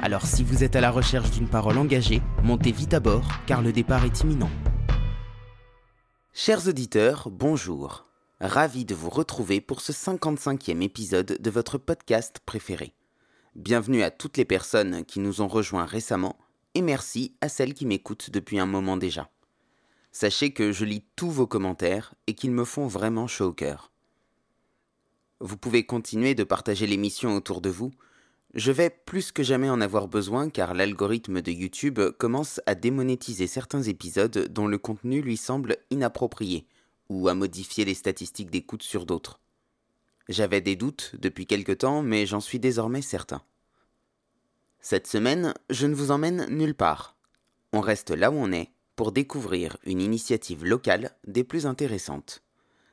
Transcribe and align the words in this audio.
Alors 0.00 0.26
si 0.26 0.44
vous 0.44 0.62
êtes 0.62 0.76
à 0.76 0.80
la 0.80 0.92
recherche 0.92 1.32
d'une 1.32 1.48
parole 1.48 1.76
engagée, 1.76 2.22
montez 2.44 2.70
vite 2.70 2.94
à 2.94 3.00
bord 3.00 3.26
car 3.46 3.62
le 3.62 3.72
départ 3.72 4.04
est 4.04 4.20
imminent. 4.20 4.50
Chers 6.32 6.68
auditeurs, 6.68 7.28
bonjour. 7.32 8.06
Ravi 8.40 8.84
de 8.84 8.94
vous 8.94 9.10
retrouver 9.10 9.60
pour 9.60 9.80
ce 9.80 9.90
55e 9.90 10.82
épisode 10.82 11.38
de 11.40 11.50
votre 11.50 11.78
podcast 11.78 12.38
préféré. 12.46 12.94
Bienvenue 13.56 14.04
à 14.04 14.12
toutes 14.12 14.36
les 14.36 14.44
personnes 14.44 15.04
qui 15.04 15.18
nous 15.18 15.40
ont 15.40 15.48
rejoints 15.48 15.84
récemment 15.84 16.38
et 16.76 16.82
merci 16.82 17.34
à 17.40 17.48
celles 17.48 17.74
qui 17.74 17.84
m'écoutent 17.84 18.30
depuis 18.30 18.60
un 18.60 18.66
moment 18.66 18.96
déjà. 18.96 19.28
Sachez 20.12 20.52
que 20.52 20.70
je 20.70 20.84
lis 20.84 21.02
tous 21.16 21.30
vos 21.30 21.48
commentaires 21.48 22.14
et 22.28 22.34
qu'ils 22.34 22.52
me 22.52 22.64
font 22.64 22.86
vraiment 22.86 23.26
chaud 23.26 23.46
au 23.46 23.52
cœur. 23.52 23.90
Vous 25.40 25.56
pouvez 25.56 25.84
continuer 25.84 26.36
de 26.36 26.44
partager 26.44 26.86
l'émission 26.86 27.34
autour 27.34 27.60
de 27.60 27.68
vous. 27.68 27.90
Je 28.54 28.72
vais 28.72 28.90
plus 28.90 29.30
que 29.30 29.42
jamais 29.42 29.68
en 29.68 29.80
avoir 29.80 30.08
besoin 30.08 30.48
car 30.48 30.72
l'algorithme 30.72 31.42
de 31.42 31.52
YouTube 31.52 32.00
commence 32.18 32.60
à 32.66 32.74
démonétiser 32.74 33.46
certains 33.46 33.82
épisodes 33.82 34.48
dont 34.50 34.66
le 34.66 34.78
contenu 34.78 35.20
lui 35.20 35.36
semble 35.36 35.76
inapproprié 35.90 36.66
ou 37.10 37.28
à 37.28 37.34
modifier 37.34 37.84
les 37.84 37.94
statistiques 37.94 38.50
d'écoute 38.50 38.82
sur 38.82 39.04
d'autres. 39.04 39.40
J'avais 40.28 40.60
des 40.60 40.76
doutes 40.76 41.12
depuis 41.18 41.46
quelque 41.46 41.72
temps, 41.72 42.02
mais 42.02 42.26
j'en 42.26 42.40
suis 42.40 42.58
désormais 42.58 43.02
certain. 43.02 43.42
Cette 44.80 45.06
semaine, 45.06 45.54
je 45.70 45.86
ne 45.86 45.94
vous 45.94 46.10
emmène 46.10 46.46
nulle 46.48 46.74
part. 46.74 47.16
On 47.72 47.80
reste 47.80 48.10
là 48.10 48.30
où 48.30 48.34
on 48.34 48.52
est 48.52 48.70
pour 48.96 49.12
découvrir 49.12 49.76
une 49.84 50.00
initiative 50.00 50.64
locale 50.64 51.12
des 51.26 51.44
plus 51.44 51.66
intéressantes, 51.66 52.42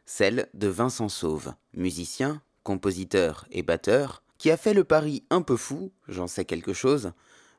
celle 0.05 0.49
de 0.53 0.67
Vincent 0.67 1.09
Sauve, 1.09 1.53
musicien, 1.73 2.41
compositeur 2.63 3.47
et 3.51 3.63
batteur, 3.63 4.21
qui 4.37 4.51
a 4.51 4.57
fait 4.57 4.73
le 4.73 4.83
pari 4.83 5.23
un 5.29 5.41
peu 5.41 5.57
fou, 5.57 5.91
j'en 6.07 6.27
sais 6.27 6.45
quelque 6.45 6.73
chose, 6.73 7.11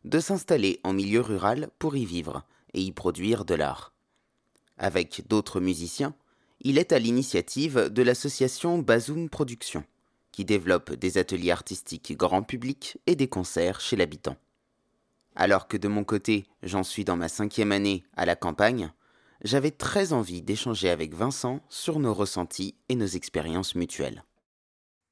de 0.05 0.21
s'installer 0.21 0.81
en 0.85 0.93
milieu 0.93 1.21
rural 1.21 1.69
pour 1.79 1.97
y 1.97 2.05
vivre 2.05 2.45
et 2.75 2.81
y 2.81 2.93
produire 2.93 3.45
de 3.45 3.55
l'art. 3.55 3.93
Avec 4.79 5.27
d'autres 5.29 5.61
musiciens, 5.61 6.15
il 6.61 6.79
est 6.79 6.93
à 6.93 6.99
l'initiative 6.99 7.91
de 7.91 8.03
l'association 8.03 8.79
Bazoom 8.79 9.29
Productions, 9.29 9.85
qui 10.33 10.45
développe 10.45 10.93
des 10.93 11.19
ateliers 11.19 11.51
artistiques 11.51 12.17
grand 12.17 12.43
public 12.43 12.99
et 13.07 13.17
des 13.17 13.29
concerts 13.29 13.81
chez 13.81 13.97
l'habitant. 13.97 14.37
Alors 15.35 15.69
que 15.69 15.77
de 15.77 15.89
mon 15.89 16.05
côté, 16.05 16.47
j'en 16.63 16.83
suis 16.83 17.05
dans 17.05 17.17
ma 17.17 17.29
cinquième 17.29 17.73
année 17.73 18.05
à 18.17 18.25
la 18.25 18.37
campagne, 18.37 18.91
j'avais 19.43 19.71
très 19.71 20.13
envie 20.13 20.43
d'échanger 20.43 20.89
avec 20.89 21.15
Vincent 21.15 21.61
sur 21.69 21.99
nos 22.01 22.15
ressentis 22.15 22.75
et 22.89 22.97
nos 22.97 23.07
expériences 23.07 23.75
mutuelles. 23.75 24.25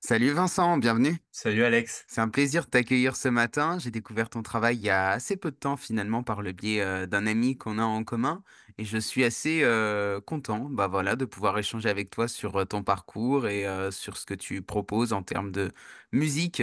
Salut 0.06 0.32
Vincent, 0.32 0.76
bienvenue. 0.76 1.16
Salut 1.32 1.64
Alex. 1.64 2.04
C'est 2.08 2.20
un 2.20 2.28
plaisir 2.28 2.66
de 2.66 2.68
t'accueillir 2.68 3.16
ce 3.16 3.28
matin. 3.30 3.78
J'ai 3.78 3.90
découvert 3.90 4.28
ton 4.28 4.42
travail 4.42 4.76
il 4.76 4.82
y 4.82 4.90
a 4.90 5.08
assez 5.08 5.34
peu 5.34 5.50
de 5.50 5.56
temps 5.56 5.78
finalement 5.78 6.22
par 6.22 6.42
le 6.42 6.52
biais 6.52 6.82
euh, 6.82 7.06
d'un 7.06 7.26
ami 7.26 7.56
qu'on 7.56 7.78
a 7.78 7.84
en 7.84 8.04
commun 8.04 8.44
et 8.76 8.84
je 8.84 8.98
suis 8.98 9.24
assez 9.24 9.62
euh, 9.62 10.20
content 10.20 10.68
bah 10.68 10.88
voilà, 10.88 11.16
de 11.16 11.24
pouvoir 11.24 11.56
échanger 11.58 11.88
avec 11.88 12.10
toi 12.10 12.28
sur 12.28 12.54
euh, 12.56 12.64
ton 12.66 12.82
parcours 12.82 13.48
et 13.48 13.64
sur 13.92 14.18
ce 14.18 14.26
que 14.26 14.34
tu 14.34 14.60
proposes 14.60 15.14
en 15.14 15.22
termes 15.22 15.50
de 15.50 15.72
musique 16.12 16.62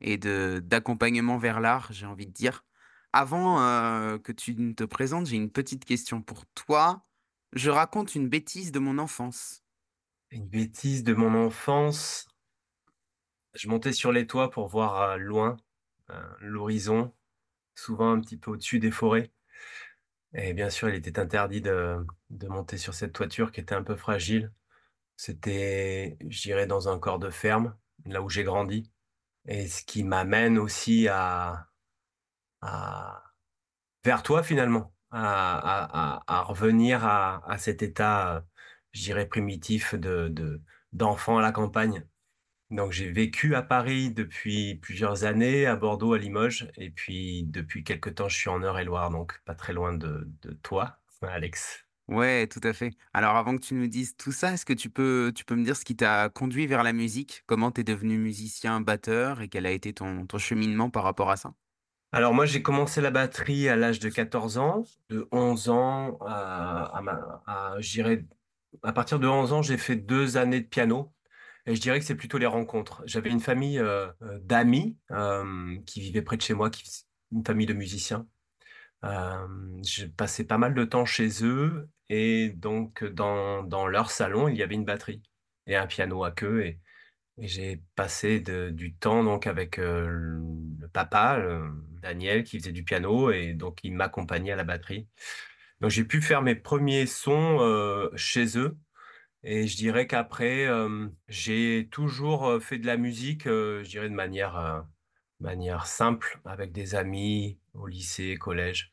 et 0.00 0.16
de 0.16 0.62
d'accompagnement 0.64 1.36
vers 1.36 1.60
l'art, 1.60 1.88
j'ai 1.92 2.06
envie 2.06 2.26
de 2.26 2.32
dire. 2.32 2.64
Avant 3.12 3.60
euh, 3.60 4.16
que 4.16 4.32
tu 4.32 4.54
ne 4.54 4.72
te 4.72 4.84
présentes, 4.84 5.26
j'ai 5.26 5.36
une 5.36 5.50
petite 5.50 5.84
question 5.84 6.22
pour 6.22 6.46
toi. 6.54 7.04
Je 7.52 7.68
raconte 7.68 8.14
une 8.14 8.30
bêtise 8.30 8.72
de 8.72 8.78
mon 8.78 8.96
enfance. 8.96 9.62
Une 10.30 10.48
bêtise 10.48 11.04
de 11.04 11.12
mon 11.12 11.34
enfance? 11.34 12.28
Je 13.58 13.68
montais 13.68 13.92
sur 13.92 14.12
les 14.12 14.26
toits 14.26 14.50
pour 14.50 14.68
voir 14.68 15.02
euh, 15.02 15.16
loin 15.16 15.56
euh, 16.10 16.22
l'horizon, 16.40 17.12
souvent 17.74 18.12
un 18.12 18.20
petit 18.20 18.36
peu 18.36 18.52
au-dessus 18.52 18.78
des 18.78 18.92
forêts. 18.92 19.32
Et 20.34 20.52
bien 20.54 20.70
sûr, 20.70 20.88
il 20.88 20.94
était 20.94 21.18
interdit 21.18 21.60
de, 21.60 22.06
monter 22.48 22.78
sur 22.78 22.94
cette 22.94 23.12
toiture 23.12 23.50
qui 23.50 23.60
était 23.60 23.74
un 23.74 23.82
peu 23.82 23.96
fragile. 23.96 24.52
C'était, 25.16 26.18
je 26.28 26.66
dans 26.66 26.88
un 26.88 27.00
corps 27.00 27.18
de 27.18 27.30
ferme, 27.30 27.76
là 28.06 28.22
où 28.22 28.28
j'ai 28.28 28.44
grandi. 28.44 28.92
Et 29.46 29.66
ce 29.66 29.82
qui 29.84 30.04
m'amène 30.04 30.58
aussi 30.58 31.08
à, 31.08 31.68
vers 34.04 34.22
toi 34.22 34.42
finalement, 34.44 34.94
à, 35.10 36.44
revenir 36.46 37.04
à, 37.04 37.58
cet 37.58 37.82
état, 37.82 38.44
je 38.92 39.02
dirais, 39.02 39.26
primitif 39.26 39.94
de, 39.96 40.62
d'enfant 40.92 41.38
à 41.38 41.42
la 41.42 41.52
campagne. 41.52 42.06
Donc 42.70 42.92
j'ai 42.92 43.10
vécu 43.10 43.54
à 43.54 43.62
Paris 43.62 44.10
depuis 44.12 44.74
plusieurs 44.76 45.24
années, 45.24 45.66
à 45.66 45.76
Bordeaux, 45.76 46.12
à 46.14 46.18
Limoges, 46.18 46.70
et 46.76 46.90
puis 46.90 47.44
depuis 47.44 47.82
quelques 47.84 48.14
temps, 48.16 48.28
je 48.28 48.36
suis 48.36 48.50
en 48.50 48.60
Eure-et-Loire, 48.62 49.10
donc 49.10 49.40
pas 49.44 49.54
très 49.54 49.72
loin 49.72 49.94
de, 49.94 50.28
de 50.42 50.52
toi, 50.52 51.00
Alex. 51.22 51.86
Ouais, 52.08 52.46
tout 52.46 52.60
à 52.62 52.72
fait. 52.72 52.92
Alors 53.12 53.36
avant 53.36 53.54
que 53.56 53.62
tu 53.62 53.74
nous 53.74 53.86
dises 53.86 54.16
tout 54.16 54.32
ça, 54.32 54.52
est-ce 54.54 54.64
que 54.64 54.72
tu 54.72 54.88
peux, 54.88 55.30
tu 55.34 55.44
peux 55.44 55.54
me 55.56 55.62
dire 55.64 55.76
ce 55.76 55.84
qui 55.84 55.94
t'a 55.94 56.30
conduit 56.30 56.66
vers 56.66 56.82
la 56.82 56.94
musique? 56.94 57.42
Comment 57.46 57.70
tu 57.70 57.82
es 57.82 57.84
devenu 57.84 58.16
musicien, 58.18 58.80
batteur 58.80 59.42
et 59.42 59.48
quel 59.48 59.66
a 59.66 59.70
été 59.72 59.92
ton, 59.92 60.26
ton 60.26 60.38
cheminement 60.38 60.88
par 60.88 61.02
rapport 61.04 61.30
à 61.30 61.36
ça? 61.36 61.52
Alors 62.12 62.32
moi, 62.34 62.46
j'ai 62.46 62.62
commencé 62.62 63.00
la 63.00 63.10
batterie 63.10 63.68
à 63.68 63.76
l'âge 63.76 63.98
de 64.00 64.08
14 64.08 64.58
ans. 64.58 64.84
De 65.10 65.28
11 65.32 65.68
ans 65.68 66.18
à, 66.22 66.98
à, 67.46 67.76
à 68.82 68.92
partir 68.92 69.18
de 69.20 69.26
11 69.28 69.52
ans, 69.52 69.62
j'ai 69.62 69.78
fait 69.78 69.96
deux 69.96 70.36
années 70.36 70.60
de 70.60 70.66
piano. 70.66 71.12
Et 71.68 71.74
je 71.74 71.82
dirais 71.82 71.98
que 72.00 72.04
c'est 72.06 72.14
plutôt 72.14 72.38
les 72.38 72.46
rencontres. 72.46 73.02
J'avais 73.04 73.28
une 73.28 73.40
famille 73.40 73.78
euh, 73.78 74.08
euh, 74.22 74.38
d'amis 74.40 74.96
euh, 75.10 75.76
qui 75.84 76.00
vivaient 76.00 76.22
près 76.22 76.38
de 76.38 76.42
chez 76.42 76.54
moi, 76.54 76.70
qui, 76.70 76.82
une 77.30 77.44
famille 77.44 77.66
de 77.66 77.74
musiciens. 77.74 78.26
j'ai 79.82 80.08
passé 80.08 80.44
pas 80.46 80.56
mal 80.56 80.74
de 80.74 80.84
temps 80.84 81.04
chez 81.04 81.44
eux 81.44 81.90
et 82.08 82.48
donc 82.56 83.04
dans, 83.04 83.62
dans 83.62 83.86
leur 83.86 84.10
salon, 84.10 84.48
il 84.48 84.56
y 84.56 84.62
avait 84.62 84.76
une 84.76 84.86
batterie 84.86 85.22
et 85.66 85.76
un 85.76 85.86
piano 85.86 86.24
à 86.24 86.30
queue. 86.30 86.64
Et 86.64 86.80
j'ai 87.36 87.82
passé 87.96 88.40
du 88.40 88.94
temps 88.94 89.22
donc 89.22 89.46
avec 89.46 89.76
le 89.76 90.88
papa, 90.94 91.38
Daniel, 92.00 92.44
qui 92.44 92.58
faisait 92.58 92.72
du 92.72 92.82
piano 92.82 93.30
et 93.30 93.52
donc 93.52 93.80
il 93.82 93.92
m'accompagnait 93.92 94.52
à 94.52 94.56
la 94.56 94.64
batterie. 94.64 95.06
Donc 95.82 95.90
j'ai 95.90 96.04
pu 96.04 96.22
faire 96.22 96.40
mes 96.40 96.54
premiers 96.54 97.06
sons 97.06 98.10
chez 98.16 98.56
eux. 98.58 98.78
Et 99.44 99.66
je 99.66 99.76
dirais 99.76 100.06
qu'après, 100.06 100.66
j'ai 101.28 101.88
toujours 101.90 102.60
fait 102.62 102.78
de 102.78 102.86
la 102.86 102.96
musique, 102.96 103.44
je 103.44 103.88
dirais 103.88 104.08
de 104.08 104.14
manière, 104.14 104.84
manière 105.40 105.86
simple, 105.86 106.40
avec 106.44 106.72
des 106.72 106.94
amis 106.94 107.58
au 107.74 107.86
lycée, 107.86 108.36
collège, 108.36 108.92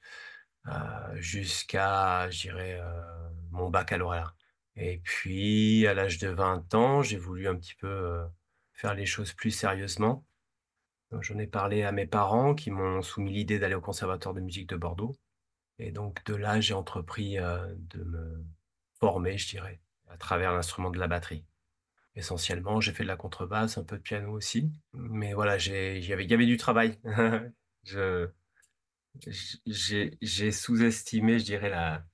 jusqu'à, 1.16 2.30
je 2.30 2.42
dirais, 2.42 2.80
mon 3.52 3.70
baccalauréat. 3.70 4.36
Et 4.76 5.00
puis, 5.00 5.88
à 5.88 5.94
l'âge 5.94 6.20
de 6.20 6.28
20 6.28 6.74
ans, 6.76 7.02
j'ai 7.02 7.18
voulu 7.18 7.48
un 7.48 7.56
petit 7.56 7.76
peu 7.76 8.22
faire 8.74 8.94
les 8.94 9.06
choses 9.06 9.34
plus 9.34 9.52
sérieusement. 9.52 10.26
J'en 11.22 11.40
ai 11.40 11.48
parlé 11.48 11.84
à 11.84 11.92
mes 11.92 12.06
parents 12.06 12.54
qui 12.54 12.72
m'ont 12.72 13.02
soumis 13.02 13.32
l'idée 13.32 13.58
d'aller 13.58 13.76
au 13.76 13.82
Conservatoire 13.82 14.36
de 14.36 14.42
musique 14.42 14.70
de 14.70 14.76
Bordeaux. 14.76 15.16
Et 15.80 15.92
donc, 15.92 16.24
de 16.26 16.36
là, 16.36 16.60
j'ai 16.60 16.74
entrepris 16.74 17.38
de 17.38 18.04
me 18.04 18.46
former, 19.00 19.38
je 19.38 19.50
dirais, 19.50 19.82
à 20.16 20.18
travers 20.18 20.54
l'instrument 20.54 20.92
de 20.92 20.98
la 20.98 21.08
batterie. 21.08 21.46
Essentiellement, 22.16 22.80
j'ai 22.80 22.94
fait 22.94 23.04
de 23.04 23.10
la 23.10 23.18
contrebasse, 23.18 23.78
un 23.78 23.84
peu 23.84 23.98
de 23.98 24.02
piano 24.02 24.32
aussi. 24.32 24.72
Mais 24.94 25.34
voilà, 25.34 25.58
il 25.58 26.06
y 26.06 26.14
avait, 26.14 26.46
du 26.46 26.56
travail. 26.56 26.98
j'ai 29.26 30.52
sous-estimé, 30.52 31.40
je 31.40 31.44
dirais, 31.44 31.70
la, 31.70 32.06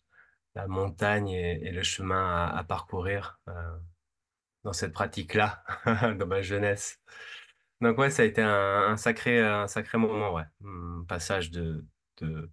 montagne 0.68 1.30
et, 1.30 1.72
le 1.72 1.84
chemin 1.84 2.48
à, 2.48 2.64
parcourir 2.64 3.40
euh, 3.48 3.78
dans 4.64 4.74
cette 4.74 4.94
pratique-là, 4.94 5.64
dans 6.18 6.28
ma 6.28 6.42
jeunesse. 6.42 7.00
Donc 7.82 8.00
ouais, 8.00 8.10
ça 8.10 8.24
a 8.24 8.26
été 8.26 8.42
un, 8.42 8.98
sacré, 8.98 9.40
un 9.40 9.68
sacré 9.68 10.00
moment, 10.00 10.34
ouais. 10.34 10.44
Un 10.66 11.06
passage 11.08 11.52
de, 11.52 11.86
de, 12.18 12.50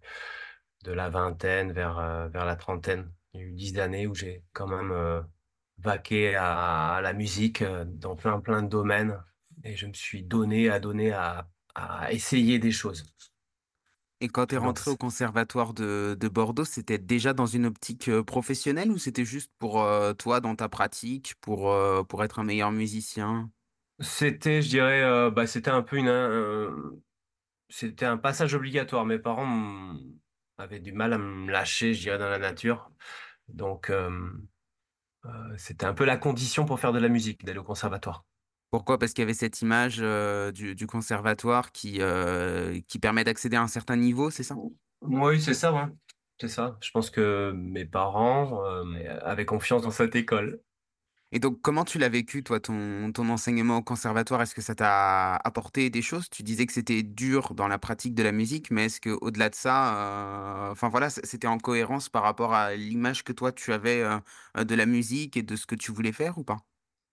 de 0.85 0.93
la 0.93 1.09
vingtaine 1.09 1.73
vers, 1.73 1.99
euh, 1.99 2.29
vers 2.29 2.45
la 2.45 2.57
trentaine. 2.57 3.11
Il 3.33 3.41
y 3.41 3.45
a 3.45 3.47
eu 3.47 3.53
dix 3.53 3.79
années 3.79 4.07
où 4.07 4.15
j'ai 4.15 4.45
quand 4.53 4.67
même 4.67 4.93
euh, 4.93 5.23
vaqué 5.79 6.35
à, 6.37 7.01
la 7.03 7.13
musique 7.13 7.63
dans 7.87 8.17
plein 8.17 8.41
plein 8.41 8.63
de 8.63 8.69
domaines 8.69 9.19
et 9.65 9.77
je 9.77 9.87
me 9.87 9.93
suis 9.93 10.23
donné 10.23 10.69
à 10.71 10.81
donner 10.81 11.13
à, 11.13 11.49
à 11.75 12.13
essayer 12.13 12.59
des 12.59 12.73
choses. 12.73 13.05
Et 14.21 14.29
quand 14.29 14.47
tu 14.47 14.57
es 14.57 14.59
rentré 14.59 14.91
au 14.91 14.97
conservatoire 14.97 15.75
de 15.75 16.17
de 16.19 16.29
Bordeaux, 16.29 16.65
c'était 16.65 16.99
déjà 16.99 17.33
dans 17.33 17.47
une 17.47 17.67
optique, 17.67 18.09
heu, 18.09 18.25
professionnelle 18.25 18.91
ou 18.91 18.99
c'était 18.99 19.25
juste 19.25 19.53
pour, 19.59 19.81
heu, 19.83 20.13
toi 20.15 20.41
dans 20.41 20.57
ta 20.57 20.69
pratique, 20.69 21.35
pour, 21.41 21.73
pour 22.09 22.25
être 22.25 22.41
un 22.41 22.45
meilleur 22.45 22.73
musicien? 22.73 23.51
c'était, 24.01 24.63
je 24.63 24.69
dirais, 24.69 25.31
bah, 25.31 25.47
c'était 25.47 25.71
un 25.71 25.83
peu 25.83 25.97
une, 25.97 27.01
c'était 27.69 28.07
un 28.07 28.17
passage 28.17 28.55
obligatoire. 28.55 29.05
Mes 29.05 29.19
parents, 29.19 29.97
avaient 30.59 30.81
du 30.81 30.93
mal 30.93 31.13
à 31.13 31.19
me 31.19 31.51
lâcher, 31.51 31.95
je 31.95 32.01
dirais, 32.03 32.19
dans 32.19 32.29
la 32.29 32.39
nature. 32.39 32.91
Donc, 33.49 33.93
c'était 35.57 35.87
un 35.87 35.95
peu 35.95 36.05
la 36.05 36.17
condition 36.17 36.65
pour 36.65 36.81
faire 36.81 36.93
de 36.93 36.99
la 36.99 37.09
musique, 37.09 37.45
d'aller 37.45 37.59
au 37.59 37.65
conservatoire. 37.65 38.25
Pourquoi? 38.71 38.99
Parce 38.99 39.13
qu'il 39.13 39.23
y 39.23 39.25
avait 39.25 39.35
cette 39.35 39.63
image, 39.63 40.01
heu, 40.03 40.53
du 40.53 40.75
du 40.75 40.87
conservatoire 40.87 41.73
qui, 41.73 42.01
heu, 42.01 42.81
qui 42.87 42.99
permet 42.99 43.25
d'accéder 43.25 43.57
à 43.57 43.63
un 43.63 43.69
certain 43.69 43.97
niveau, 43.97 44.31
c'est 44.31 44.43
ça? 44.43 44.57
Oui, 45.03 45.41
c'est 45.41 45.55
ça, 45.55 45.73
ouais. 45.73 45.87
C'est 46.41 46.49
ça. 46.49 46.77
Je 46.83 46.91
pense 46.91 47.11
que 47.11 47.53
mes 47.55 47.85
parents, 47.85 48.63
avaient 49.23 49.47
confiance 49.47 49.83
dans 49.83 49.91
cette 49.91 50.15
école. 50.17 50.61
Et 51.31 51.41
donc 51.41 51.61
comment 51.61 51.85
tu 51.85 51.99
l'as 51.99 52.09
vécu 52.09 52.43
toi 52.43 52.59
ton 52.61 53.29
enseignement 53.29 53.79
au 53.79 53.83
conservatoire? 53.83 54.41
Est-ce 54.43 54.55
que 54.55 54.63
ça 54.63 54.75
t'a 54.75 55.37
apporté 55.37 55.91
des 55.91 56.01
choses? 56.03 56.31
Tu 56.31 56.43
disais 56.43 56.65
que 56.67 56.73
c'était 56.73 57.03
dur 57.03 57.55
dans 57.55 57.69
la 57.69 57.79
pratique 57.79 58.15
de 58.15 58.23
la 58.23 58.33
musique, 58.33 58.71
mais 58.71 58.87
est-ce 58.87 59.01
qu'au-delà 59.01 59.51
de 59.51 59.55
ça, 59.55 60.69
heu, 60.69 60.71
enfin 60.73 60.89
voilà, 60.89 61.11
c'était 61.11 61.47
en 61.47 61.59
cohérence 61.59 62.09
par 62.09 62.23
rapport 62.23 62.55
à 62.55 62.75
l'image 62.75 63.25
que 63.25 63.33
toi 63.33 63.53
tu 63.53 63.73
avais, 63.75 64.01
heu 64.03 64.21
heu, 64.59 64.65
de 64.65 64.75
la 64.75 64.87
musique 64.87 65.37
et 65.37 65.43
de 65.43 65.57
ce 65.57 65.67
que 65.67 65.75
tu 65.75 65.93
voulais 65.93 66.13
faire 66.13 66.39
ou 66.39 66.45
pas? 66.45 66.59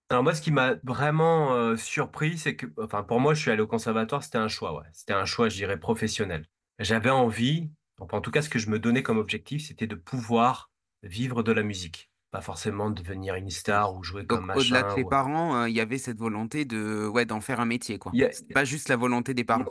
Alors 0.09 0.23
moi, 0.23 0.35
ce 0.35 0.41
qui 0.41 0.51
m'a 0.51 0.75
vraiment, 0.83 1.75
surpris, 1.77 2.37
c'est 2.37 2.55
que 2.55 2.67
enfin, 2.77 3.03
pour 3.03 3.19
moi, 3.19 3.33
je 3.33 3.41
suis 3.41 3.51
allé 3.51 3.61
au 3.61 3.67
conservatoire, 3.67 4.23
c'était 4.23 4.37
un 4.37 4.47
choix. 4.47 4.83
C'était 4.93 5.13
un 5.13 5.25
choix, 5.25 5.49
je 5.49 5.55
dirais, 5.55 5.79
professionnel. 5.79 6.45
J'avais 6.79 7.09
envie, 7.09 7.71
en 7.99 8.21
tout 8.21 8.31
cas, 8.31 8.41
ce 8.41 8.49
que 8.49 8.59
je 8.59 8.69
me 8.69 8.79
donnais 8.79 9.03
comme 9.03 9.17
objectif, 9.17 9.65
c'était 9.65 9.87
de 9.87 9.95
pouvoir 9.95 10.71
vivre 11.03 11.41
de 11.43 11.51
la 11.51 11.63
musique. 11.63 12.11
Pas 12.35 12.41
forcément 12.41 12.89
devenir 12.89 13.35
une 13.35 13.49
star 13.49 13.95
ou 13.95 14.03
jouer 14.03 14.25
Donc 14.27 14.39
comme 14.39 14.51
au-delà 14.53 14.83
de 14.83 14.87
machin 14.87 14.93
tes 14.93 15.03
ou 15.03 15.09
parents, 15.09 15.65
il 15.67 15.73
y 15.73 15.79
avait 15.79 15.97
cette 15.97 16.17
volonté 16.17 16.65
de 16.65 17.07
ouais, 17.07 17.25
d'en 17.25 17.39
faire 17.39 17.61
un 17.61 17.65
métier 17.65 17.97
quoi? 17.97 18.11
il 18.13 18.19
y 18.19 18.25
a 18.25 18.31
C'était 18.33 18.53
pas 18.53 18.65
juste 18.65 18.89
la 18.89 18.97
volonté 18.97 19.33
des 19.33 19.45
parents? 19.45 19.63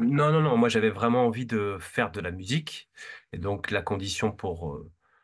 non, 0.00 0.32
non, 0.32 0.40
non, 0.40 0.56
moi 0.56 0.68
j'avais 0.68 0.90
vraiment 0.90 1.26
envie 1.26 1.46
de 1.46 1.76
faire 1.80 2.10
de 2.10 2.20
la 2.20 2.32
musique 2.32 2.88
et 3.32 3.38
donc 3.38 3.70
la 3.70 3.82
condition 3.82 4.32
pour, 4.32 4.80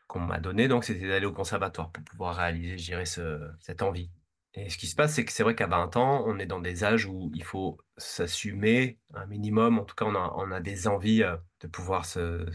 qu'on 0.07 0.19
m'a 0.21 0.39
donnée 0.39 0.69
donc 0.69 0.85
c'était 0.85 1.07
d'aller 1.07 1.25
au 1.25 1.33
conservatoire 1.33 1.91
pour 1.91 2.03
pouvoir 2.05 2.35
réaliser, 2.37 2.77
je 2.77 2.85
dirais, 2.85 3.05
ce 3.05 3.41
cette 3.59 3.81
envie 3.81 4.09
et 4.57 4.69
ce 4.69 4.77
qui 4.77 4.87
se 4.87 4.95
passe, 4.95 5.13
c'est 5.15 5.25
que 5.25 5.33
c'est 5.33 5.43
vrai 5.43 5.53
qu'à 5.53 5.67
20 5.67 5.97
ans, 5.97 6.23
on 6.25 6.39
est 6.39 6.45
dans 6.45 6.61
des 6.61 6.85
âges 6.85 7.05
où 7.07 7.29
il 7.35 7.43
faut 7.43 7.77
s'assumer 7.97 8.97
un 9.13 9.25
minimum. 9.25 9.79
En 9.79 9.83
tout 9.83 9.95
cas, 9.95 10.05
on 10.05 10.15
a 10.15 10.33
on 10.37 10.49
a 10.49 10.61
des 10.61 10.87
envies, 10.87 11.23
de 11.59 11.67
pouvoir 11.67 12.05
se 12.05 12.45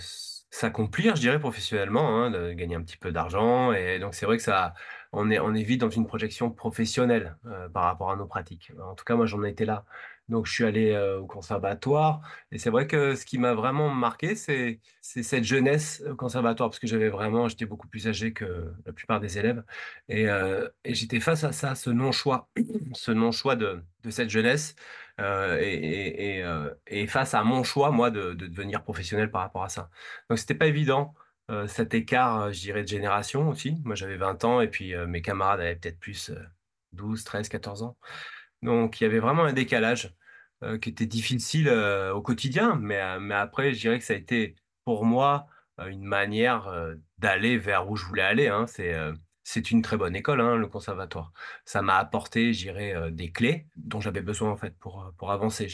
s'accomplir, 0.50 1.16
je 1.16 1.20
dirais, 1.22 1.38
professionnellement, 1.40 2.22
hein, 2.24 2.30
de 2.30 2.52
gagner 2.52 2.74
un 2.76 2.82
petit 2.82 2.96
peu 2.96 3.12
d'argent 3.12 3.72
et 3.72 3.98
donc 4.00 4.14
c'est 4.14 4.26
vrai 4.26 4.36
que 4.36 4.42
ça 4.42 4.74
on 5.12 5.30
est 5.30 5.38
on 5.40 5.54
est 5.54 5.62
vite 5.62 5.80
dans 5.80 5.90
une 5.90 6.06
projection 6.06 6.50
professionnelle, 6.50 7.36
heu, 7.46 7.68
par 7.72 7.84
rapport 7.84 8.10
à 8.10 8.16
nos 8.16 8.26
pratiques. 8.26 8.72
En 8.82 8.94
tout 8.94 9.04
cas, 9.04 9.16
moi, 9.16 9.26
j'en 9.26 9.42
étais 9.44 9.64
là. 9.64 9.84
Donc 10.28 10.46
je 10.46 10.52
suis 10.52 10.64
allé, 10.64 10.92
heu, 10.92 11.18
au 11.18 11.26
conservatoire 11.26 12.20
et 12.52 12.58
c'est 12.58 12.70
vrai 12.70 12.86
que 12.86 13.16
ce 13.16 13.26
qui 13.26 13.36
m'a 13.38 13.52
vraiment 13.54 13.88
marqué, 13.90 14.36
c'est 14.36 14.80
c'est 15.00 15.22
cette 15.24 15.42
jeunesse 15.44 16.02
au 16.08 16.14
conservatoire 16.14 16.68
parce 16.70 16.78
que 16.78 16.86
j'avais 16.86 17.08
vraiment 17.08 17.48
j'étais 17.48 17.66
beaucoup 17.66 17.88
plus 17.88 18.06
âgé 18.06 18.32
que 18.32 18.72
la 18.86 18.92
plupart 18.92 19.18
des 19.20 19.38
élèves 19.38 19.64
et 20.08 20.26
heu 20.28 20.70
et 20.84 20.94
j'étais 20.94 21.18
face 21.20 21.42
à 21.44 21.50
ça, 21.52 21.74
ce 21.74 21.90
non-choix, 21.90 22.48
ce 22.94 23.10
non-choix 23.12 23.56
de 23.56 23.82
de 24.04 24.10
cette 24.10 24.30
jeunesse, 24.30 24.76
heu 25.20 25.58
et 25.62 26.42
et 26.88 27.06
face 27.06 27.34
à 27.34 27.44
mon 27.44 27.62
choix, 27.64 27.90
moi, 27.90 28.10
de 28.10 28.34
de 28.34 28.46
devenir 28.48 28.82
professionnel 28.82 29.30
par 29.30 29.42
rapport 29.42 29.64
à 29.64 29.68
ça. 29.68 29.90
Donc 30.30 30.38
c'était 30.38 30.54
pas 30.54 30.66
évident, 30.66 31.14
heu, 31.50 31.66
cet 31.68 31.94
écart, 31.94 32.52
je 32.52 32.60
dirais 32.60 32.82
de 32.82 32.88
génération 32.88 33.48
aussi. 33.48 33.76
Moi, 33.84 33.94
j'avais 33.96 34.16
20 34.16 34.44
ans 34.44 34.60
et 34.60 34.68
puis, 34.68 34.94
mes 35.08 35.22
camarades 35.22 35.60
avaient 35.60 35.76
peut-être 35.76 35.98
plus, 36.00 36.30
heu, 36.30 36.38
12-13-14 36.92 37.82
ans. 37.82 37.96
Donc 38.62 39.00
il 39.00 39.04
y 39.04 39.06
avait 39.08 39.20
vraiment 39.20 39.44
un 39.44 39.52
décalage, 39.54 40.14
qui 40.82 40.90
était 40.90 41.06
difficile, 41.06 41.68
au 41.70 42.22
quotidien, 42.22 42.76
mais 42.76 43.20
mais 43.20 43.34
après 43.36 43.72
je 43.74 43.80
dirais 43.80 43.98
que 43.98 44.04
ça 44.04 44.14
a 44.14 44.16
été 44.16 44.56
pour 44.84 45.04
moi, 45.06 45.46
une 45.78 46.04
manière, 46.04 46.70
d'aller 47.18 47.58
vers 47.58 47.88
où 47.90 47.96
je 47.96 48.04
voulais 48.06 48.22
aller, 48.22 48.48
hein. 48.48 48.66
C'est, 48.68 48.94
c'est 49.42 49.70
une 49.70 49.82
très 49.82 49.96
bonne 49.96 50.16
école, 50.16 50.40
hein, 50.40 50.56
le 50.56 50.66
conservatoire. 50.66 51.32
Ça 51.64 51.82
m'a 51.82 51.96
apporté, 51.96 52.52
je 52.52 52.62
dirais, 52.64 52.94
heu, 52.94 53.10
des 53.10 53.32
clés 53.32 53.66
dont 53.76 54.00
j'avais 54.00 54.22
besoin 54.22 54.50
en 54.50 54.56
fait 54.56 54.76
pour, 54.78 55.02
heu, 55.02 55.12
pour 55.16 55.30
avancer. 55.32 55.68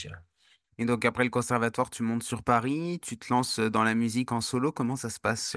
Et 0.79 0.85
donc 0.85 1.05
après 1.05 1.25
le 1.25 1.31
conservatoire, 1.31 1.91
tu 1.91 2.03
montes 2.03 2.23
sur 2.23 2.43
Paris, 2.43 3.01
tu 3.03 3.19
te 3.19 3.33
lances, 3.33 3.61
dans 3.61 3.83
la 3.83 3.95
musique 3.95 4.33
en 4.33 4.41
solo, 4.41 4.73
comment 4.73 4.97
ça 4.97 5.11
se 5.11 5.21
passe? 5.21 5.57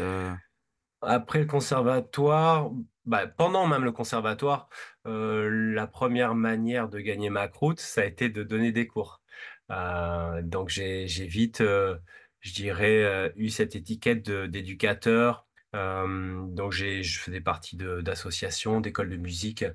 Après 1.02 1.40
le 1.40 1.46
conservatoire, 1.46 2.72
bah, 3.06 3.26
pendant 3.28 3.68
même 3.68 3.84
le 3.84 3.92
conservatoire, 3.92 4.70
la 5.06 5.88
première 5.88 6.36
manière 6.36 6.90
de 6.90 7.00
gagner 7.00 7.30
ma 7.30 7.48
croûte, 7.48 7.80
ça 7.80 8.02
a 8.02 8.06
été 8.06 8.30
de 8.30 8.44
donner 8.44 8.72
des 8.72 8.88
cours. 8.88 9.22
Donc 9.70 10.70
j'ai 10.70 11.06
vite, 11.06 11.60
je 11.62 12.54
dirais, 12.54 13.34
eu 13.36 13.50
cette 13.50 13.76
étiquette 13.76 14.30
d'éducateur. 14.30 15.48
Donc 15.74 16.72
j'ai 16.72 17.04
je 17.04 17.20
faisais 17.20 17.42
partie 17.42 17.76
d'associations, 17.78 18.82
d'écoles 18.82 19.10
de 19.10 19.18
musique 19.18 19.66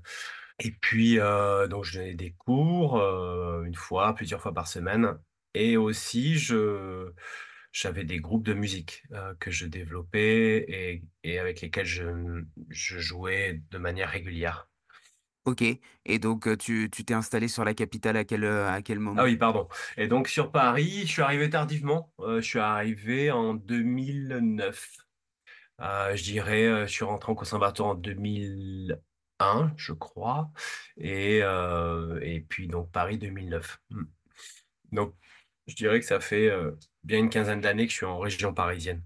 et 0.61 0.73
puis, 0.73 1.17
donc 1.71 1.85
je 1.85 1.99
donnais 1.99 2.15
des 2.15 2.33
cours, 2.35 2.97
1 3.03 3.75
fois, 3.75 4.15
plusieurs 4.15 4.41
fois 4.43 4.55
par 4.55 4.69
semaine 4.69 5.19
et 5.55 5.77
aussi 5.77 6.37
je 6.39 7.13
j'avais 7.73 8.05
des 8.05 8.21
groupes 8.21 8.45
de 8.45 8.55
musique, 8.55 9.05
que 9.41 9.51
je 9.51 9.67
développais 9.67 10.65
et 10.69 11.05
et 11.25 11.39
avec 11.39 11.61
lesquels 11.63 11.87
je, 11.87 12.45
je 12.71 12.99
jouais 13.01 13.63
de 13.71 13.79
manière 13.79 14.11
régulière. 14.11 14.69
OK 15.47 15.63
et 16.07 16.19
donc 16.19 16.57
tu 16.59 16.89
tu 16.91 17.05
t'es 17.05 17.15
installé 17.15 17.49
sur 17.49 17.65
la 17.65 17.75
capitale 17.75 18.17
à 18.17 18.25
quel, 18.25 18.45
à 18.45 18.81
quel 18.83 18.99
Ah 19.17 19.23
moment? 19.23 19.25
oui, 19.25 19.37
pardon 19.37 19.69
et 19.97 20.09
donc 20.09 20.27
sur 20.29 20.51
Paris, 20.51 21.03
je 21.03 21.13
suis 21.13 21.23
arrivé 21.23 21.49
tardivement, 21.49 22.13
je 22.19 22.41
suis 22.41 22.59
arrivé 22.59 23.31
en 23.31 23.55
2009. 23.55 25.04
Heu, 25.81 26.17
je 26.17 26.23
dirais, 26.23 26.65
heu, 26.67 26.87
je 26.87 26.93
suis 26.93 27.05
rentré 27.05 27.33
au 27.33 27.35
conservatoire 27.35 27.91
en 27.91 27.95
2001, 27.95 29.73
je 29.77 29.93
crois 29.93 30.51
et 30.97 31.41
heu 31.43 32.21
et 32.23 32.41
puis 32.41 32.69
donc 32.69 32.91
Paris 32.93 33.19
2009. 33.19 33.81
Mmh. 33.91 34.05
Donc 34.93 35.15
je 35.67 35.75
dirais 35.77 36.01
que 36.01 36.07
ça 36.07 36.21
fait, 36.21 36.51
bien 37.05 37.19
une 37.21 37.31
quinzaine 37.31 37.61
d'années 37.61 37.87
que 37.87 37.93
je 37.93 37.97
suis 37.99 38.07
en 38.07 38.19
région 38.19 38.55
parisienne. 38.55 39.03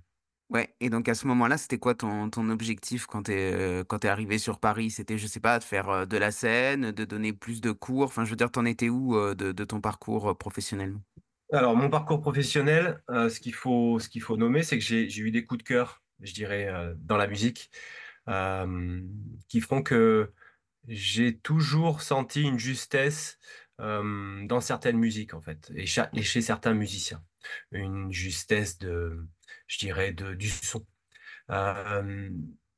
Ouais 0.50 0.75
et 0.81 0.88
donc 0.88 1.09
à 1.11 1.14
ce 1.14 1.26
moment-là, 1.26 1.59
c'était 1.59 1.78
quoi 1.78 1.95
ton 1.95 2.31
ton 2.31 2.49
objectif 2.49 3.07
quand 3.07 3.25
tu 3.25 3.33
es, 3.33 3.85
quand 3.87 4.04
es 4.04 4.09
arrivé 4.09 4.38
sur 4.38 4.61
Paris? 4.61 4.90
C'était, 4.90 5.19
je 5.19 5.26
sais 5.26 5.40
pas, 5.40 5.59
de 5.59 5.64
faire, 5.64 6.07
de 6.07 6.16
la 6.16 6.31
scène, 6.31 6.90
de 6.90 7.04
donner 7.04 7.35
plus 7.35 7.61
de 7.61 7.71
cours? 7.71 8.04
Enfin, 8.04 8.25
je 8.25 8.31
veux 8.31 8.37
dire, 8.37 8.50
tu 8.50 8.59
en 8.59 8.64
étais 8.64 8.88
où, 8.88 9.14
de 9.35 9.52
de 9.52 9.64
ton 9.64 9.81
parcours, 9.83 10.37
professionnellement? 10.38 11.00
Alors 11.52 11.75
mon 11.76 11.88
parcours 11.88 12.21
professionnel, 12.21 13.02
ce 13.09 13.40
qu'il 13.40 13.54
faut 13.54 13.99
ce 13.99 14.09
qu'il 14.09 14.21
faut 14.23 14.37
nommer, 14.37 14.62
c'est 14.62 14.78
que 14.78 14.85
j'ai 14.85 15.19
eu 15.19 15.31
des 15.31 15.45
coups 15.47 15.59
de 15.59 15.69
cœur, 15.69 16.02
je 16.21 16.33
dirais, 16.33 16.69
heu, 16.69 16.97
dans 17.01 17.17
la 17.17 17.27
musique, 17.27 17.71
qui 19.49 19.61
font 19.61 19.83
que 19.83 20.33
j'ai 20.87 21.39
toujours 21.39 22.03
senti 22.03 22.43
une 22.43 22.59
justesse, 22.59 23.39
dans 23.79 24.61
certaines 24.61 24.99
musiques, 24.99 25.35
en 25.35 25.41
fait 25.41 25.71
et 25.75 25.87
chez 25.87 26.41
certains 26.41 26.75
musiciens. 26.75 27.23
Une 27.71 28.13
justesse 28.13 28.79
de 28.79 29.25
je 29.67 29.79
dirais 29.79 30.13
de 30.13 30.35
du 30.35 30.49
son. 30.49 30.85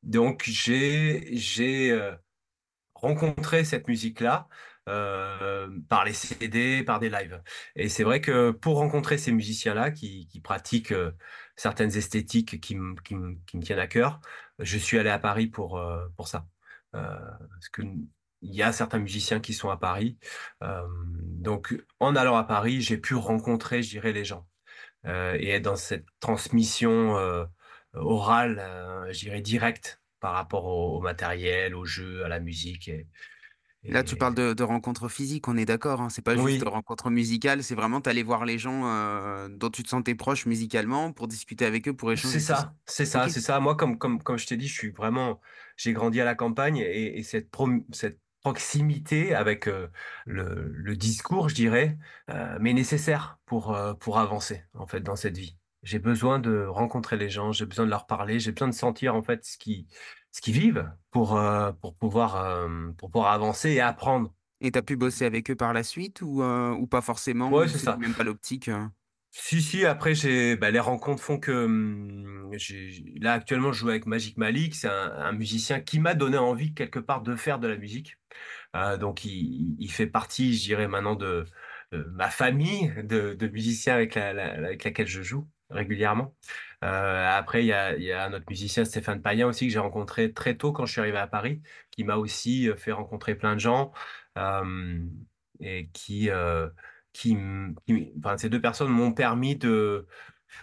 Donc 0.02 0.44
j'ai 0.44 2.14
rencontrer 2.94 3.64
cette 3.64 3.88
musique-là, 3.88 4.46
heu, 4.90 5.82
par 5.88 6.04
les 6.04 6.12
CD, 6.12 6.82
par 6.84 6.98
des 7.00 7.10
lives 7.10 7.42
et 7.76 7.88
c'est 7.88 8.04
vrai 8.04 8.20
que 8.20 8.50
pour 8.50 8.76
rencontrer 8.78 9.18
ces 9.18 9.32
musiciens-là 9.32 9.90
qui 9.90 10.40
pratiquent, 10.42 10.92
heu, 10.92 11.14
certaines 11.56 11.96
esthétiques 11.96 12.60
qui 12.60 12.74
me 12.76 12.94
tiennent 13.62 13.78
à 13.78 13.86
cœur, 13.86 14.20
je 14.58 14.78
suis 14.78 14.98
allé 14.98 15.10
à 15.10 15.18
Paris 15.18 15.46
pour, 15.46 15.80
pour 16.16 16.28
ça. 16.28 16.46
Parce 16.92 17.68
que 17.72 17.82
il 18.42 18.54
y 18.54 18.62
a 18.62 18.72
certains 18.72 18.98
musiciens 18.98 19.40
qui 19.40 19.52
sont 19.52 19.68
à 19.70 19.76
Paris, 19.76 20.18
donc 20.60 21.76
en 22.00 22.16
allant 22.16 22.36
à 22.36 22.44
Paris, 22.44 22.80
j'ai 22.80 22.96
pu 22.98 23.14
rencontrer, 23.14 23.82
je 23.82 23.90
dirais, 23.90 24.12
les 24.12 24.24
gens, 24.24 24.46
et 25.04 25.50
être 25.50 25.62
dans 25.62 25.76
cette 25.76 26.06
transmission, 26.20 27.16
orale, 27.94 29.06
je 29.12 29.18
dirais 29.20 29.42
directe 29.42 30.00
par 30.20 30.34
rapport 30.34 30.66
au 30.66 31.00
matériel, 31.00 31.74
au 31.74 31.84
jeu, 31.84 32.24
à 32.24 32.28
la 32.28 32.40
musique 32.40 32.90
Là, 33.88 34.04
tu 34.04 34.16
parles 34.16 34.34
de 34.34 34.52
de 34.54 34.62
rencontres 34.62 35.08
physiques, 35.08 35.48
on 35.48 35.56
est 35.56 35.64
d'accord, 35.64 36.00
hein? 36.00 36.08
C'est 36.10 36.22
pas 36.22 36.36
juste 36.36 36.62
oui, 36.62 36.66
rencontre 36.66 37.10
musicale, 37.10 37.62
c'est 37.64 37.74
vraiment 37.74 38.00
tu 38.00 38.08
allais 38.10 38.22
voir 38.22 38.44
les 38.44 38.58
gens, 38.58 38.84
heu, 38.86 39.48
dont 39.50 39.70
tu 39.70 39.82
te 39.82 39.88
sentais 39.88 40.14
proche 40.14 40.46
musicalement 40.46 41.12
pour 41.12 41.26
discuter 41.28 41.64
avec 41.66 41.88
eux, 41.88 41.94
pour 41.96 42.12
échanger, 42.12 42.38
c'est 42.38 42.40
ça? 42.40 42.74
c'est 42.86 43.06
ça, 43.06 43.28
c'est 43.28 43.40
ça. 43.40 43.60
Moi, 43.60 43.76
comme 43.76 43.96
comme 43.98 44.22
comme 44.22 44.38
je 44.38 44.46
t'ai 44.46 44.56
dit, 44.56 44.68
je 44.68 44.74
suis 44.74 44.90
vraiment 44.90 45.40
j'ai 45.76 45.92
grandi 45.92 46.20
à 46.20 46.24
la 46.24 46.34
campagne 46.34 46.78
et 46.78 47.18
et 47.18 47.22
cette 47.22 47.50
prom 47.50 47.84
cette 47.92 48.20
proximité 48.42 49.34
avec, 49.34 49.68
heu, 49.68 49.90
le 50.26 50.68
le 50.74 50.96
discours, 50.96 51.48
je 51.48 51.54
dirais, 51.54 51.98
heu, 52.30 52.58
m'est 52.58 52.72
nécessaire 52.74 53.38
pour, 53.46 53.74
heu, 53.76 53.94
pour 53.98 54.18
avancer, 54.18 54.64
en 54.74 54.86
fait, 54.86 55.00
dans 55.00 55.16
cette 55.16 55.36
vie. 55.38 55.58
J'ai 55.82 55.98
besoin 55.98 56.38
de 56.38 56.64
rencontrer 56.66 57.16
les 57.16 57.28
gens, 57.30 57.52
j'ai 57.52 57.66
besoin 57.66 57.84
de 57.86 57.90
leur 57.90 58.06
parler, 58.06 58.38
j'ai 58.40 58.52
besoin 58.52 58.68
de 58.68 58.74
sentir 58.74 59.14
en 59.14 59.22
fait 59.22 59.44
ce 59.44 59.56
qu'ils 59.58 59.86
ce 60.32 60.40
qu'ils 60.40 60.54
vivent 60.54 60.90
pour, 61.10 61.36
heu, 61.38 61.72
pour 61.80 61.96
pouvoir, 61.96 62.64
hem, 62.64 62.94
pour 62.96 63.10
pouvoir 63.10 63.32
avancer 63.32 63.70
et 63.72 63.80
apprendre. 63.80 64.34
Et 64.60 64.70
tu 64.72 64.78
as 64.78 64.82
pu 64.82 64.96
bosser 64.96 65.24
avec 65.24 65.50
eux 65.50 65.56
par 65.56 65.72
la 65.72 65.82
suite 65.82 66.20
ou, 66.22 66.42
heu, 66.42 66.72
ou 66.72 66.86
pas 66.86 67.00
forcément 67.00 67.50
Ouais, 67.50 67.66
ou 67.66 67.68
c'est 67.68 67.78
ça. 67.78 67.98
même 67.98 68.14
pas 68.14 68.24
l'optique? 68.24 68.70
Si, 69.32 69.62
si, 69.62 69.84
après 69.86 70.14
j'ai 70.16 70.56
bah, 70.56 70.72
les 70.72 70.80
rencontres 70.80 71.22
font 71.22 71.38
que, 71.38 71.66
j'ai 72.56 73.04
là 73.20 73.34
actuellement 73.34 73.70
je 73.72 73.78
joue 73.78 73.88
avec 73.88 74.06
Magic 74.06 74.36
Malik, 74.36 74.74
c'est 74.74 74.88
un 74.88 75.12
un 75.12 75.32
musicien 75.32 75.80
qui 75.80 76.00
m'a 76.00 76.14
donné 76.14 76.36
envie 76.36 76.74
quelque 76.74 76.98
part 76.98 77.22
de 77.22 77.36
faire 77.36 77.60
de 77.60 77.68
la 77.68 77.76
musique. 77.76 78.16
Donc 79.00 79.24
il 79.24 79.76
il 79.78 79.90
fait 79.92 80.06
partie, 80.08 80.54
je 80.56 80.64
dirais 80.64 80.88
maintenant 80.88 81.16
de 81.16 81.44
de 81.92 82.04
ma 82.12 82.30
famille 82.30 82.92
de 83.04 83.34
de 83.34 83.48
musiciens 83.48 83.94
avec 83.94 84.14
la 84.16 84.32
la 84.34 84.52
avec 84.54 84.84
laquelle 84.84 85.06
je 85.08 85.22
joue 85.22 85.48
régulièrement. 85.70 86.34
Heu, 86.84 86.86
après 86.88 87.64
il 87.64 87.68
y 87.68 87.72
a 88.12 88.28
autre 88.30 88.44
musicien, 88.48 88.84
Stéphane 88.84 89.22
Payen 89.22 89.46
aussi 89.48 89.66
que 89.66 89.72
j'ai 89.72 89.78
rencontré 89.78 90.32
très 90.32 90.56
tôt 90.56 90.72
quand 90.72 90.86
je 90.86 90.92
suis 90.92 91.00
arrivé 91.00 91.18
à 91.18 91.26
Paris, 91.26 91.62
qui 91.90 92.04
m'a 92.04 92.16
aussi, 92.16 92.68
heu, 92.68 92.76
fait 92.76 92.92
rencontrer 92.92 93.34
plein 93.36 93.54
de 93.54 93.60
gens, 93.60 93.92
hem 94.36 95.10
et 95.60 95.88
qui, 95.92 96.30
qui 97.12 97.36
enfin 98.18 98.38
ces 98.38 98.48
2 98.50 98.60
personnes 98.60 98.88
m'ont 98.90 99.12
permis 99.12 99.58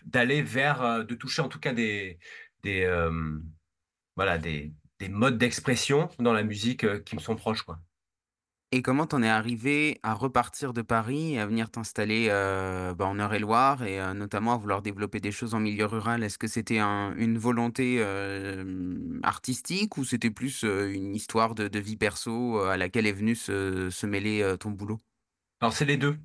d'aller 0.05 0.41
vers, 0.43 1.05
de 1.05 1.15
toucher 1.15 1.41
en 1.43 1.49
tout 1.49 1.59
cas 1.59 1.73
des 1.73 2.19
des, 2.63 2.87
voilà 4.17 4.37
des 4.37 4.73
des 4.99 5.09
modes 5.09 5.37
d'expression 5.37 6.09
dans 6.19 6.33
la 6.33 6.43
musique, 6.43 7.03
qui 7.05 7.15
me 7.15 7.21
sont 7.21 7.35
proches, 7.35 7.63
quoi. 7.63 7.79
Et 8.73 8.81
comment 8.81 9.05
t'en 9.07 9.23
es 9.23 9.29
arrivé 9.29 9.97
à 10.03 10.13
repartir 10.13 10.73
de 10.73 10.81
Paris 10.81 11.35
et 11.35 11.39
à 11.39 11.45
venir 11.45 11.71
t'installer, 11.71 12.27
heu, 12.29 12.93
bah, 12.95 13.05
en 13.05 13.17
Eure-et-Loir 13.17 13.83
et 13.83 13.97
heu, 14.01 14.11
notamment 14.13 14.53
à 14.53 14.57
vouloir 14.57 14.81
développer 14.81 15.21
des 15.21 15.31
choses 15.31 15.53
en 15.53 15.61
milieu 15.61 15.85
rural? 15.85 16.21
Est-ce 16.21 16.37
que 16.37 16.47
c'était 16.47 16.79
un 16.79 17.15
une 17.15 17.37
volonté, 17.37 18.01
artistique 19.23 19.97
ou 19.97 20.03
c'était 20.03 20.31
plus, 20.31 20.63
une 20.63 21.15
histoire 21.15 21.55
de 21.55 21.79
vie 21.79 21.95
perso, 21.95 22.59
à 22.59 22.75
laquelle 22.75 23.07
est 23.07 23.13
venu 23.13 23.35
se 23.35 24.05
mêler, 24.05 24.55
ton 24.59 24.71
boulot? 24.71 24.99
Alors 25.61 25.73
c'est 25.73 25.85
les 25.85 25.97
2. 25.97 26.17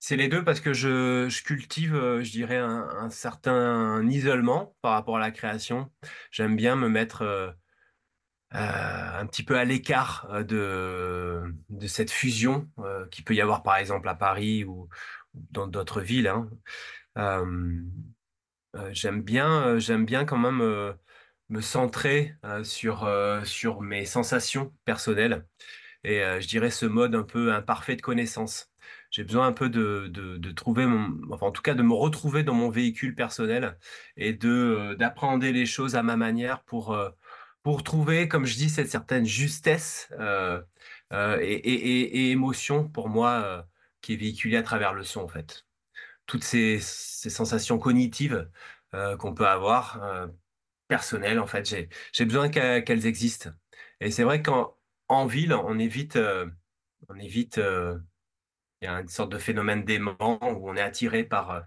C'est 0.00 0.16
les 0.16 0.28
2 0.28 0.44
parce 0.44 0.60
que 0.60 0.72
je 0.74 1.42
cultive, 1.44 1.94
je 2.22 2.30
dirais 2.32 2.58
un 2.58 3.10
certain 3.10 4.06
isolement 4.10 4.76
par 4.82 4.92
rapport 4.92 5.16
à 5.16 5.20
la 5.20 5.30
création. 5.30 5.92
J'aime 6.32 6.56
bien 6.56 6.76
me 6.76 6.88
mettre, 6.88 7.56
un 8.52 9.26
petit 9.26 9.44
peu 9.44 9.56
à 9.58 9.64
l'écart, 9.64 10.28
heu, 10.32 10.44
de 10.44 11.42
de 11.70 11.86
cette 11.86 12.10
fusion, 12.10 12.68
heu, 12.80 13.08
qu'il 13.10 13.24
peut 13.24 13.34
y 13.34 13.40
avoir 13.40 13.62
par 13.62 13.76
exemple 13.76 14.08
à 14.08 14.14
Paris 14.14 14.64
ou 14.64 14.88
dans 15.34 15.66
d'autres 15.68 16.00
villes, 16.02 16.28
hein. 16.28 16.48
J'aime 18.92 19.22
bien, 19.22 19.78
j'aime 19.78 20.04
bien 20.06 20.24
quand 20.24 20.38
même, 20.38 20.94
me 21.48 21.60
centrer, 21.60 22.34
sur, 22.64 23.08
sur 23.44 23.80
mes 23.80 24.04
sensations 24.04 24.72
personnelles. 24.84 25.46
Et 26.04 26.20
je 26.40 26.48
dirais 26.48 26.70
ce 26.70 26.86
mode 26.86 27.14
un 27.16 27.24
peu 27.24 27.52
imparfait 27.54 27.96
de 27.96 28.02
connaissance. 28.02 28.72
J'ai 29.10 29.24
besoin 29.24 29.46
un 29.48 29.52
peu 29.52 29.70
de 29.70 30.08
de 30.08 30.52
trouver 30.52 30.86
enfin, 31.32 31.46
en 31.48 31.52
tout 31.52 31.62
cas, 31.62 31.74
de 31.74 31.82
me 31.82 31.94
retrouver 31.94 32.44
dans 32.44 32.54
mon 32.54 32.70
véhicule 32.70 33.14
personnel 33.16 33.78
et 34.16 34.34
de, 34.34 34.96
d'appréhender 34.98 35.52
les 35.52 35.66
choses 35.66 35.96
à 35.96 36.02
ma 36.04 36.16
manière 36.16 36.64
pour, 36.64 36.98
pour 37.62 37.82
trouver, 37.84 38.28
comme 38.28 38.46
je 38.46 38.56
dis, 38.56 38.70
cette 38.70 38.90
certaine 38.90 39.26
justesse, 39.26 40.08
heu 40.20 40.64
heu 41.12 41.38
et 41.42 42.30
émotion 42.30 42.88
pour 42.88 43.08
moi, 43.10 43.40
heu, 43.62 43.64
qui 44.02 44.14
est 44.14 44.16
véhiculée 44.16 44.56
à 44.56 44.62
travers 44.62 44.94
le 44.94 45.04
son, 45.04 45.20
en 45.22 45.28
fait. 45.28 45.66
Toutes 46.26 46.44
ces 46.44 46.80
sensations 46.80 47.78
cognitives, 47.78 48.50
qu'on 49.20 49.34
peut 49.34 49.48
avoir, 49.48 50.00
personnelles, 50.88 51.40
en 51.40 51.46
fait, 51.48 51.66
j'ai 52.12 52.24
besoin 52.26 52.48
qu'e 52.50 52.80
qu'elles 52.84 53.06
existent 53.06 53.50
et 54.00 54.10
c'est 54.12 54.24
vrai 54.24 54.42
qu'en 54.42 54.76
en 55.08 55.26
ville, 55.26 55.54
on 55.54 55.78
est 55.78 55.88
vite, 55.88 56.16
heu 56.16 56.52
on 57.10 57.16
est 57.18 57.28
vite, 57.28 57.58
heu, 57.58 58.02
il 58.82 58.86
y 58.86 58.88
a 58.88 59.00
une 59.00 59.08
sorte 59.08 59.32
de 59.32 59.38
phénomène 59.38 59.84
d'aimant 59.84 60.18
où 60.42 60.70
on 60.70 60.76
est 60.76 60.82
attiré 60.82 61.24
par, 61.24 61.64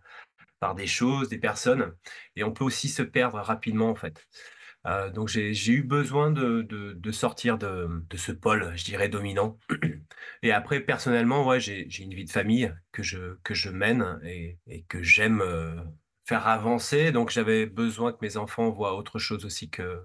par 0.62 0.76
des 0.76 0.88
choses, 0.88 1.30
des 1.30 1.40
personnes 1.40 1.96
et 2.38 2.44
on 2.46 2.54
peut 2.54 2.66
aussi 2.66 2.90
se 2.90 3.04
perdre 3.04 3.40
rapidement, 3.40 3.90
en 3.92 3.96
fait. 3.96 4.28
Heu, 4.86 5.12
donc 5.12 5.30
j'ai 5.30 5.52
eu 5.72 5.84
besoin 5.84 6.32
de 6.32 7.12
sortir 7.12 7.58
de 7.58 8.04
ce 8.18 8.32
pôle, 8.32 8.74
je 8.76 8.84
dirais, 8.86 9.10
dominant 9.10 9.58
et 10.44 10.52
après 10.52 10.82
personnellement, 10.82 11.46
ouais, 11.48 11.60
j'ai 11.60 11.88
une 12.04 12.14
vie 12.14 12.26
de 12.26 12.32
famille 12.32 12.74
que 12.92 13.04
je 13.04 13.70
mène 13.70 14.20
et 14.24 14.84
que 14.90 15.02
j'aime, 15.04 15.42
heu, 15.42 15.78
faire 16.26 16.48
avancer 16.48 17.12
donc 17.12 17.30
j'avais 17.32 17.66
besoin 17.66 18.14
que 18.14 18.20
mes 18.22 18.38
enfants 18.38 18.70
voient 18.72 18.96
autre 18.98 19.20
chose 19.20 19.46
aussi 19.46 19.70
que 19.70 20.04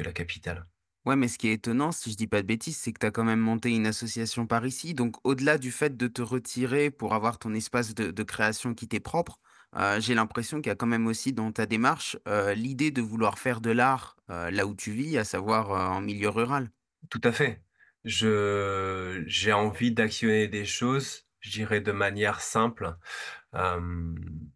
la 0.00 0.12
capitale. 0.12 0.66
Ouais, 1.06 1.16
mais 1.16 1.28
ce 1.28 1.36
qui 1.36 1.48
est 1.48 1.52
étonnant, 1.52 1.92
si 1.92 2.10
je 2.10 2.16
dis 2.16 2.26
pas 2.26 2.40
de 2.40 2.46
bêtises, 2.46 2.78
c'est 2.78 2.92
que 2.92 2.98
tu 2.98 3.04
as 3.06 3.10
quand 3.10 3.24
même 3.24 3.38
monté 3.40 3.70
une 3.74 3.86
association 3.86 4.46
par 4.46 4.64
ici. 4.66 4.94
Donc, 4.94 5.16
au-delà 5.24 5.58
du 5.58 5.70
fait 5.70 5.96
de 5.98 6.06
te 6.08 6.22
retirer 6.22 6.90
pour 6.90 7.12
avoir 7.12 7.38
ton 7.38 7.52
espace 7.52 7.94
de 7.94 8.22
création 8.22 8.74
qui 8.74 8.88
t'est 8.88 9.00
propre, 9.00 9.38
j'ai 9.98 10.14
l'impression 10.14 10.60
qu'il 10.60 10.70
y 10.70 10.72
a 10.72 10.76
quand 10.76 10.86
même 10.86 11.06
aussi 11.06 11.32
dans 11.32 11.52
ta 11.52 11.66
démarche 11.66 12.16
l'idée 12.54 12.90
de 12.90 13.02
vouloir 13.02 13.38
faire 13.38 13.60
de 13.60 13.70
l'art 13.70 14.16
là 14.28 14.66
où 14.66 14.74
tu 14.74 14.92
vis, 14.92 15.18
à 15.18 15.24
savoir 15.24 15.70
en 15.70 16.00
milieu 16.00 16.28
rural. 16.28 16.70
Tout 17.10 17.20
à 17.24 17.32
fait. 17.32 17.60
J'ai 18.04 19.52
envie 19.52 19.92
d'actionner 19.92 20.48
des 20.48 20.64
choses, 20.64 21.26
je 21.40 21.50
dirais 21.50 21.80
de 21.80 21.92
manière 21.92 22.40
simple, 22.40 22.96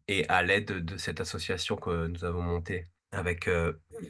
et 0.09 0.29
à 0.29 0.43
l'aide 0.43 0.85
de 0.85 0.97
cette 0.97 1.21
association 1.21 1.77
que 1.77 2.09
nous 2.09 2.25
avons 2.25 2.43
montée 2.43 2.89
avec, 3.13 3.49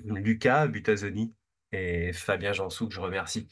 Lucas 0.05 0.67
Butazoni 0.67 1.35
et 1.73 2.13
Fabien 2.13 2.53
Jansou 2.53 2.89
que 2.89 2.95
je 2.95 3.01
remercie. 3.01 3.49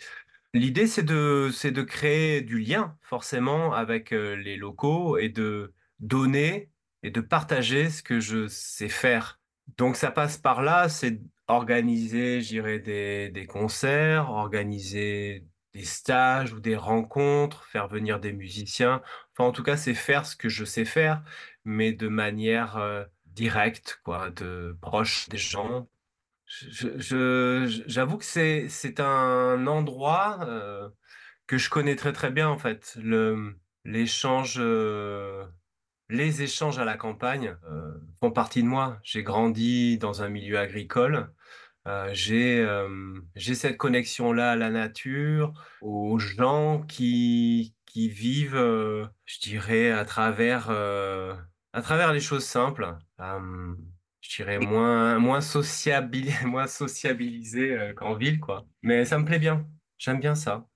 L'idée 0.55 0.87
c'est 0.87 1.03
de 1.03 1.51
c'est 1.53 1.71
de 1.71 1.83
créer 1.83 2.41
du 2.41 2.59
lien 2.59 2.97
forcément 3.03 3.75
avec, 3.75 4.11
les 4.11 4.57
locaux 4.57 5.19
et 5.19 5.29
de 5.29 5.75
donner 6.01 6.71
et 7.03 7.11
de 7.11 7.21
partager 7.21 7.91
ce 7.91 8.03
que 8.03 8.21
je 8.21 8.47
sais 8.49 8.89
faire. 8.89 9.41
Donc 9.79 9.97
ça 9.97 10.11
passe 10.11 10.39
par 10.39 10.63
là, 10.63 10.89
c'est 10.89 11.21
organiser, 11.49 12.41
je 12.41 12.49
dirais 12.49 12.79
des 12.81 13.31
des 13.31 13.47
concerts, 13.47 14.31
organiser 14.31 15.47
des 15.73 15.85
stages 15.85 16.53
ou 16.53 16.61
des 16.61 16.77
rencontres, 16.77 17.65
faire 17.67 17.89
venir 17.89 18.21
des 18.21 18.33
musiciens. 18.33 19.03
Enfin, 19.33 19.45
en 19.49 19.53
tout 19.53 19.63
cas, 19.63 19.77
c'est 19.77 19.95
faire 19.95 20.25
ce 20.27 20.37
que 20.37 20.49
je 20.49 20.65
sais 20.65 20.85
faire, 20.87 21.23
mais 21.65 21.93
de 21.93 22.09
manière, 22.09 22.79
heu, 22.79 23.07
directe 23.27 24.01
quoi, 24.05 24.31
de 24.31 24.77
proche 24.81 25.29
des 25.29 25.37
gens. 25.39 25.89
J'avoue 26.47 28.19
que 28.19 28.25
c'est 28.25 29.01
un 29.01 29.67
endroit, 29.67 30.39
heu, 30.49 30.95
que 31.47 31.59
je 31.59 31.71
connais 31.71 31.97
très, 31.97 32.13
très 32.13 32.31
bien 32.31 32.49
en 32.49 32.59
fait. 32.59 32.99
L'échange, 33.85 34.59
heu 34.61 35.47
les 36.09 36.43
échanges 36.43 36.79
à 36.79 36.85
la 36.85 36.97
campagne, 36.97 37.57
heu, 37.69 38.03
font 38.21 38.31
partie 38.31 38.63
de 38.63 38.69
moi. 38.69 38.99
J'ai 39.03 39.23
grandi 39.23 39.99
dans 39.99 40.23
un 40.23 40.29
milieu 40.29 40.59
agricole, 40.59 41.33
j'ai, 42.13 42.59
hem, 42.63 43.23
j'ai 43.37 43.55
cette 43.55 43.77
connexion-là 43.77 44.53
à 44.53 44.57
la 44.57 44.71
nature, 44.71 45.53
aux 45.81 46.19
gens 46.19 46.83
qui 47.87 48.09
vivent, 48.11 48.57
je 49.25 49.41
dirais 49.41 49.91
à 49.93 50.05
travers, 50.05 50.71
les 52.13 52.21
choses 52.21 52.45
simples. 52.45 52.97
Je 54.21 54.37
dirais 54.37 54.59
moins 54.59 55.19
moins 55.19 55.41
moins 56.45 56.67
sociabilisés, 56.67 57.73
heu, 57.77 57.95
qu'en 57.95 58.15
ville, 58.15 58.41
quoi. 58.41 58.67
Mais 58.83 59.05
ça 59.07 59.19
me 59.19 59.25
plaît 59.25 59.39
bien. 59.39 59.69
J'aime 59.99 60.21
bien 60.21 60.35
ça. 60.35 60.69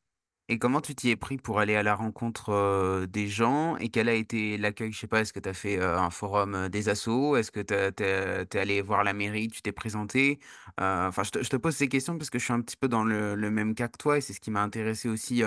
Et 0.53 0.59
comment 0.59 0.81
tu 0.81 0.97
t'y 0.97 1.11
es 1.11 1.17
pris 1.17 1.37
pour 1.39 1.61
aller 1.61 1.77
à 1.77 1.85
la 1.85 1.95
rencontre, 1.95 3.07
des 3.07 3.29
gens? 3.29 3.77
Et 3.77 3.89
quel 3.89 4.09
a 4.09 4.15
été 4.15 4.59
l'accueil? 4.59 4.91
Je 4.93 4.99
sais 4.99 5.07
pas, 5.07 5.21
est-ce 5.21 5.33
que 5.33 5.39
tu 5.39 5.49
as 5.49 5.55
fait, 5.55 5.81
un 5.81 6.11
forum, 6.11 6.69
des 6.69 6.89
assos? 6.89 7.37
Est-ce 7.37 7.53
que 7.53 7.61
tu 7.61 7.73
es 8.03 8.59
allé 8.59 8.83
voir 8.83 9.05
la 9.05 9.13
mairie, 9.13 9.47
tu 9.47 9.63
t'es 9.63 9.71
présenté? 9.71 10.41
Enfin, 10.77 11.23
je 11.23 11.49
te 11.49 11.57
pose 11.57 11.77
ces 11.77 11.87
questions 11.89 12.19
parce 12.19 12.31
que 12.31 12.41
je 12.41 12.45
suis 12.45 12.53
un 12.53 12.61
petit 12.63 12.77
peu 12.77 12.89
dans 12.89 13.05
le 13.05 13.37
même 13.51 13.77
cas 13.77 13.87
que 13.87 13.97
toi 13.97 14.19
et 14.19 14.21
c'est 14.21 14.33
ce 14.33 14.41
qui 14.41 14.51
m'a 14.51 14.61
intéressé 14.63 15.09
aussi, 15.09 15.45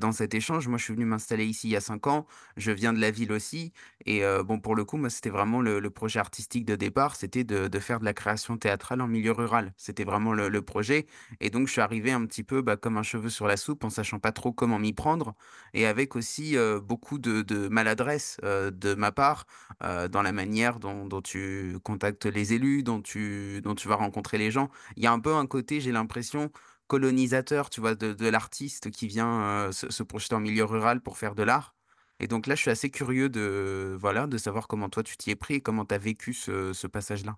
dans 0.00 0.12
cet 0.12 0.32
échange. 0.32 0.68
Moi, 0.68 0.78
je 0.78 0.84
suis 0.84 0.94
venu 0.94 1.06
m'installer 1.06 1.44
ici 1.44 1.66
il 1.66 1.72
y 1.72 1.76
a 1.76 1.80
5 1.80 2.06
ans. 2.06 2.26
Je 2.56 2.70
viens 2.70 2.92
de 2.92 3.00
la 3.00 3.10
ville 3.10 3.32
aussi 3.32 3.72
et 4.04 4.22
bon, 4.44 4.60
pour 4.60 4.76
le 4.76 4.84
coup, 4.84 4.96
moi, 4.96 5.10
c'était 5.10 5.30
vraiment 5.30 5.60
le 5.60 5.90
projet 5.90 6.20
artistique 6.20 6.64
de 6.66 6.76
départ, 6.76 7.16
c'était 7.16 7.42
de 7.42 7.66
de 7.66 7.78
faire 7.80 7.98
de 7.98 8.04
la 8.04 8.14
création 8.14 8.56
théâtrale 8.58 9.00
en 9.00 9.08
milieu 9.08 9.32
rural. 9.32 9.72
C'était 9.76 10.04
vraiment 10.04 10.32
le 10.32 10.48
le 10.48 10.62
projet 10.62 11.06
et 11.40 11.50
donc 11.50 11.66
je 11.66 11.72
suis 11.72 11.80
arrivé 11.80 12.12
un 12.12 12.24
petit 12.26 12.44
peu, 12.44 12.62
bah, 12.62 12.76
comme 12.76 12.96
un 12.96 13.02
cheveu 13.02 13.28
sur 13.28 13.48
la 13.48 13.56
soupe 13.56 13.82
en 13.82 13.90
sachant 13.90 14.20
pas 14.20 14.32
trop 14.36 14.52
comment 14.52 14.78
m'y 14.78 14.92
prendre 14.92 15.34
et 15.74 15.86
avec 15.86 16.14
aussi, 16.16 16.56
beaucoup 16.82 17.18
de 17.18 17.68
maladresse, 17.68 18.38
de 18.44 18.94
ma 18.94 19.12
part, 19.12 19.46
dans 19.80 20.22
la 20.22 20.32
manière 20.32 20.78
dont 20.80 21.20
tu 21.22 21.78
contactes 21.82 22.26
les 22.26 22.52
élus, 22.54 22.82
dont 22.82 23.02
tu 23.02 23.60
dont 23.62 23.74
tu 23.74 23.88
vas 23.88 23.96
rencontrer 23.96 24.38
les 24.38 24.50
gens. 24.50 24.70
Il 24.96 25.02
y 25.02 25.06
a 25.06 25.12
un 25.12 25.20
peu 25.20 25.34
un 25.34 25.46
côté, 25.46 25.80
j'ai 25.80 25.92
l'impression, 25.92 26.50
colonisateur, 26.86 27.70
tu 27.70 27.80
vois, 27.80 27.94
de 27.94 28.28
l'artiste 28.28 28.90
qui 28.90 29.06
vient, 29.08 29.70
se 29.72 30.02
projeter 30.02 30.34
en 30.36 30.40
milieu 30.40 30.64
rural 30.64 31.00
pour 31.02 31.18
faire 31.18 31.34
de 31.34 31.42
l'art 31.42 31.74
Et 32.20 32.28
donc 32.28 32.46
là, 32.46 32.54
je 32.54 32.60
suis 32.62 32.70
assez 32.70 32.90
curieux 32.90 33.28
de 33.28 33.96
voilà, 34.00 34.26
de 34.26 34.38
savoir 34.38 34.68
comment 34.68 34.88
toi 34.88 35.02
tu 35.02 35.16
t'y 35.16 35.30
es 35.30 35.36
pris 35.36 35.54
et 35.54 35.60
comment 35.60 35.84
tu 35.84 35.94
as 35.94 35.98
vécu 35.98 36.32
ce 36.34 36.72
ce 36.72 36.86
passage-là? 36.86 37.36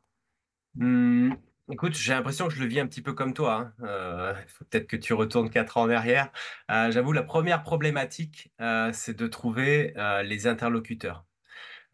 Mmh, 0.74 1.32
écoute, 1.72 1.94
j'ai 1.94 2.12
l'impression 2.12 2.48
que 2.48 2.54
je 2.54 2.60
le 2.60 2.66
vis 2.66 2.80
un 2.80 2.86
petit 2.86 3.02
peu 3.02 3.12
comme 3.12 3.34
toi, 3.34 3.72
hein. 3.80 4.34
Il 4.44 4.48
faut 4.48 4.64
peut-être 4.64 4.86
que 4.86 4.96
tu 4.96 5.12
retournes 5.14 5.50
4 5.50 5.76
ans 5.76 5.82
en 5.82 5.90
arrière. 5.90 6.30
Heu, 6.70 6.90
j'avoue 6.90 7.12
la 7.12 7.22
première 7.22 7.62
problématique, 7.62 8.52
heu, 8.60 8.90
c'est 8.92 9.16
de 9.16 9.26
trouver, 9.26 9.94
les 10.24 10.46
interlocuteurs. 10.46 11.24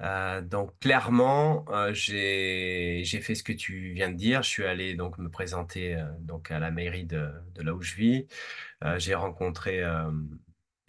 Donc 0.00 0.78
clairement, 0.81 1.64
j'ai 1.93 3.04
fait 3.23 3.35
ce 3.35 3.43
que 3.43 3.52
tu 3.52 3.93
viens 3.93 4.11
de 4.11 4.16
dire. 4.16 4.43
Je 4.43 4.49
suis 4.50 4.64
allé 4.64 4.95
donc 4.95 5.19
me 5.19 5.31
présenter, 5.31 5.97
donc 6.21 6.50
à 6.50 6.59
la 6.59 6.71
mairie 6.71 7.07
de 7.07 7.31
là 7.59 7.75
où 7.75 7.83
je 7.83 7.95
vis. 7.95 8.26
J'ai 8.99 9.14
rencontré, 9.14 9.83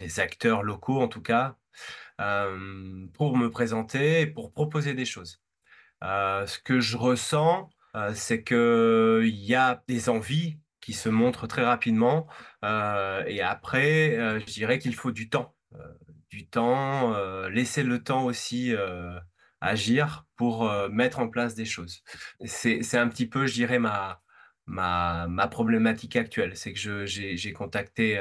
des 0.00 0.20
acteurs 0.20 0.62
locaux 0.62 1.00
en 1.00 1.08
tout 1.08 1.22
cas, 1.22 1.56
pour 2.18 3.36
me 3.36 3.48
présenter 3.50 4.22
et 4.22 4.26
pour 4.26 4.52
proposer 4.52 4.94
des 4.94 5.04
choses. 5.04 5.42
Ce 6.02 6.58
que 6.58 6.80
je 6.80 6.96
ressens, 6.96 7.70
c'est 8.14 8.42
qu'il 8.44 9.28
y 9.34 9.54
a 9.54 9.82
des 9.88 10.08
envies 10.08 10.58
qui 10.80 10.92
se 10.92 11.08
montrent 11.08 11.46
très 11.46 11.64
rapidement, 11.64 12.26
heu 12.64 13.24
et 13.26 13.42
après, 13.42 14.16
heu, 14.16 14.38
je 14.40 14.52
dirais 14.52 14.78
qu'il 14.78 14.94
faut 14.94 15.12
du 15.12 15.28
temps, 15.28 15.54
du 16.30 16.46
temps, 16.48 17.14
laisser 17.48 17.82
le 17.82 18.02
temps 18.02 18.24
aussi, 18.24 18.74
agir 19.60 20.26
pour, 20.36 20.70
mettre 20.90 21.18
en 21.18 21.28
place 21.28 21.54
des 21.54 21.64
choses. 21.64 22.02
C'est 22.44 22.98
un 22.98 23.08
petit 23.08 23.26
peu, 23.26 23.46
je 23.46 23.54
dirais, 23.54 23.78
ma 23.78 24.20
ma 24.66 25.26
ma 25.28 25.48
problématique 25.48 26.16
actuelle. 26.16 26.56
C'est 26.56 26.72
que 26.72 27.06
j'ai 27.06 27.52
contacté, 27.52 28.20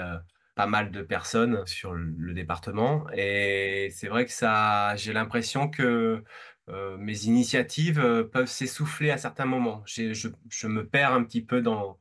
pas 0.56 0.68
mal 0.68 0.92
de 0.92 1.02
personnes 1.02 1.66
sur 1.68 1.94
le 1.94 2.34
département 2.34 3.06
et 3.14 3.90
c'est 3.92 4.08
vrai 4.08 4.26
que 4.26 4.32
ça 4.32 4.96
j'ai 4.96 5.12
l'impression 5.12 5.70
que 5.70 6.24
Heu, 6.70 6.98
mes 6.98 7.26
initiatives, 7.26 8.00
heu, 8.00 8.28
peuvent 8.30 8.48
s'essouffler 8.48 9.12
à 9.12 9.18
certains 9.18 9.46
moments. 9.46 9.84
Je 9.86 10.68
me 10.68 10.88
perds 10.88 11.14
un 11.14 11.24
petit 11.24 11.44
peu 11.44 11.62
dans 11.62 12.00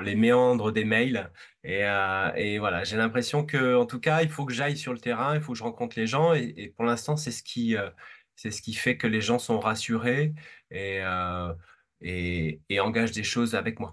les 0.00 0.14
méandres 0.16 0.72
des 0.72 0.84
mails 0.84 1.30
et 1.64 1.84
heu 1.84 2.32
et 2.36 2.58
voilà, 2.58 2.84
j'ai 2.84 2.96
l'impression 2.96 3.44
que, 3.46 3.76
en 3.76 3.86
tout 3.86 4.00
cas, 4.00 4.22
il 4.22 4.28
faut 4.30 4.44
que 4.46 4.52
j'aille 4.52 4.76
sur 4.76 4.92
le 4.92 4.98
terrain, 4.98 5.34
il 5.36 5.40
faut 5.42 5.52
que 5.52 5.58
je 5.58 5.64
rencontre 5.64 5.98
les 5.98 6.06
gens 6.06 6.34
et 6.34 6.72
pour 6.76 6.84
l'instant, 6.84 7.16
c'est 7.16 7.30
ce 7.32 7.42
qui, 7.42 7.76
fait 8.74 8.96
que 8.96 9.06
les 9.06 9.20
gens 9.20 9.38
sont 9.38 9.60
rassurés 9.60 10.34
et 10.70 11.00
et 12.02 12.80
engagent 12.80 13.12
des 13.12 13.24
choses 13.24 13.54
avec 13.54 13.80
moi. 13.80 13.92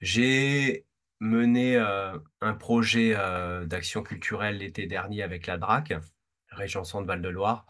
J'ai 0.00 0.86
mené, 1.20 1.76
un 1.78 2.54
projet, 2.54 3.14
d'action 3.66 4.02
culturelle 4.02 4.58
l'été 4.58 4.86
dernier 4.86 5.22
avec 5.22 5.46
la 5.46 5.58
DRAC, 5.58 5.94
région 6.50 6.84
Centre-Val 6.84 7.22
de 7.22 7.28
Loire, 7.28 7.66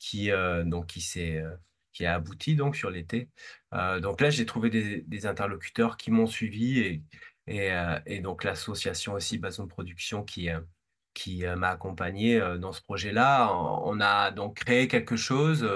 qui, 0.00 0.30
heu, 0.32 0.64
donc 0.66 0.88
qui 0.88 1.00
s'est, 1.02 1.38
heu, 1.42 1.58
qui 1.92 2.06
a 2.06 2.14
abouti 2.16 2.56
donc 2.56 2.76
sur 2.76 2.90
l'été. 2.90 3.30
Heu, 3.74 4.00
donc 4.00 4.20
là, 4.20 4.30
j'ai 4.30 4.46
trouvé 4.46 4.70
des 4.70 5.26
interlocuteurs 5.26 5.96
qui 5.98 6.10
m'ont 6.10 6.26
suivi 6.26 6.80
et 6.80 7.02
et 8.06 8.20
donc 8.20 8.44
l'association 8.44 9.14
aussi 9.14 9.38
Bason 9.38 9.66
Production 9.68 10.24
qui, 10.24 10.48
qui, 11.14 11.44
m'a 11.56 11.70
accompagné, 11.70 12.40
dans 12.60 12.72
ce 12.72 12.82
projet-là. 12.82 13.52
On 13.54 14.00
a 14.00 14.30
donc 14.32 14.56
créé 14.58 14.88
quelque 14.88 15.16
chose, 15.16 15.68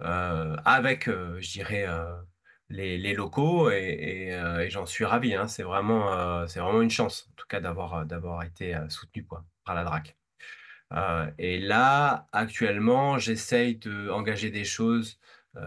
avec, 0.00 1.06
je 1.08 1.52
dirais, 1.52 1.86
les 2.70 2.98
les 2.98 3.14
locaux 3.14 3.70
et 3.70 4.38
j'en 4.70 4.86
suis 4.86 5.04
ravi, 5.04 5.34
hein. 5.34 5.48
C'est 5.48 5.64
vraiment, 5.64 6.46
c'est 6.48 6.60
vraiment 6.60 6.82
une 6.82 6.90
chance, 6.90 7.28
en 7.30 7.34
tout 7.36 7.46
cas, 7.48 7.60
d'avoir, 7.60 8.06
d'avoir 8.06 8.42
été, 8.44 8.76
soutenu, 8.88 9.24
quoi, 9.26 9.44
par 9.64 9.74
la 9.74 9.84
DRAC. 9.84 10.19
Heu 10.92 11.32
et 11.38 11.58
là, 11.60 12.26
actuellement, 12.32 13.18
j'essaye 13.18 13.76
d'engager 13.76 14.50
des 14.50 14.64
choses, 14.64 15.18
heu, 15.56 15.60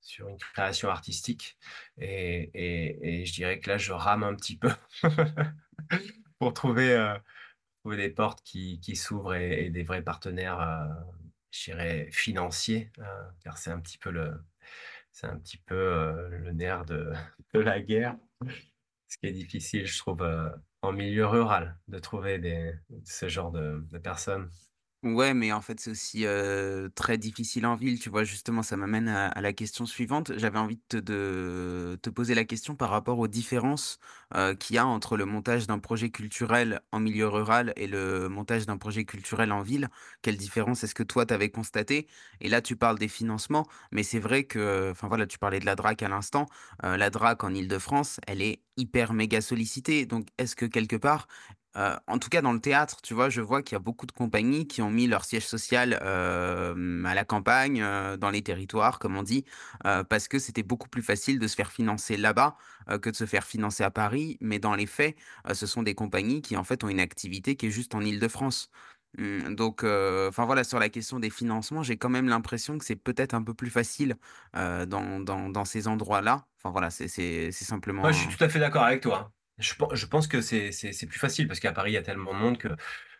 sur 0.00 0.28
une 0.28 0.38
création 0.38 0.88
artistique 0.90 1.58
et 1.98 3.22
je 3.26 3.32
dirais 3.32 3.60
que 3.60 3.70
là, 3.70 3.78
je 3.78 3.92
rame 3.92 4.22
un 4.24 4.34
petit 4.34 4.56
peu 4.58 4.70
pour 6.38 6.52
trouver, 6.54 6.92
heu, 6.96 7.14
trouver 7.82 7.96
des 7.98 8.10
portes 8.10 8.42
qui 8.44 8.80
s'ouvrent 8.96 9.34
et 9.34 9.70
des 9.70 9.82
vrais 9.84 10.02
partenaires, 10.02 10.60
je 11.52 11.64
dirais 11.72 12.08
financiers, 12.12 12.90
car 13.44 13.58
c'est 13.58 13.70
un 13.70 13.80
petit 13.80 13.98
peu 13.98 14.10
le 14.10 14.42
nerf 16.52 16.84
de 16.86 17.12
la 17.60 17.80
guerre. 17.80 18.16
Ce 19.08 19.18
qui 19.18 19.26
est 19.28 19.32
difficile, 19.32 19.86
je 19.86 19.98
trouve, 19.98 20.22
en 20.82 20.92
milieu 20.92 21.26
rural, 21.26 21.78
de 21.88 21.98
trouver 21.98 22.38
des 22.38 22.74
ce 23.04 23.28
genre 23.28 23.50
de 23.50 23.84
de 23.90 23.98
personnes. 23.98 24.50
Ouais, 25.02 25.32
mais 25.32 25.50
en 25.50 25.62
fait, 25.62 25.80
c'est 25.80 25.90
aussi, 25.92 26.26
très 26.94 27.16
difficile 27.16 27.64
en 27.64 27.74
ville, 27.74 27.98
tu 27.98 28.10
vois? 28.10 28.22
Justement, 28.22 28.62
ça 28.62 28.76
m'amène 28.76 29.08
à 29.08 29.40
la 29.40 29.52
question 29.54 29.86
suivante. 29.86 30.32
J'avais 30.36 30.58
envie 30.58 30.78
de 30.90 31.98
te 32.02 32.10
poser 32.10 32.34
la 32.34 32.44
question 32.44 32.76
par 32.76 32.90
rapport 32.90 33.18
aux 33.18 33.26
différences, 33.26 33.98
qu'il 34.58 34.76
y 34.76 34.78
a 34.78 34.86
entre 34.86 35.16
le 35.16 35.24
montage 35.24 35.66
d'un 35.66 35.78
projet 35.78 36.10
culturel 36.10 36.80
en 36.92 37.00
milieu 37.00 37.28
rural 37.28 37.72
et 37.76 37.86
le 37.86 38.28
montage 38.28 38.66
d'un 38.66 38.76
projet 38.76 39.06
culturel 39.06 39.52
en 39.52 39.62
ville. 39.62 39.88
Quelle 40.20 40.36
différence 40.36 40.84
est-ce 40.84 40.94
que 40.94 41.02
toi, 41.02 41.24
tu 41.24 41.32
avais 41.32 41.48
constatée? 41.48 42.06
Et 42.42 42.50
là, 42.50 42.60
tu 42.60 42.76
parles 42.76 42.98
des 42.98 43.08
financements, 43.08 43.66
mais 43.92 44.02
c'est 44.02 44.18
vrai 44.18 44.44
que, 44.44 44.90
enfin, 44.90 45.08
voilà, 45.08 45.26
tu 45.26 45.38
parlais 45.38 45.60
de 45.60 45.64
la 45.66 45.76
DRAC 45.76 46.02
à 46.02 46.08
l'instant. 46.10 46.44
La 46.82 47.08
DRAC 47.08 47.42
en 47.42 47.54
Île-de-France, 47.54 48.20
elle 48.26 48.42
est 48.42 48.60
hyper 48.76 49.14
méga 49.14 49.40
sollicitée. 49.40 50.04
Donc 50.04 50.28
est-ce 50.38 50.56
que 50.56 50.66
quelque 50.66 50.96
part, 50.96 51.26
En 51.74 52.18
tout 52.18 52.28
cas 52.28 52.42
dans 52.42 52.52
le 52.52 52.60
théâtre, 52.60 53.00
tu 53.02 53.14
vois? 53.14 53.28
Je 53.28 53.40
vois 53.40 53.62
qu'il 53.62 53.74
y 53.74 53.76
a 53.76 53.80
beaucoup 53.80 54.06
de 54.06 54.12
compagnies 54.12 54.66
qui 54.66 54.82
ont 54.82 54.90
mis 54.90 55.06
leur 55.06 55.24
siège 55.24 55.46
social, 55.46 55.94
à 55.94 57.14
la 57.14 57.24
campagne, 57.24 57.80
dans 58.18 58.30
les 58.30 58.42
territoires 58.42 58.98
comme 58.98 59.16
on 59.16 59.22
dit, 59.22 59.44
parce 59.82 60.28
que 60.28 60.38
c'était 60.38 60.62
beaucoup 60.62 60.88
plus 60.88 61.02
facile 61.02 61.38
de 61.38 61.46
se 61.46 61.54
faire 61.54 61.70
financer 61.72 62.16
là-bas, 62.16 62.56
que 63.02 63.10
de 63.10 63.16
se 63.16 63.26
faire 63.26 63.44
financer 63.44 63.84
à 63.84 63.90
Paris. 63.90 64.36
Mais 64.40 64.58
dans 64.58 64.74
les 64.74 64.86
faits, 64.86 65.16
ce 65.52 65.66
sont 65.66 65.82
des 65.82 65.94
compagnies 65.94 66.42
qui 66.42 66.56
en 66.56 66.64
fait 66.64 66.82
ont 66.84 66.88
une 66.88 67.00
activité 67.00 67.56
qui 67.56 67.66
est 67.66 67.70
juste 67.70 67.94
en 67.94 68.00
Île-de-France. 68.00 68.70
Mmh, 69.18 69.54
donc 69.54 69.82
enfin 69.84 70.44
voilà, 70.44 70.64
sur 70.64 70.78
la 70.78 70.88
question 70.88 71.18
des 71.18 71.30
financements, 71.30 71.82
j'ai 71.82 71.96
quand 71.96 72.10
même 72.10 72.28
l'impression 72.28 72.78
que 72.78 72.84
c'est 72.84 72.96
peut-être 72.96 73.34
un 73.34 73.42
peu 73.42 73.54
plus 73.54 73.70
facile, 73.70 74.16
dans 74.54 75.20
dans 75.20 75.48
dans 75.48 75.64
ces 75.64 75.88
endroits-là. 75.88 76.46
Enfin 76.58 76.70
voilà, 76.70 76.90
c'est 76.90 77.08
c'est 77.08 77.46
Ouais, 77.46 77.52
je 77.52 77.54
suis 77.54 77.64
simplement 77.64 78.02
tout 78.36 78.42
à 78.44 78.48
fait 78.48 78.58
d'accord 78.58 78.82
avec 78.84 79.02
toi. 79.02 79.32
Je 79.60 79.74
pen 79.74 79.88
je 79.94 80.06
pense 80.06 80.26
que 80.28 80.40
c'est 80.40 81.06
plus 81.06 81.18
facile 81.18 81.46
parce 81.48 81.60
qu'à 81.60 81.72
Paris, 81.72 81.92
il 81.92 81.94
y 81.94 81.96
a 81.96 82.02
tellement 82.02 82.32
de 82.34 82.38
monde 82.38 82.58
que 82.58 82.68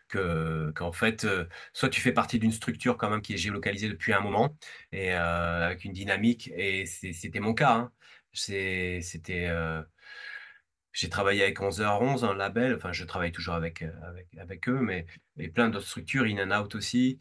que 0.09 0.71
qu'en 0.75 0.91
fait, 0.91 1.25
heu, 1.25 1.47
soit 1.73 1.89
tu 1.89 2.01
fais 2.01 2.11
partie 2.13 2.39
d'une 2.39 2.51
structure 2.51 2.97
quand 2.97 3.09
même 3.09 3.21
qui 3.21 3.33
est 3.33 3.37
géolocalisée 3.37 3.89
depuis 3.89 4.13
un 4.13 4.21
moment 4.21 4.57
et 4.91 5.11
heu, 5.13 5.15
avec 5.17 5.85
une 5.85 5.93
dynamique 5.93 6.51
et 6.55 6.85
c'était 6.85 7.39
mon 7.39 7.53
cas, 7.53 7.73
hein. 7.75 7.91
C'était, 8.33 9.01
heu 9.49 9.85
J'ai 10.93 11.09
travaillé 11.09 11.43
avec 11.43 11.61
11h11, 11.61 12.25
un 12.25 12.33
label, 12.33 12.75
enfin 12.75 12.91
je 12.91 13.05
travaille 13.05 13.31
toujours 13.31 13.53
avec, 13.55 13.83
eux, 14.67 14.79
mais 14.81 15.05
et 15.37 15.47
plein 15.49 15.69
d'autres 15.69 15.87
structures, 15.87 16.25
In 16.25 16.51
and 16.51 16.61
Out 16.63 16.75
aussi. 16.75 17.17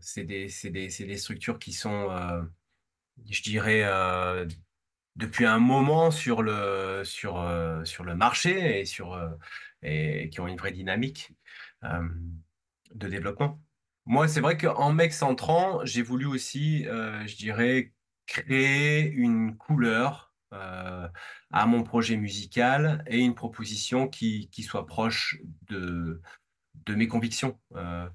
C'est 0.00 0.24
des 0.24 1.16
structures 1.16 1.58
qui 1.60 1.72
sont, 1.72 2.08
je 3.30 3.42
dirais, 3.42 3.82
depuis 5.18 5.46
un 5.46 5.58
moment 5.60 6.10
sur 6.12 6.42
le 6.42 7.02
sur, 7.04 7.40
heu, 7.42 7.84
sur 7.84 8.04
le 8.04 8.16
marché 8.16 8.80
et 8.80 8.86
sur, 8.86 9.14
heu 9.14 9.38
et 9.82 10.30
qui 10.30 10.40
ont 10.40 10.48
une 10.48 10.56
vraie 10.58 10.72
dynamique, 10.72 11.32
hem, 11.84 12.20
de 12.94 13.08
développement. 13.08 13.62
Moi, 14.06 14.28
c'est 14.28 14.40
vrai 14.40 14.56
qu'en 14.56 14.92
m'excentrant, 14.92 15.84
j'ai 15.84 16.02
voulu 16.02 16.26
aussi, 16.26 16.84
je 16.84 17.36
dirais, 17.36 17.94
créer 18.26 19.10
une 19.10 19.56
couleur, 19.56 20.34
à 20.50 21.66
mon 21.66 21.82
projet 21.82 22.16
musical 22.16 23.04
et 23.06 23.18
une 23.18 23.34
proposition 23.34 24.08
qui 24.08 24.48
qui 24.50 24.62
soit 24.62 24.86
proche 24.86 25.38
de 25.68 26.22
de 26.86 26.94
mes 26.94 27.08
convictions, 27.08 27.60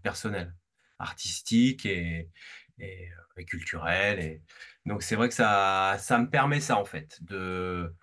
personnelles, 0.03 0.55
artistiques 0.99 1.85
et 1.85 2.29
et 2.79 3.09
heu, 3.09 3.15
et 3.37 3.45
culturelles 3.45 4.19
et 4.19 4.41
donc 4.85 5.03
c'est 5.03 5.15
vrai 5.15 5.29
que 5.29 5.35
ça 5.35 5.97
ça 5.99 6.19
me 6.19 6.29
permet 6.29 6.59
ça, 6.61 6.77
en 6.77 6.85
fait, 6.85 7.19
de 7.23 7.95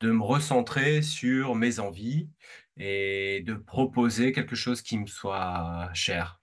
de 0.00 0.12
me 0.12 0.22
recentrer 0.24 1.02
sur 1.02 1.54
mes 1.56 1.80
envies 1.80 2.30
et 2.78 3.42
de 3.46 3.54
proposer 3.54 4.32
quelque 4.32 4.56
chose 4.56 4.82
qui 4.82 4.98
me 4.98 5.06
soit 5.06 5.90
cher. 5.94 6.40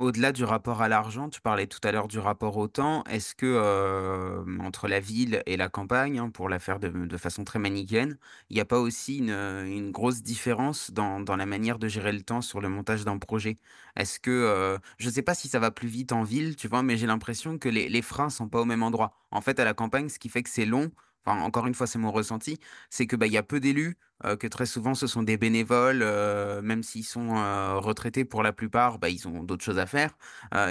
Au-delà 0.00 0.32
du 0.32 0.44
rapport 0.44 0.80
à 0.80 0.88
l'argent, 0.88 1.28
tu 1.28 1.42
parlais 1.42 1.66
tout 1.66 1.78
à 1.84 1.92
l'heure 1.92 2.08
du 2.08 2.18
rapport 2.18 2.56
au 2.56 2.68
temps. 2.68 3.04
Est-ce 3.04 3.34
que, 3.34 4.42
entre 4.62 4.88
la 4.88 4.98
ville 4.98 5.42
et 5.44 5.58
la 5.58 5.68
campagne, 5.68 6.18
hein, 6.18 6.30
pour 6.30 6.48
la 6.48 6.58
faire 6.58 6.80
de 6.80 7.16
façon 7.18 7.44
très 7.44 7.58
manichéenne, 7.58 8.16
il 8.48 8.54
n'y 8.54 8.60
a 8.60 8.64
pas 8.64 8.78
aussi 8.78 9.18
une, 9.18 9.90
grosse 9.90 10.22
différence 10.22 10.90
dans 10.90 11.36
la 11.36 11.44
manière 11.44 11.78
de 11.78 11.86
gérer 11.86 12.12
le 12.12 12.22
temps 12.22 12.40
sur 12.40 12.62
le 12.62 12.70
montage 12.70 13.04
d'un 13.04 13.18
projet? 13.18 13.58
Est-ce 13.94 14.18
que, 14.20 14.78
je 14.96 15.06
ne 15.06 15.12
sais 15.12 15.22
pas 15.22 15.34
si 15.34 15.48
ça 15.48 15.58
va 15.58 15.70
plus 15.70 15.88
vite 15.88 16.12
en 16.12 16.22
ville, 16.22 16.56
tu 16.56 16.66
vois? 16.66 16.82
Mais 16.82 16.96
j'ai 16.96 17.06
l'impression 17.06 17.58
que 17.58 17.68
les 17.68 17.90
les 17.90 18.02
freins 18.02 18.30
sont 18.30 18.48
pas 18.48 18.60
au 18.60 18.64
même 18.64 18.82
endroit. 18.82 19.12
En 19.30 19.42
fait, 19.42 19.60
à 19.60 19.64
la 19.64 19.74
campagne, 19.74 20.08
ce 20.08 20.18
qui 20.18 20.30
fait 20.30 20.42
que 20.42 20.48
c'est 20.48 20.64
long, 20.64 20.90
encore 21.26 21.66
une 21.66 21.74
fois, 21.74 21.86
c'est 21.86 21.98
mon 21.98 22.10
ressenti, 22.12 22.58
c'est 22.90 23.06
que, 23.06 23.16
bah, 23.16 23.26
y 23.26 23.36
a 23.36 23.42
peu 23.42 23.60
d'élus, 23.60 23.96
heu, 24.24 24.36
que 24.36 24.46
très 24.46 24.66
souvent 24.66 24.94
ce 24.94 25.06
sont 25.06 25.22
des 25.22 25.36
bénévoles, 25.36 26.02
heu, 26.02 26.60
même 26.62 26.82
s'ils 26.82 27.04
sont, 27.04 27.36
heu, 27.36 27.78
retraités 27.78 28.24
pour 28.24 28.42
la 28.42 28.52
plupart, 28.52 28.98
bah, 28.98 29.08
ils 29.10 29.28
ont 29.28 29.42
d'autres 29.44 29.64
choses 29.64 29.78
à 29.78 29.86
faire, 29.86 30.16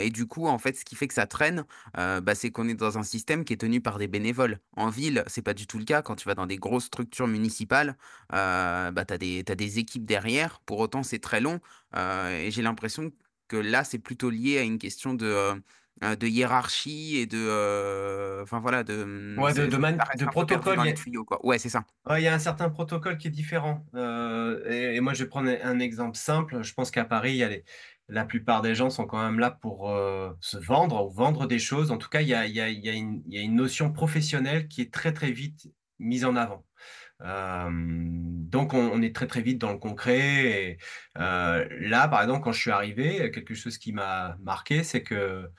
et 0.02 0.10
du 0.10 0.26
coup, 0.28 0.48
en 0.48 0.58
fait, 0.60 0.76
ce 0.78 0.86
qui 0.86 0.96
fait 0.96 1.08
que 1.08 1.14
ça 1.14 1.28
traîne, 1.28 1.66
bah, 1.96 2.36
c'est 2.36 2.52
qu'on 2.52 2.68
est 2.68 2.74
dans 2.76 2.98
un 2.98 3.04
système 3.04 3.44
qui 3.46 3.54
est 3.54 3.58
tenu 3.58 3.82
par 3.82 3.98
des 3.98 4.08
bénévoles. 4.08 4.60
En 4.76 4.90
ville, 4.90 5.24
c'est 5.28 5.42
pas 5.42 5.54
du 5.54 5.68
tout 5.68 5.78
le 5.80 5.86
cas. 5.86 6.02
Quand 6.02 6.16
tu 6.16 6.28
vas 6.28 6.36
dans 6.36 6.46
des 6.48 6.58
grosses 6.58 6.86
structures 6.86 7.28
municipales, 7.28 7.98
bah, 8.30 8.92
tu 9.08 9.14
as 9.14 9.18
des 9.56 9.80
équipes 9.80 10.06
derrière. 10.06 10.60
Pour 10.66 10.80
autant, 10.80 11.04
c'est 11.04 11.20
très 11.20 11.42
long, 11.42 11.60
et 11.96 12.50
j'ai 12.52 12.62
l'impression 12.62 13.12
que 13.48 13.58
là, 13.58 13.84
c'est 13.84 14.00
plutôt 14.00 14.30
lié 14.30 14.60
à 14.60 14.62
une 14.64 14.78
question 14.78 15.14
de, 15.14 15.54
de 16.02 16.28
hiérarchie 16.28 17.18
et 17.18 17.26
de, 17.28 17.38
heu, 17.38 18.40
enfin 18.44 18.60
voilà, 18.60 18.84
de, 18.84 19.04
mmh, 19.04 19.44
Ouais, 19.44 19.54
de 19.54 19.66
de 19.68 19.78
man 19.78 20.04
protocole, 20.32 20.76
dans 20.76 20.84
les 20.84 20.94
tuyaux, 20.94 21.26
quoi. 21.26 21.46
Ouais, 21.46 21.60
c'est 21.60 21.70
ça. 21.70 21.86
ouais, 22.10 22.22
il 22.22 22.26
y 22.26 22.28
a 22.28 22.34
un 22.34 22.40
certain 22.40 22.70
protocole 22.70 23.18
qui 23.18 23.28
est 23.28 23.32
différent, 23.32 23.86
heu 23.96 24.64
et 24.72 24.96
et 24.96 25.02
moi, 25.02 25.14
je 25.14 25.24
vais 25.24 25.30
prendre 25.30 25.50
un 25.50 25.80
exemple 25.80 26.18
simple. 26.18 26.64
Je 26.64 26.74
pense 26.74 26.92
qu'à 26.92 27.06
Paris, 27.06 27.32
il 27.34 27.38
y 27.38 27.44
a 27.44 27.50
les 27.50 27.64
la 28.12 28.26
plupart 28.26 28.62
des 28.64 28.74
gens 28.76 28.90
sont 28.90 29.06
quand 29.06 29.22
même 29.24 29.38
là 29.40 29.52
pour, 29.52 29.88
se 30.42 30.58
vendre 30.58 31.06
ou 31.06 31.12
vendre 31.12 31.46
des 31.48 31.60
choses. 31.60 31.92
En 31.92 31.98
tout 31.98 32.10
cas, 32.10 32.22
il 32.22 32.28
y 32.30 32.32
y 32.32 32.60
y 32.60 32.90
y 33.28 33.38
a 33.40 33.42
une 33.42 33.56
notion 33.56 33.92
professionnelle 33.94 34.68
qui 34.68 34.82
est 34.82 34.94
très, 34.94 35.14
très 35.14 35.32
vite 35.32 35.68
mise 36.00 36.26
en 36.26 36.36
avant. 36.36 36.66
Donc 37.22 38.74
on 38.74 38.90
on 38.92 39.02
est 39.02 39.16
très, 39.16 39.28
très 39.28 39.42
vite 39.42 39.58
dans 39.60 39.72
le 39.72 39.78
concret 39.78 40.20
et 40.72 40.78
là, 41.16 42.08
par 42.08 42.22
exemple, 42.22 42.42
quand 42.44 42.52
je 42.52 42.60
suis 42.62 42.72
arrivé, 42.72 43.32
quelque 43.32 43.54
chose 43.56 43.78
qui 43.78 43.94
m'a 43.94 44.38
marqué, 44.42 44.84
c'est 44.84 45.04
que 45.04 45.50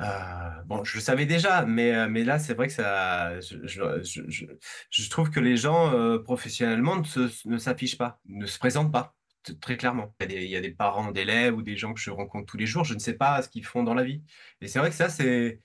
Heu, 0.00 0.62
bon, 0.66 0.82
je 0.84 0.96
le 0.96 1.02
savais 1.02 1.26
déjà, 1.26 1.64
mais 1.66 1.92
heu, 1.94 2.08
mais 2.08 2.24
là, 2.24 2.38
c'est 2.38 2.54
vrai 2.54 2.68
que 2.68 2.72
ça 2.72 3.38
je 3.40 5.10
trouve 5.10 5.30
que 5.30 5.40
les 5.40 5.56
gens, 5.56 5.92
heu, 5.94 6.22
professionnellement 6.22 6.96
ne 6.96 7.50
ne 7.50 7.58
s'affichent 7.58 7.98
pas, 7.98 8.20
ne 8.26 8.46
se 8.46 8.58
présentent 8.58 8.92
pas, 8.92 9.16
très 9.60 9.76
clairement. 9.76 10.14
Il 10.20 10.32
y 10.44 10.56
a 10.56 10.60
des 10.60 10.70
parents 10.72 11.10
d'élèves 11.12 11.54
ou 11.56 11.62
des 11.62 11.76
gens 11.76 11.92
que 11.94 12.00
je 12.00 12.10
rencontre 12.10 12.46
tous 12.46 12.56
les 12.56 12.66
jours, 12.66 12.84
je 12.84 12.94
ne 12.94 12.98
sais 12.98 13.14
pas 13.14 13.42
ce 13.42 13.48
qu'ils 13.48 13.64
font 13.66 13.82
dans 13.82 13.94
la 13.94 14.04
vie 14.04 14.22
et 14.60 14.68
c'est 14.68 14.78
vrai 14.78 14.88
que 14.90 14.96
ça, 14.96 15.08
c'est 15.10 15.60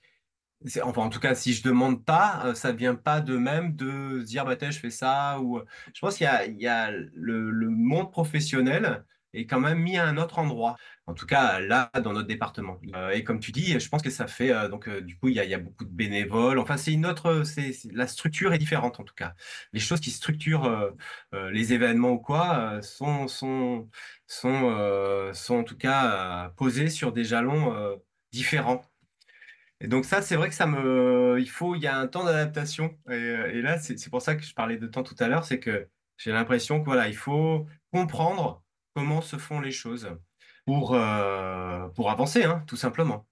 enfin, 0.82 1.02
en 1.02 1.10
tout 1.10 1.20
cas, 1.20 1.34
si 1.34 1.52
je 1.54 1.62
demande 1.62 2.04
pas, 2.04 2.54
ça 2.54 2.72
vient 2.72 2.94
pas 2.94 3.20
d'eux-mêmes 3.20 3.76
de 3.76 4.20
se 4.20 4.26
dire: 4.26 4.44
«Bah, 4.44 4.56
je 4.60 4.78
fais 4.78 4.90
ça» 4.90 5.40
ou 5.40 5.60
je 5.94 6.00
pense 6.00 6.16
qu'il 6.16 6.26
y 6.60 6.66
a 6.68 6.90
le 6.90 7.68
monde 7.70 8.10
professionnel 8.12 9.04
est 9.36 9.46
quand 9.46 9.60
même 9.60 9.78
mis 9.80 9.96
à 9.98 10.06
un 10.06 10.16
autre 10.16 10.38
endroit. 10.38 10.76
En 11.06 11.14
tout 11.14 11.26
cas, 11.26 11.60
là, 11.60 11.90
dans 12.02 12.12
notre 12.12 12.26
département, 12.28 12.80
heu 12.94 13.14
et 13.14 13.22
comme 13.24 13.38
tu 13.40 13.52
dis, 13.52 13.78
je 13.78 13.88
pense 13.88 14.02
que 14.02 14.10
ça 14.10 14.26
fait, 14.26 14.52
heu, 14.52 14.68
donc 14.68 14.88
heu, 14.88 15.00
du 15.02 15.16
coup, 15.18 15.28
il 15.28 15.34
y 15.36 15.54
a 15.54 15.58
beaucoup 15.58 15.84
de 15.84 15.90
bénévoles. 15.90 16.58
Enfin, 16.58 16.76
c'est 16.76 16.92
une 16.92 17.06
autre, 17.06 17.42
c'est 17.44 17.72
la 17.92 18.06
structure 18.08 18.52
est 18.52 18.58
différente, 18.58 18.98
en 19.00 19.04
tout 19.04 19.14
cas. 19.14 19.34
Les 19.72 19.80
choses 19.80 20.00
qui 20.00 20.10
structurent, 20.10 20.92
les 21.32 21.72
événements 21.72 22.10
ou 22.12 22.18
quoi, 22.18 22.80
sont 22.82 23.28
sont 23.28 23.88
sont, 24.26 25.32
en 25.50 25.64
tout 25.64 25.76
cas, 25.76 26.50
posées 26.56 26.88
sur 26.90 27.12
des 27.12 27.24
jalons, 27.24 27.98
différents. 28.32 28.82
Et 29.80 29.88
donc 29.88 30.04
ça, 30.06 30.22
c'est 30.22 30.36
vrai 30.36 30.48
que 30.48 30.54
ça 30.54 30.66
me 30.66 31.36
il 31.40 31.50
faut 31.50 31.74
il 31.74 31.82
y 31.82 31.86
a 31.86 31.98
un 31.98 32.06
temps 32.08 32.24
d'adaptation 32.24 32.98
et 33.10 33.14
et 33.16 33.62
là, 33.62 33.78
c'est 33.78 33.98
c'est 33.98 34.10
pour 34.10 34.22
ça 34.22 34.34
que 34.36 34.42
je 34.44 34.54
parlais 34.54 34.78
de 34.78 34.86
temps 34.86 35.02
tout 35.02 35.16
à 35.18 35.28
l'heure, 35.28 35.44
c'est 35.44 35.60
que 35.60 35.88
j'ai 36.18 36.32
l'impression 36.32 36.80
que 36.80 36.86
voilà, 36.86 37.08
il 37.08 37.16
faut 37.16 37.66
comprendre 37.92 38.64
comment 38.96 39.20
se 39.20 39.36
font 39.36 39.60
les 39.60 39.72
choses 39.72 40.08
pour, 40.64 40.96
pour 41.94 42.10
avancer, 42.10 42.44
hein, 42.44 42.64
tout 42.66 42.76
simplement. 42.76 43.28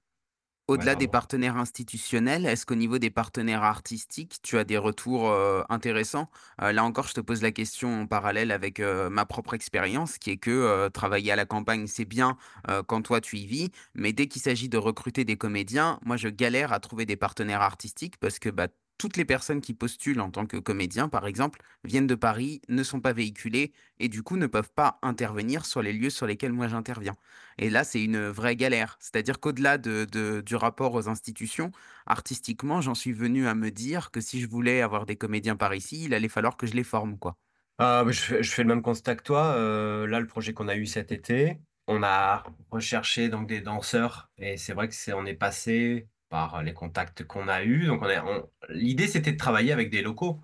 Ouais, 0.77 0.85
Au-delà 0.85 0.97
des 0.97 1.09
partenaires 1.09 1.59
institutionnels, 1.59 2.47
est-ce 2.47 2.65
qu'au 2.65 2.75
niveau 2.75 2.97
des 2.99 3.11
partenaires 3.11 3.63
artistiques, 3.63 4.37
tu 4.43 4.57
as 4.57 4.65
des 4.65 4.79
retours, 4.79 5.29
heu, 5.29 5.63
intéressants? 5.69 6.31
Heu, 6.63 6.73
là 6.73 6.85
encore, 6.85 7.07
je 7.07 7.13
te 7.13 7.21
pose 7.21 7.43
la 7.43 7.53
question 7.53 8.01
en 8.01 8.07
parallèle 8.07 8.51
avec, 8.51 8.81
ma 8.81 9.27
propre 9.27 9.53
expérience 9.53 10.17
qui 10.17 10.31
est 10.31 10.39
que, 10.39 10.89
travailler 10.89 11.33
à 11.33 11.37
la 11.37 11.45
campagne, 11.45 11.87
c'est 11.87 12.07
bien, 12.07 12.39
quand 12.87 13.03
toi 13.03 13.21
tu 13.21 13.37
y 13.37 13.47
vis, 13.47 13.71
mais 13.95 14.15
dès 14.15 14.27
qu'il 14.27 14.41
s'agit 14.41 14.71
de 14.71 14.79
recruter 14.79 15.27
des 15.27 15.37
comédiens, 15.37 15.99
moi 16.03 16.17
je 16.17 16.29
galère 16.29 16.73
à 16.73 16.81
trouver 16.81 17.05
des 17.05 17.17
partenaires 17.17 17.61
artistiques 17.61 18.17
parce 18.19 18.39
que, 18.39 18.49
bah, 18.49 18.69
toutes 18.99 19.17
les 19.17 19.25
personnes 19.25 19.61
qui 19.61 19.75
postulent 19.75 20.21
en 20.21 20.31
tant 20.31 20.47
que 20.47 20.57
comédien, 20.57 21.09
par 21.09 21.27
exemple, 21.27 21.61
viennent 21.85 22.07
de 22.07 22.15
Paris, 22.15 22.61
ne 22.69 22.83
sont 22.83 23.01
pas 23.01 23.13
véhiculées 23.13 23.73
et 23.99 24.09
du 24.09 24.23
coup 24.23 24.37
ne 24.37 24.47
peuvent 24.47 24.73
pas 24.73 24.99
intervenir 25.03 25.67
sur 25.67 25.83
les 25.83 25.93
lieux 25.93 26.11
sur 26.11 26.27
lesquels 26.27 26.53
moi 26.53 26.69
j'interviens. 26.69 27.15
Et 27.59 27.71
là, 27.71 27.85
c'est 27.85 28.03
une 28.03 28.29
vraie 28.29 28.57
galère. 28.57 28.97
C'est-à-dire 29.01 29.41
qu'au-delà 29.41 29.79
de 29.79 30.05
de 30.11 30.41
du 30.41 30.57
rapport 30.57 30.95
aux 30.95 31.09
institutions, 31.09 31.71
artistiquement, 32.07 32.81
j'en 32.81 32.95
suis 32.95 33.13
venu 33.13 33.47
à 33.49 33.55
me 33.55 33.71
dire 33.71 34.11
que 34.11 34.21
si 34.21 34.41
je 34.41 34.49
voulais 34.49 34.81
avoir 34.83 35.07
des 35.07 35.17
comédiens 35.17 35.57
par 35.57 35.75
ici, 35.75 36.05
il 36.05 36.15
allait 36.15 36.29
falloir 36.29 36.57
que 36.57 36.67
je 36.67 36.75
les 36.75 36.85
forme, 36.85 37.19
quoi. 37.19 37.37
Ah, 37.79 38.05
je 38.09 38.43
fais 38.43 38.63
le 38.63 38.69
même 38.69 38.83
constat 38.83 39.17
que 39.17 39.23
toi, 39.25 39.57
heu, 39.59 40.07
là, 40.07 40.21
le 40.21 40.27
projet 40.29 40.53
qu'on 40.55 40.69
a 40.69 40.77
eu 40.77 40.87
cet 40.87 41.11
été, 41.11 41.59
on 41.89 42.03
a 42.05 42.45
recherché 42.71 43.29
donc 43.29 43.49
des 43.49 43.61
danseurs 43.61 44.31
et 44.39 44.57
c'est 44.57 44.75
vrai 44.75 44.89
que 44.89 45.13
on 45.13 45.27
est 45.27 45.35
passé 45.35 46.09
par 46.35 46.65
les 46.65 46.75
contacts 46.75 47.23
qu'on 47.23 47.47
a 47.47 47.63
eus, 47.63 47.87
donc 47.87 48.03
on 48.03 48.09
on 48.27 48.49
l'idée, 48.69 49.07
c'était 49.07 49.31
de 49.31 49.37
travailler 49.37 49.71
avec 49.71 49.89
des 49.89 50.03
locaux. 50.03 50.41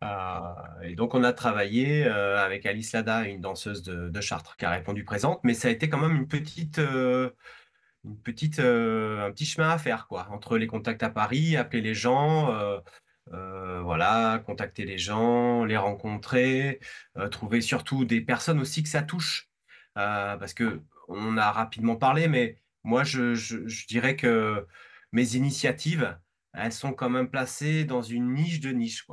Heu 0.00 0.06
et 0.84 0.94
donc 0.94 1.14
on 1.14 1.24
a 1.24 1.32
travaillé, 1.32 2.04
heu, 2.06 2.38
avec 2.38 2.64
Alice 2.64 2.92
Lada, 2.92 3.24
une 3.24 3.40
danseuse 3.40 3.82
de 3.82 4.20
Chartres, 4.20 4.56
qui 4.56 4.64
a 4.66 4.70
répondu 4.70 5.02
présente, 5.02 5.40
mais 5.42 5.54
ça 5.54 5.66
a 5.66 5.72
été 5.72 5.88
quand 5.88 5.98
même 5.98 6.14
une 6.14 6.28
petite, 6.28 6.78
une 6.78 7.32
petite, 8.22 8.60
un 8.60 9.32
petit 9.32 9.46
chemin 9.46 9.70
à 9.70 9.78
faire 9.78 10.06
quoi, 10.06 10.28
entre 10.30 10.58
les 10.58 10.68
contacts 10.68 11.02
à 11.02 11.10
Paris, 11.10 11.56
appeler 11.56 11.82
les 11.82 11.94
gens, 11.94 12.54
voilà, 13.32 14.40
contacter 14.46 14.84
les 14.84 14.98
gens, 14.98 15.64
les 15.64 15.76
rencontrer, 15.76 16.78
trouver 17.32 17.60
surtout 17.62 18.04
des 18.04 18.20
personnes 18.20 18.60
aussi 18.60 18.84
que 18.84 18.88
ça 18.88 19.02
touche. 19.02 19.48
Parce 19.94 20.54
qu'on 20.54 21.36
a 21.36 21.50
rapidement 21.50 21.96
parlé, 21.96 22.28
mais 22.28 22.60
moi 22.84 23.02
je 23.02 23.86
dirais 23.88 24.14
que 24.14 24.68
mes 25.16 25.34
initiatives, 25.34 26.18
elles 26.52 26.72
sont 26.72 26.92
quand 26.92 27.08
même 27.08 27.30
placées 27.30 27.84
dans 27.84 28.02
une 28.02 28.34
niche 28.34 28.60
de 28.60 28.70
niche. 28.70 29.06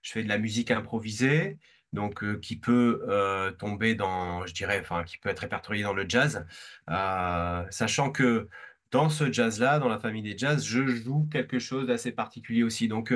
Je 0.00 0.12
fais 0.12 0.22
de 0.22 0.28
la 0.28 0.38
musique 0.38 0.70
improvisée, 0.70 1.58
donc 1.92 2.22
heu, 2.22 2.38
qui 2.38 2.60
peut, 2.60 3.04
heu, 3.08 3.56
tomber 3.58 3.96
dans 3.96 4.46
je 4.46 4.54
dirais, 4.54 4.78
enfin, 4.80 5.02
qui 5.02 5.18
peut 5.18 5.28
être 5.28 5.40
répertoriée 5.40 5.82
dans 5.82 5.94
le 5.94 6.08
jazz, 6.08 6.46
heu, 6.88 7.66
sachant 7.70 8.12
que 8.12 8.48
dans 8.92 9.08
ce 9.08 9.32
jazz-là, 9.32 9.80
dans 9.80 9.88
la 9.88 9.98
famille 9.98 10.22
des 10.22 10.38
jazz, 10.38 10.64
je 10.64 10.86
joue 10.86 11.28
quelque 11.32 11.58
chose 11.58 11.88
d'assez 11.88 12.12
particulier 12.12 12.62
aussi. 12.62 12.86
Donc 12.88 13.12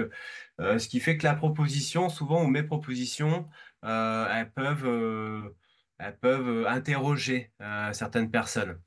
ce 0.59 0.89
qui 0.89 1.01
fait 1.01 1.19
que 1.19 1.25
la 1.25 1.35
proposition, 1.35 2.09
souvent 2.09 2.43
ou 2.45 2.49
mes 2.49 2.63
propositions, 2.63 3.47
elles 3.83 4.51
peuvent, 4.55 5.53
elles 5.99 6.19
peuvent, 6.19 6.67
interroger, 6.67 7.53
certaines 7.93 8.31
personnes 8.31 8.79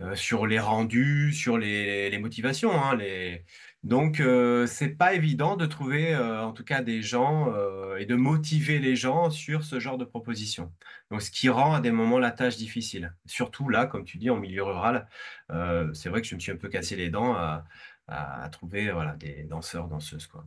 heu, 0.00 0.14
sur 0.16 0.46
les 0.46 0.58
rendus, 0.60 1.32
sur 1.32 1.58
les 1.58 2.18
motivations, 2.18 2.72
hein, 2.72 2.96
donc 3.82 4.20
heu, 4.20 4.66
c'est 4.66 4.90
pas 4.90 5.14
évident 5.14 5.56
de 5.56 5.66
trouver, 5.66 6.12
heu, 6.14 6.40
en 6.40 6.52
tout 6.52 6.64
cas 6.64 6.82
des 6.82 7.02
gens, 7.02 7.50
heu 7.54 7.96
et 7.98 8.06
de 8.06 8.14
motiver 8.14 8.78
les 8.78 8.96
gens 8.96 9.30
sur 9.30 9.64
ce 9.64 9.80
genre 9.80 9.96
de 9.98 10.04
proposition. 10.04 10.72
Donc 11.10 11.22
ce 11.22 11.30
qui 11.30 11.48
rend 11.48 11.74
à 11.74 11.80
des 11.80 11.90
moments 11.90 12.18
la 12.18 12.30
tâche 12.30 12.56
difficile. 12.56 13.14
Surtout 13.26 13.68
là, 13.68 13.86
comme 13.86 14.04
tu 14.04 14.18
dis, 14.18 14.30
en 14.30 14.36
milieu 14.36 14.62
rural, 14.64 15.08
c'est 15.94 16.08
vrai 16.10 16.20
que 16.22 16.26
je 16.28 16.34
me 16.34 16.40
suis 16.40 16.52
un 16.52 16.56
peu 16.56 16.68
cassé 16.68 16.96
les 16.96 17.10
dents 17.10 17.34
à 17.34 18.48
trouver, 18.52 18.92
des 19.18 19.44
danseurs, 19.44 19.88
danseuses, 19.88 20.26
quoi. 20.26 20.46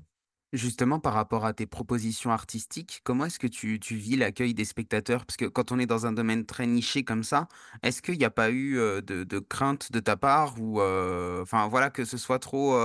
Justement, 0.54 1.00
par 1.00 1.14
rapport 1.14 1.46
à 1.48 1.54
tes 1.54 1.66
propositions 1.66 2.30
artistiques, 2.32 3.02
comment 3.04 3.26
est-ce 3.26 3.40
que 3.40 3.48
tu 3.48 3.80
vis 3.96 4.16
l'accueil 4.16 4.54
des 4.54 4.66
spectateurs? 4.66 5.26
Parce 5.26 5.36
que 5.36 5.46
quand 5.46 5.72
on 5.72 5.80
est 5.80 5.88
dans 5.88 6.06
un 6.06 6.12
domaine 6.12 6.46
très 6.46 6.68
niché 6.68 7.04
comme 7.04 7.24
ça, 7.24 7.48
est-ce 7.82 8.04
qu'il 8.04 8.20
n'y 8.20 8.24
a 8.24 8.30
pas 8.30 8.52
eu, 8.52 8.76
de 8.76 9.40
crainte 9.40 9.92
de 9.92 10.00
ta 10.00 10.16
part 10.16 10.62
ou, 10.62 10.76
voilà, 10.76 11.90
que 11.90 12.06
ce 12.06 12.18
soit 12.18 12.38
trop, 12.38 12.78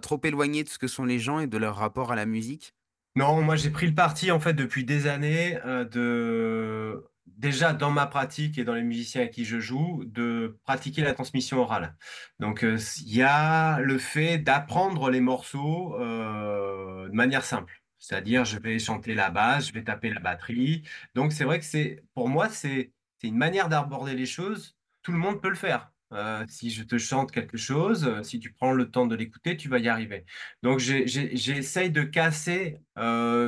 trop 0.00 0.20
éloigné 0.22 0.62
de 0.62 0.68
ce 0.68 0.78
que 0.78 0.86
sont 0.86 1.04
les 1.04 1.18
gens 1.18 1.40
et 1.40 1.48
de 1.48 1.58
leur 1.58 1.74
rapport 1.74 2.12
à 2.12 2.14
la 2.14 2.26
musique? 2.26 2.74
Non, 3.16 3.42
moi 3.42 3.56
j'ai 3.56 3.70
pris 3.70 3.88
le 3.88 3.94
parti 3.94 4.30
en 4.30 4.38
fait 4.38 4.54
depuis 4.54 4.84
des 4.84 5.08
années, 5.08 5.58
de 5.64 7.09
déjà 7.36 7.72
dans 7.72 7.90
ma 7.90 8.06
pratique 8.06 8.58
et 8.58 8.64
dans 8.64 8.74
les 8.74 8.82
musiciens 8.82 9.22
avec 9.22 9.32
qui 9.34 9.44
je 9.44 9.60
joue, 9.60 10.04
de 10.06 10.58
pratiquer 10.64 11.02
la 11.02 11.14
transmission 11.14 11.58
orale. 11.60 11.96
Donc, 12.38 12.64
heu, 12.64 12.74
s 12.74 13.00
il 13.06 13.14
y 13.16 13.22
a 13.22 13.78
le 13.80 13.98
fait 13.98 14.38
d'apprendre 14.38 15.10
les 15.10 15.20
morceaux, 15.20 15.96
heu, 16.00 17.08
de 17.08 17.14
manière 17.14 17.44
simple. 17.44 17.82
C'est-à-dire 17.98 18.44
je 18.44 18.58
vais 18.58 18.78
chanter 18.78 19.14
la 19.14 19.30
basse, 19.30 19.68
je 19.68 19.72
vais 19.74 19.84
taper 19.84 20.10
la 20.10 20.20
batterie. 20.20 20.82
Donc 21.14 21.32
c'est 21.32 21.44
vrai 21.44 21.58
que 21.58 21.64
c'est 21.66 22.02
pour 22.14 22.28
moi 22.28 22.48
c'est 22.48 22.92
une 23.22 23.36
manière 23.36 23.68
d'aborder 23.68 24.14
les 24.14 24.26
choses, 24.26 24.76
tout 25.02 25.12
le 25.12 25.18
monde 25.18 25.42
peut 25.42 25.50
le 25.50 25.54
faire. 25.56 25.92
Heu, 26.12 26.44
si 26.48 26.70
je 26.70 26.82
te 26.82 26.98
chante 26.98 27.30
quelque 27.30 27.56
chose, 27.58 28.22
si 28.22 28.40
tu 28.40 28.52
prends 28.52 28.72
le 28.72 28.90
temps 28.90 29.06
de 29.06 29.14
l'écouter, 29.14 29.56
tu 29.56 29.68
vas 29.68 29.78
y 29.78 29.88
arriver. 29.88 30.24
Donc 30.62 30.78
j'essaye 30.80 31.90
de 31.90 32.02
casser, 32.02 32.80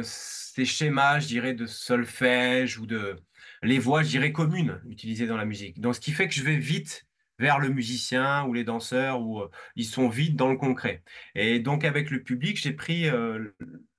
ces 0.03 0.65
schémas, 0.65 1.21
je 1.21 1.27
dirais, 1.29 1.55
de 1.55 1.67
solfège 1.67 2.79
ou 2.79 2.87
de 2.87 3.17
les 3.63 3.79
voix, 3.79 4.03
je 4.03 4.09
dirais, 4.11 4.33
communes 4.33 4.81
utilisées 4.89 5.27
dans 5.27 5.37
la 5.37 5.45
musique. 5.45 5.81
Donc 5.81 5.95
ce 5.95 6.01
qui 6.01 6.13
fait 6.13 6.29
que 6.29 6.35
je 6.35 6.43
vais 6.43 6.57
vite 6.57 7.07
vers 7.39 7.59
le 7.59 7.69
musicien 7.71 8.45
ou 8.45 8.53
les 8.55 8.65
danseurs 8.65 9.21
où, 9.23 9.41
heu, 9.41 9.51
ils 9.77 9.85
sont 9.85 10.09
vite 10.09 10.37
dans 10.37 10.51
le 10.51 10.57
concret 10.57 11.03
et 11.35 11.61
donc 11.61 11.85
avec 11.85 12.11
le 12.11 12.23
public, 12.23 12.57
j'ai 12.61 12.73
pris, 12.73 13.09
heu, 13.09 13.55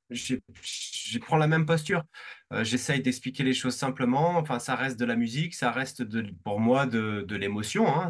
je 0.10 1.18
prends 1.20 1.38
la 1.38 1.48
même 1.48 1.66
posture. 1.66 2.04
Euh, 2.54 2.64
j'essaye 2.64 3.02
d'expliquer 3.02 3.44
les 3.44 3.54
choses 3.54 3.76
simplement. 3.76 4.38
Enfin, 4.38 4.60
ça 4.60 4.76
reste 4.76 5.00
de 5.00 5.06
la 5.06 5.16
musique, 5.16 5.56
ça 5.56 5.72
reste 5.72 6.04
pour 6.44 6.60
moi 6.60 6.86
de, 6.86 7.26
l'émotion. 7.36 7.88
Hein. 7.88 8.10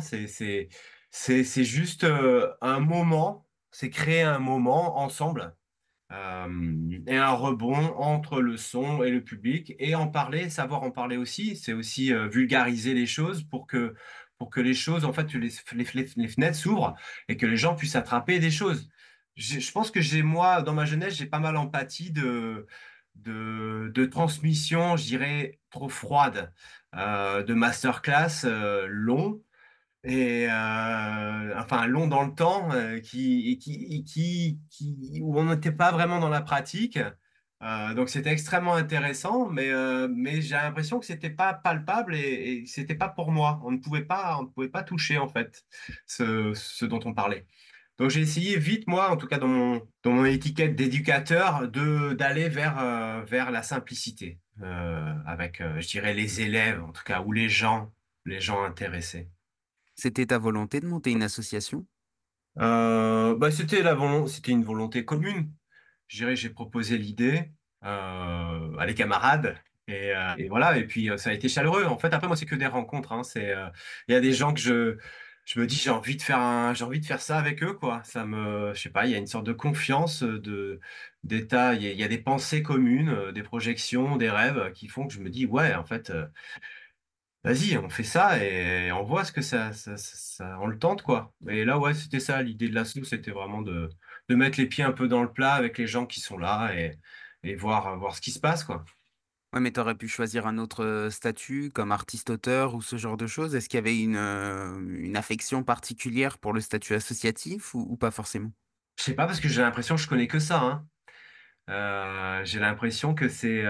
C'est 1.12 1.63
juste 1.63 2.04
euh, 2.04 2.52
un 2.62 2.80
moment, 2.80 3.48
c'est 3.72 3.89
créer 3.89 4.22
un 4.22 4.39
moment 4.39 5.00
ensemble 5.00 5.42
euh, 5.42 5.62
et 6.12 7.18
un 7.18 7.32
rebond 7.32 7.96
entre 7.98 8.42
le 8.42 8.56
son 8.56 9.04
et 9.04 9.10
le 9.10 9.24
public 9.24 9.74
et 9.80 9.96
en 9.96 10.08
parler, 10.08 10.50
savoir 10.50 10.84
en 10.84 10.92
parler 10.92 11.18
aussi. 11.18 11.56
C'est 11.56 11.74
aussi 11.74 12.13
vulgariser 12.32 12.94
les 12.94 13.08
choses 13.08 13.44
pour 13.44 13.66
que 13.68 13.96
pour 14.38 14.50
que 14.50 14.60
les 14.60 14.74
choses, 14.74 15.06
en 15.06 15.13
fait, 15.13 15.34
les, 15.34 15.50
les, 15.74 16.08
les 16.18 16.28
fenêtres 16.28 16.58
s'ouvrent 16.58 16.96
et 17.30 17.38
que 17.38 17.46
les 17.46 17.58
gens 17.58 17.76
puissent 17.76 17.96
attraper 17.96 18.39
des 18.39 18.52
choses 18.52 18.89
je 19.36 19.72
pense 19.72 19.92
que 19.92 20.02
j'ai, 20.02 20.24
moi, 20.24 20.62
dans 20.62 20.74
ma 20.74 20.86
jeunesse, 20.86 21.16
j'ai 21.16 21.26
pas 21.26 21.39
mal 21.39 21.58
empathie 21.58 22.12
de, 22.12 22.68
de, 23.16 23.92
de 23.94 24.06
transmission, 24.06 24.96
je 24.98 25.06
dirais, 25.06 25.60
trop 25.70 25.89
froide, 25.89 26.54
euh, 26.96 27.44
de 27.44 27.54
masterclass 27.54 28.46
euh, 28.46 28.86
long, 28.88 29.42
et 30.04 30.48
euh, 30.50 31.60
enfin 31.60 31.88
long 31.88 32.08
dans 32.08 32.24
le 32.24 32.34
temps, 32.34 32.72
euh, 32.74 33.00
qui, 33.00 33.58
qui, 33.60 34.04
qui, 34.04 34.60
qui, 34.70 35.20
où 35.22 35.39
on 35.39 35.46
n'était 35.46 35.72
pas 35.72 35.92
vraiment 35.92 36.20
dans 36.20 36.30
la 36.30 36.42
pratique. 36.42 37.00
Euh, 37.63 37.94
donc 37.94 38.10
c'était 38.10 38.32
extrêmement 38.32 38.74
intéressant, 38.76 39.48
mais, 39.50 39.72
mais 40.10 40.42
j'ai 40.42 40.56
l'impression 40.56 41.00
que 41.00 41.06
c'était 41.06 41.30
pas 41.30 41.54
palpable 41.54 42.16
et, 42.16 42.63
et 42.63 42.66
c'était 42.66 42.96
pas 42.96 43.08
pour 43.08 43.32
moi. 43.32 43.62
On 43.63 43.72
ne 43.72 43.78
pouvait 43.78 44.04
pas, 44.04 44.38
on 44.39 44.44
ne 44.44 44.48
pouvait 44.48 44.70
pas 44.70 44.84
toucher 44.84 45.18
en 45.18 45.30
fait 45.30 45.63
ce, 46.06 46.54
ce 46.54 46.86
dont 46.86 47.00
on 47.06 47.13
parlait. 47.13 47.46
Donc 48.00 48.10
j'ai 48.10 48.22
essayé 48.22 48.58
vite, 48.58 48.88
moi, 48.88 49.12
en 49.12 49.18
tout 49.18 49.28
cas 49.28 49.38
dans 49.38 49.48
mon, 49.48 49.82
dans 50.04 50.12
mon 50.12 50.26
étiquette 50.26 50.76
d'éducateur, 50.76 51.70
d'aller 51.70 52.50
vers, 52.50 53.24
vers 53.26 53.52
la 53.52 53.63
simplicité, 53.63 54.39
avec, 55.26 55.62
je 55.62 55.88
dirais, 55.88 56.13
les 56.13 56.42
élèves, 56.42 56.84
en 56.84 56.92
tout 56.92 57.04
cas, 57.04 57.22
ou 57.22 57.32
les 57.32 57.50
gens, 57.50 57.94
les 58.26 58.42
gens 58.42 58.63
intéressés. 58.63 59.30
C'était 59.96 60.26
ta 60.26 60.38
volonté 60.38 60.80
de 60.80 60.88
monter 60.88 61.12
une 61.12 61.24
association? 61.24 61.86
Bah, 62.56 63.52
c'était 63.52 63.82
la 63.82 63.98
c'était 64.28 64.52
une 64.52 64.64
volonté 64.64 65.06
commune. 65.06 65.52
J'ai 66.08 66.50
proposé 66.50 66.98
l'idée 66.98 67.52
à 67.82 68.86
les 68.86 68.96
camarades. 68.96 69.58
Et, 69.88 70.14
et, 70.38 70.48
voilà, 70.48 70.78
et 70.78 70.86
puis 70.86 71.10
ça 71.18 71.32
a 71.32 71.34
été 71.34 71.50
chaleureux. 71.50 71.86
En 71.86 71.98
fait, 71.98 72.14
après, 72.14 72.28
moi, 72.28 72.38
c'est 72.38 72.46
que 72.46 72.56
des 72.56 72.68
rencontres. 72.68 73.12
Hein. 73.12 73.24
C'est, 73.24 73.54
il 74.08 74.14
y 74.14 74.16
a 74.16 74.22
des 74.22 74.34
gens 74.34 74.54
que 74.54 74.60
je, 74.60 74.98
je 75.46 75.60
me 75.60 75.68
dis 75.68 75.76
j'ai 75.76 75.90
envie 75.90 76.16
de 76.16 76.22
faire 76.22 76.40
un, 76.40 76.74
j'ai 76.74 76.86
envie 76.86 77.00
de 77.00 77.06
faire 77.06 77.22
ça 77.22 77.38
avec 77.38 77.64
eux 77.64 77.74
quoi. 77.74 78.02
Ça 78.04 78.26
me, 78.26 78.74
je 78.74 78.82
sais 78.82 78.90
pas, 78.90 79.06
il 79.06 79.12
y 79.12 79.16
a 79.16 79.18
une 79.18 79.28
sorte 79.28 79.46
de 79.46 79.54
confiance, 79.54 80.24
euh, 80.24 80.40
de 80.40 80.80
d'état, 81.24 81.74
il 81.76 81.84
y, 81.84 82.04
a, 82.04 82.08
des 82.10 82.18
pensées 82.18 82.64
communes, 82.64 83.10
euh, 83.10 83.32
des 83.32 83.44
projections, 83.44 84.18
des 84.18 84.30
rêves 84.30 84.72
qui 84.74 84.88
font 84.88 85.08
que 85.08 85.14
je 85.14 85.20
me 85.20 85.30
dis 85.30 85.46
ouais 85.46 85.74
en 85.76 85.86
fait, 85.86 86.10
euh, 86.10 86.26
vas-y 87.44 87.78
on 87.78 87.90
fait 87.90 88.04
ça 88.04 88.44
et 88.44 88.92
on 88.92 89.04
voit 89.04 89.26
ce 89.26 89.32
que 89.32 89.42
ça, 89.42 89.74
ça, 89.74 89.98
ça, 89.98 90.58
on 90.62 90.68
le 90.68 90.80
tente 90.80 91.02
quoi. 91.04 91.34
Et 91.48 91.66
là 91.66 91.78
ouais 91.80 91.94
c'était 91.94 92.20
ça 92.20 92.42
l'idée 92.42 92.70
de 92.70 92.76
l'assaut, 92.76 93.04
c'était 93.04 93.32
vraiment 93.32 93.62
de 93.62 93.90
de 94.30 94.36
mettre 94.36 94.60
les 94.60 94.68
pieds 94.68 94.84
un 94.84 94.92
peu 94.94 95.08
dans 95.08 95.24
le 95.24 95.32
plat 95.34 95.54
avec 95.54 95.78
les 95.78 95.88
gens 95.88 96.06
qui 96.06 96.20
sont 96.22 96.38
là 96.38 96.74
et 96.76 97.00
et 97.44 97.56
voir 97.56 97.98
voir 98.00 98.16
ce 98.16 98.22
qui 98.22 98.32
se 98.32 98.40
passe 98.40 98.64
quoi. 98.64 98.86
Ouais, 99.54 99.60
mais 99.60 99.72
tu 99.72 99.80
aurais 99.80 99.96
pu 99.96 100.08
choisir 100.08 100.48
un 100.48 100.58
autre, 100.58 101.10
statut 101.12 101.70
comme 101.72 101.92
artiste-auteur 101.92 102.74
ou 102.74 102.82
ce 102.82 102.98
genre 102.98 103.18
de 103.18 103.28
choses? 103.28 103.54
Est-ce 103.54 103.70
qu'il 103.70 103.78
y 103.78 103.80
avait 103.80 104.00
une, 104.00 104.16
une 104.18 105.16
affection 105.16 105.64
particulière 105.64 106.40
pour 106.40 106.54
le 106.54 106.62
statut 106.62 106.96
associatif 106.96 107.76
ou 107.76 107.86
ou 107.88 107.96
pas 107.98 108.10
forcément? 108.12 108.52
Je 108.98 109.04
sais 109.04 109.16
pas 109.16 109.26
parce 109.26 109.40
que 109.40 109.48
j'ai 109.50 109.62
l'impression 109.62 109.96
que 109.96 110.02
je 110.02 110.08
connais 110.08 110.28
que 110.28 110.40
ça, 110.40 110.62
hein. 110.62 110.88
Heu, 111.70 112.46
j'ai 112.46 112.60
l'impression 112.60 113.16
que 113.16 113.30
c'est, 113.30 113.64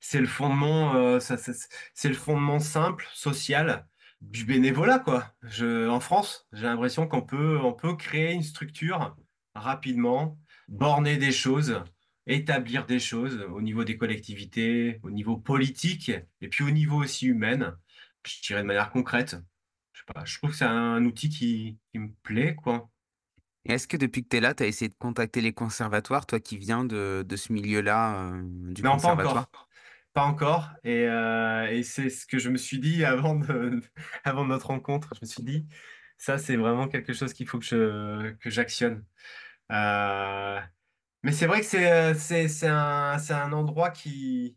c'est 0.00 0.20
le 0.20 0.26
fondement, 0.26 0.94
heu, 0.94 1.20
ça 1.20 1.36
ça 1.36 1.52
c'est 1.94 2.08
le 2.08 2.14
fondement 2.14 2.58
simple, 2.60 3.06
social 3.14 3.88
du 4.20 4.44
bénévolat, 4.44 4.98
quoi. 4.98 5.34
Je 5.42 5.88
en 5.88 6.00
France, 6.00 6.46
j'ai 6.52 6.64
l'impression 6.64 7.06
qu'on 7.08 7.22
peut 7.22 7.58
on 7.62 7.72
peut 7.72 7.96
créer 7.96 8.32
une 8.32 8.42
structure 8.42 9.16
rapidement, 9.54 10.38
borner 10.68 11.16
des 11.16 11.32
choses 11.32 11.82
établir 12.26 12.86
des 12.86 13.00
choses 13.00 13.40
au 13.50 13.60
niveau 13.62 13.82
des 13.84 13.96
collectivités, 13.96 15.00
au 15.02 15.10
niveau 15.10 15.36
politique, 15.36 16.10
et 16.40 16.48
puis 16.48 16.62
au 16.64 16.70
niveau 16.70 17.02
aussi 17.02 17.26
humain, 17.26 17.76
je 18.26 18.40
dirais 18.42 18.62
de 18.62 18.66
manière 18.66 18.90
concrète. 18.90 19.36
Je 19.92 20.00
sais 20.00 20.04
pas, 20.14 20.24
je 20.24 20.38
trouve 20.38 20.50
que 20.50 20.56
c'est 20.56 20.64
un 20.64 21.04
outil 21.04 21.28
qui, 21.28 21.78
qui 21.92 21.98
me 21.98 22.12
plaît, 22.22 22.54
quoi. 22.54 22.90
Est-ce 23.66 23.86
que 23.88 23.96
depuis 23.96 24.22
que 24.22 24.28
tu 24.28 24.36
es 24.38 24.40
là, 24.40 24.54
tu 24.54 24.62
as 24.62 24.66
essayé 24.66 24.88
de 24.88 24.94
contacter 24.98 25.40
les 25.42 25.52
conservatoires, 25.52 26.26
toi 26.26 26.40
qui 26.40 26.56
viens 26.58 26.84
de 26.84 27.24
de 27.26 27.36
ce 27.36 27.52
milieu-là, 27.52 28.32
heu, 28.34 28.72
du 28.72 28.84
Non, 28.84 29.00
pas 29.00 29.08
conservatoire? 29.08 29.46
encore. 29.48 29.68
Pas 30.12 30.24
encore. 30.24 30.70
Et, 30.84 31.06
euh, 31.06 31.68
et 31.70 31.82
c'est 31.82 32.10
ce 32.10 32.26
que 32.26 32.38
je 32.38 32.50
me 32.50 32.56
suis 32.56 32.78
dit 32.80 33.04
avant, 33.06 33.40
avant 34.24 34.44
notre 34.44 34.68
rencontre. 34.68 35.14
Je 35.14 35.20
me 35.22 35.26
suis 35.26 35.42
dit, 35.42 35.66
ça, 36.18 36.38
c'est 36.38 36.56
vraiment 36.56 36.88
quelque 36.88 37.12
chose 37.12 37.32
qu'il 37.32 37.48
faut 37.48 37.58
que 37.58 37.64
je, 37.64 38.32
que 38.34 38.50
j'actionne. 38.50 39.04
Euh, 39.72 40.60
mais 41.22 41.32
c'est 41.32 41.46
vrai 41.46 41.60
que 41.60 41.66
c'est 41.66 41.90
euh, 41.90 42.14
un 42.70 43.18
un 43.30 43.52
endroit 43.52 43.90
qui 43.90 44.56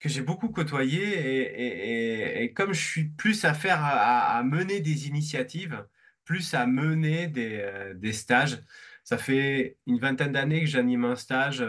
que 0.00 0.08
j'ai 0.10 0.22
beaucoup 0.22 0.50
côtoyé 0.50 1.00
et, 1.02 2.42
et, 2.44 2.52
comme 2.52 2.74
je 2.74 2.80
suis 2.80 3.04
plus 3.04 3.44
à 3.46 3.54
faire 3.54 3.78
à, 3.82 4.42
mener 4.44 4.80
des 4.80 5.08
initiatives, 5.08 5.86
plus 6.24 6.52
à 6.54 6.66
mener 6.66 7.28
des, 7.28 7.92
des 7.96 8.12
stages. 8.12 8.60
Ça 9.04 9.16
fait 9.18 9.78
une 9.86 9.98
vingtaine 9.98 10.32
d'années 10.32 10.60
que 10.60 10.66
j'anime 10.66 11.04
un 11.06 11.16
stage, 11.16 11.64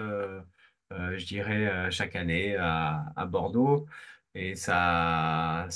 euh, 0.93 1.17
je 1.17 1.25
dirais 1.25 1.67
euh, 1.67 1.91
chaque 1.91 2.15
année 2.15 2.55
à, 2.55 3.25
Bordeaux, 3.27 3.87
et 4.35 4.55
ça, 4.55 5.67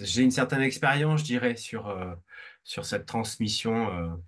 j'ai 0.00 0.22
une 0.22 0.30
certaine 0.30 0.62
expérience, 0.62 1.20
je 1.20 1.24
dirais, 1.26 1.56
sur 1.56 1.88
euh, 1.88 2.14
sur 2.64 2.84
cette 2.86 3.06
transmission. 3.06 4.20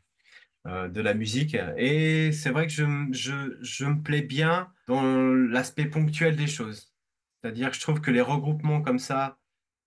de 0.67 1.01
la 1.01 1.15
musique. 1.15 1.57
Et 1.79 2.31
c'est 2.33 2.51
vrai 2.51 2.67
que 2.67 2.73
je, 2.73 2.85
je, 3.13 3.57
je 3.63 3.85
me 3.87 4.03
plais 4.03 4.21
bien 4.23 4.71
dans 4.87 5.03
l'aspect 5.03 5.87
ponctuel 5.87 6.37
des 6.37 6.47
choses. 6.47 6.93
C'est-à-dire 7.41 7.71
que 7.71 7.77
je 7.77 7.81
trouve 7.81 8.01
que 8.03 8.11
les 8.11 8.21
regroupements 8.21 8.83
comme 8.83 8.99
ça, 8.99 9.39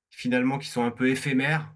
finalement, 0.09 0.57
qui 0.57 0.67
sont 0.69 0.83
un 0.83 0.91
peu 0.91 1.09
éphémères, 1.09 1.71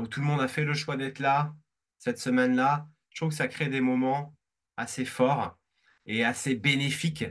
où 0.00 0.06
tout 0.06 0.20
le 0.20 0.26
monde 0.26 0.40
a 0.40 0.48
fait 0.48 0.64
le 0.64 0.74
choix 0.74 0.96
d'être 0.96 1.18
là, 1.18 1.54
cette 1.98 2.18
semaine-là, 2.18 2.88
je 3.10 3.20
trouve 3.20 3.30
que 3.30 3.36
ça 3.36 3.48
crée 3.48 3.68
des 3.68 3.80
moments 3.80 4.34
assez 4.76 5.04
forts 5.04 5.58
et 6.06 6.24
assez 6.24 6.54
bénéfiques. 6.54 7.26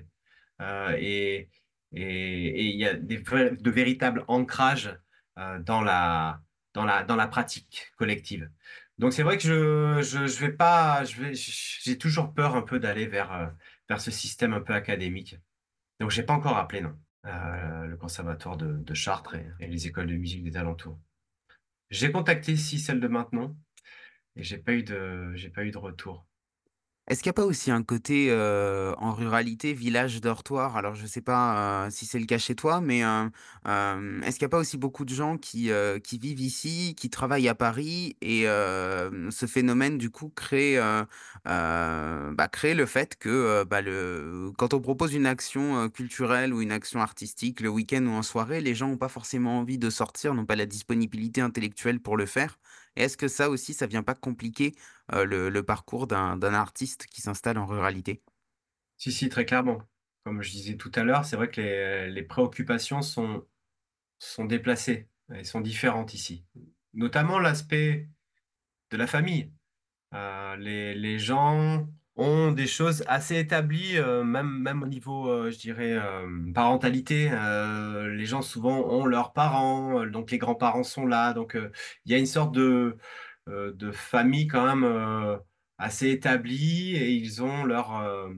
Euh, 0.64 0.96
et 1.00 1.50
il 1.92 2.76
y 2.76 2.86
a 2.86 2.94
de 2.96 3.70
véritables 3.70 4.26
ancrages 4.28 4.98
euh, 5.38 5.60
dans 5.60 5.82
la, 5.82 6.42
pratique 7.30 7.92
collective. 7.98 8.50
Donc 8.98 9.14
c'est 9.14 9.24
vrai 9.24 9.38
que 9.38 9.44
je, 9.44 10.02
je, 10.02 10.40
vais 10.40 10.52
pas, 10.52 11.04
j'ai 11.04 11.98
toujours 11.98 12.34
peur 12.34 12.56
un 12.56 12.62
peu 12.62 12.80
d'aller 12.80 13.08
vers, 13.08 13.32
euh, 13.34 13.48
vers 13.90 14.02
ce 14.02 14.12
système 14.12 14.54
un 14.54 14.62
peu 14.62 14.74
académique. 14.74 15.38
Donc 16.00 16.12
j'ai 16.12 16.24
pas 16.24 16.34
encore 16.34 16.58
appelé, 16.58 16.82
non, 16.82 16.98
le 17.24 17.96
conservatoire 17.96 18.58
de, 18.58 18.94
Chartres 18.94 19.36
et, 19.60 19.68
les 19.68 19.88
écoles 19.88 20.08
de 20.08 20.16
musique 20.16 20.44
des 20.44 20.58
alentours. 20.58 21.00
J'ai 21.90 22.12
contacté 22.12 22.56
si 22.56 22.80
celle 22.80 23.00
de 23.00 23.08
maintenant 23.08 23.56
et 24.36 24.44
j'ai 24.44 24.58
pas 24.58 24.72
pas 24.72 25.66
eu 25.66 25.72
de 25.72 25.78
retour. 25.78 26.26
Est-ce 27.10 27.20
qu'il 27.20 27.28
y 27.28 27.32
a 27.32 27.34
pas 27.34 27.44
aussi 27.46 27.70
un 27.70 27.84
côté, 27.84 28.32
en 28.34 29.12
ruralité, 29.14 29.74
village 29.74 30.22
dortoir? 30.22 30.78
Alors 30.78 30.96
je 30.96 31.06
sais 31.06 31.22
pas, 31.22 31.90
si 31.92 32.06
c'est 32.06 32.20
le 32.20 32.26
cas 32.26 32.38
chez 32.38 32.56
toi, 32.56 32.80
mais, 32.80 33.00
est-ce 33.00 34.34
qu'il 34.34 34.44
y 34.44 34.46
a 34.46 34.50
pas 34.50 34.60
aussi 34.60 34.78
beaucoup 34.78 35.04
de 35.04 35.14
gens 35.14 35.38
qui, 35.38 35.70
vivent 36.20 36.40
ici, 36.40 36.96
qui 36.96 37.10
travaillent 37.10 37.50
à 37.50 37.56
Paris 37.56 38.16
et 38.22 38.44
ce 38.46 39.46
phénomène 39.48 39.98
du 39.98 40.10
coup 40.12 40.30
crée, 40.34 40.78
bah, 41.46 42.50
le 42.64 42.86
fait 42.86 43.18
que, 43.18 43.66
bah, 43.66 43.82
quand 44.58 44.74
on 44.74 44.80
propose 44.80 45.14
une 45.14 45.26
action, 45.26 45.90
culturelle 45.90 46.54
ou 46.54 46.62
une 46.62 46.72
action 46.72 47.02
artistique 47.02 47.60
le 47.60 47.70
week-end 47.70 48.06
ou 48.06 48.12
en 48.12 48.24
soirée, 48.24 48.62
les 48.62 48.76
gens 48.76 48.90
ont 48.92 48.98
pas 48.98 49.10
forcément 49.10 49.60
envie 49.60 49.78
de 49.78 49.90
sortir, 49.90 50.34
n'ont 50.34 50.46
pas 50.46 50.56
la 50.56 50.66
disponibilité 50.66 51.42
intellectuelle 51.42 52.00
pour 52.00 52.16
le 52.16 52.26
faire. 52.26 52.58
Est-ce 52.96 53.18
que 53.18 53.28
ça 53.28 53.50
aussi, 53.50 53.74
ça 53.74 53.88
vient 53.88 54.04
pas 54.04 54.16
compliquer 54.16 54.74
le 55.12 55.62
parcours 55.62 56.08
d'un 56.08 56.54
artiste 56.54 57.08
qui 57.08 57.22
s'installe 57.22 57.58
en 57.58 57.66
ruralité? 57.66 58.22
Si, 58.98 59.12
si, 59.12 59.30
très 59.30 59.46
clairement. 59.46 59.82
Comme 60.24 60.42
je 60.42 60.52
disais 60.52 60.78
tout 60.78 60.92
à 60.96 61.04
l'heure, 61.04 61.26
c'est 61.26 61.36
vrai 61.36 61.50
que 61.50 62.08
les, 62.08 62.24
préoccupations 62.24 63.02
sont, 63.02 63.46
sont 64.20 64.46
déplacées, 64.46 65.10
elles 65.30 65.46
sont 65.46 65.62
différentes 65.62 66.14
ici. 66.14 66.46
Notamment 66.94 67.40
l'aspect 67.40 68.08
de 68.92 68.98
la 68.98 69.08
famille. 69.08 69.52
Les, 70.14 70.94
les 70.94 71.20
gens 71.20 71.88
ont 72.16 72.52
des 72.52 72.68
choses 72.68 73.04
assez 73.08 73.38
établies, 73.40 73.98
euh, 73.98 74.24
même, 74.24 74.60
même 74.62 74.84
au 74.84 74.88
niveau, 74.88 75.30
euh, 75.30 75.52
je 75.52 75.58
dirais, 75.58 75.94
euh, 75.94 76.52
parentalité. 76.54 77.30
Les 77.32 78.26
gens 78.26 78.42
souvent 78.42 78.80
ont 78.90 79.06
leurs 79.06 79.34
parents, 79.34 80.06
donc 80.06 80.32
les 80.32 80.38
grands-parents 80.38 80.84
sont 80.84 81.06
là. 81.08 81.34
Donc 81.34 81.58
il 82.06 82.12
y 82.12 82.16
a 82.16 82.18
une 82.20 82.26
sorte 82.26 82.54
de, 82.54 82.98
de 83.48 83.92
famille 83.92 84.48
quand 84.48 84.76
même 84.76 85.40
assez 85.78 86.10
établie 86.12 86.96
et 86.96 87.12
ils 87.12 87.42
ont 87.44 87.64
leur, 87.66 88.30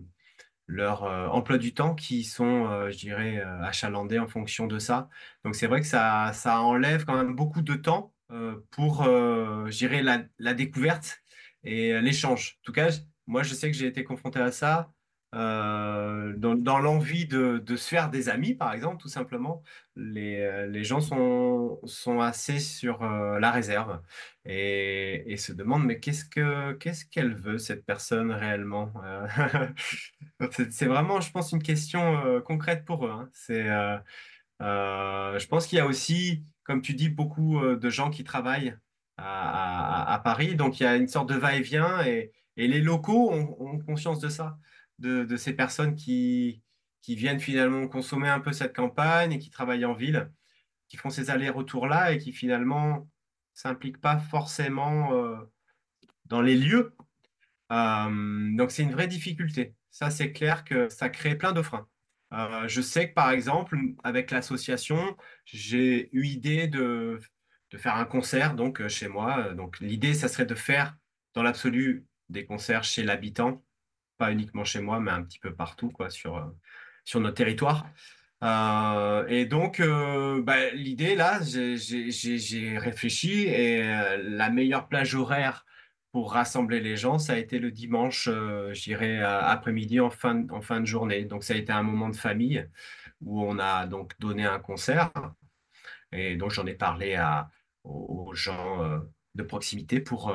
leur 0.68 1.04
emploi 1.34 1.58
du 1.58 1.74
temps 1.74 1.96
qui 1.96 2.24
sont, 2.24 2.90
je 2.90 2.98
dirais, 2.98 3.42
achalandés 3.62 4.20
en 4.20 4.28
fonction 4.28 4.68
de 4.68 4.80
ça. 4.80 5.10
Donc 5.44 5.56
c'est 5.56 5.68
vrai 5.68 5.82
que 5.82 5.88
ça, 5.88 6.32
ça 6.34 6.62
enlève 6.62 7.06
quand 7.06 7.18
même 7.18 7.36
beaucoup 7.36 7.62
de 7.62 7.76
temps 7.76 8.14
pour, 8.72 9.04
je 9.04 9.78
dirais, 9.78 10.02
la, 10.02 10.24
la 10.40 10.54
découverte 10.54 11.22
et 11.64 12.00
l'échange. 12.02 12.58
En 12.62 12.64
tout 12.64 12.72
cas, 12.72 12.90
moi, 13.28 13.44
je 13.44 13.54
sais 13.54 13.72
que 13.72 13.78
j'ai 13.78 13.88
été 13.88 14.04
confronté 14.04 14.40
à 14.40 14.52
ça 14.52 14.92
euh, 15.36 16.34
dans, 16.38 16.80
l'envie 16.80 17.26
de, 17.26 17.62
se 17.76 17.88
faire 17.90 18.10
des 18.10 18.30
amis, 18.30 18.54
par 18.54 18.74
exemple, 18.74 19.02
tout 19.02 19.10
simplement. 19.10 19.64
Les, 19.96 20.40
euh, 20.40 20.84
gens 20.84 21.02
sont, 21.02 21.80
sont 21.84 22.22
assez 22.22 22.60
sur 22.60 23.04
euh, 23.04 23.40
la 23.40 23.52
réserve 23.52 24.02
et, 24.46 25.36
se 25.38 25.52
demandent, 25.52 25.86
mais 25.86 26.00
qu'est-ce 26.00 26.26
que, 26.26 26.74
qu'est-ce 26.74 27.06
qu'elle 27.06 27.36
veut, 27.36 27.58
cette 27.58 27.86
personne 27.86 28.32
réellement? 28.32 28.94
C'est 30.52 30.86
vraiment, 30.86 31.20
je 31.20 31.32
pense, 31.32 31.52
une 31.52 31.64
question 31.64 32.42
concrète 32.42 32.86
pour 32.86 33.06
eux. 33.06 33.12
hein. 33.12 33.30
C'est, 33.34 33.66
je 34.60 35.48
pense 35.48 35.68
qu'il 35.68 35.78
y 35.78 35.82
a 35.82 35.86
aussi, 35.88 36.44
comme 36.64 36.82
tu 36.82 36.94
dis, 36.94 37.10
beaucoup 37.10 37.62
de 37.62 37.90
gens 37.90 38.10
qui 38.10 38.24
travaillent 38.24 38.76
à, 39.18 40.22
Paris. 40.24 40.56
Donc, 40.56 40.80
il 40.80 40.84
y 40.84 40.86
a 40.86 40.96
une 40.96 41.08
sorte 41.08 41.30
de 41.30 41.36
va-et-vient 41.36 42.06
et, 42.06 42.32
et 42.45 42.45
les 42.56 42.82
locaux 42.82 43.32
ont, 43.32 43.80
conscience 43.80 44.20
de 44.20 44.30
ça, 44.30 44.58
de, 45.00 45.36
ces 45.38 45.54
personnes 45.54 45.96
qui, 45.96 46.64
qui 47.02 47.16
viennent 47.16 47.40
finalement 47.40 47.88
consommer 47.88 48.30
un 48.30 48.40
peu 48.40 48.54
cette 48.54 48.76
campagne 48.76 49.34
et 49.34 49.40
qui 49.40 49.50
travaillent 49.50 49.86
en 49.86 49.94
ville, 49.94 50.32
qui 50.88 50.98
font 50.98 51.10
ces 51.10 51.30
allers-retours-là 51.30 52.14
et 52.14 52.18
qui 52.18 52.32
finalement 52.32 53.10
s'impliquent 53.54 54.02
pas 54.02 54.18
forcément 54.20 55.14
euh, 55.14 55.38
dans 56.26 56.42
les 56.42 56.56
lieux 56.56 56.96
euh, 57.72 58.56
donc 58.56 58.72
c'est 58.72 58.84
une 58.84 58.92
vraie 58.92 59.08
difficulté. 59.08 59.76
Ça, 59.92 60.10
c'est 60.10 60.32
clair 60.32 60.64
que 60.64 60.90
ça 60.90 61.10
crée 61.10 61.36
plein 61.36 61.54
de 61.54 61.62
freins. 61.62 61.88
Euh, 62.34 62.68
je 62.68 62.82
sais 62.82 63.10
que 63.10 63.14
par 63.14 63.32
exemple, 63.32 63.78
avec 64.04 64.32
l'association, 64.32 65.16
j'ai 65.46 66.10
eu 66.16 66.26
idée 66.26 66.68
de, 66.68 67.20
de 67.72 67.78
faire 67.78 67.96
un 67.96 68.06
concert 68.06 68.56
donc 68.56 68.86
chez 68.88 69.08
moi. 69.08 69.54
Donc 69.54 69.80
l'idée, 69.80 70.14
ça 70.14 70.28
serait 70.28 70.46
de 70.46 70.56
faire 70.56 70.96
dans 71.34 71.44
l'absolu 71.44 72.06
des 72.30 72.46
concerts 72.46 72.84
chez 72.84 73.04
l'habitant, 73.04 73.64
pas 74.18 74.32
uniquement 74.32 74.64
chez 74.64 74.82
moi, 74.82 75.00
mais 75.00 75.12
un 75.12 75.24
petit 75.24 75.40
peu 75.40 75.54
partout 75.54 75.90
quoi, 75.90 76.10
sur, 76.10 76.38
euh, 76.38 76.46
sur 77.04 77.20
notre 77.20 77.36
territoire. 77.36 77.86
Euh, 78.44 79.26
et 79.28 79.46
donc, 79.46 79.80
euh, 79.80 80.42
bah, 80.42 80.70
l'idée 80.72 81.16
là, 81.16 81.40
j'ai 81.42 82.78
réfléchi 82.78 83.44
et 83.44 83.84
euh, 83.84 84.18
la 84.22 84.50
meilleure 84.50 84.88
plage 84.88 85.16
horaire 85.16 85.66
pour 86.12 86.34
rassembler 86.34 86.80
les 86.80 86.96
gens, 86.96 87.20
ça 87.20 87.34
a 87.34 87.38
été 87.38 87.60
le 87.60 87.72
dimanche, 87.72 88.30
euh, 88.32 88.74
après-midi 89.20 90.00
en 90.00 90.10
fin, 90.10 90.48
en 90.50 90.62
fin 90.62 90.80
de 90.80 90.86
journée. 90.86 91.26
Donc, 91.26 91.44
ça 91.44 91.54
a 91.54 91.58
été 91.58 91.72
un 91.72 91.84
moment 91.84 92.10
de 92.10 92.16
famille 92.16 92.70
où 93.22 93.44
on 93.44 93.60
a 93.60 93.88
donc 93.88 94.14
donné 94.20 94.46
un 94.46 94.60
concert 94.60 95.12
et 96.12 96.36
donc 96.36 96.52
j'en 96.52 96.66
ai 96.66 96.74
parlé 96.74 97.16
à, 97.16 97.50
aux, 97.84 98.34
gens 98.34 99.02
de 99.36 99.44
proximité 99.44 100.00
pour, 100.00 100.34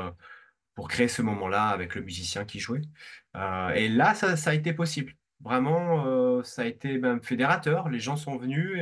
pour 0.80 0.88
créer 0.88 1.08
ce 1.08 1.20
moment-là 1.20 1.68
avec 1.68 1.94
le 1.94 2.00
musicien 2.00 2.46
qui 2.46 2.58
jouait. 2.58 2.80
Euh, 3.36 3.68
et 3.74 3.90
là, 3.90 4.14
ça, 4.14 4.50
a 4.50 4.54
été 4.54 4.72
possible. 4.72 5.12
Vraiment, 5.40 6.06
euh, 6.06 6.42
ça 6.42 6.62
a 6.62 6.64
été 6.64 6.96
même 6.96 7.22
fédérateur. 7.22 7.90
Les 7.90 8.00
gens 8.00 8.16
sont 8.16 8.38
venus 8.38 8.78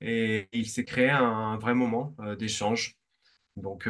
et, 0.00 0.48
il 0.52 0.68
s'est 0.68 0.84
créé 0.84 1.10
un, 1.10 1.56
vrai 1.56 1.74
moment 1.74 2.14
euh, 2.20 2.36
d'échange. 2.36 2.96
Donc, 3.56 3.88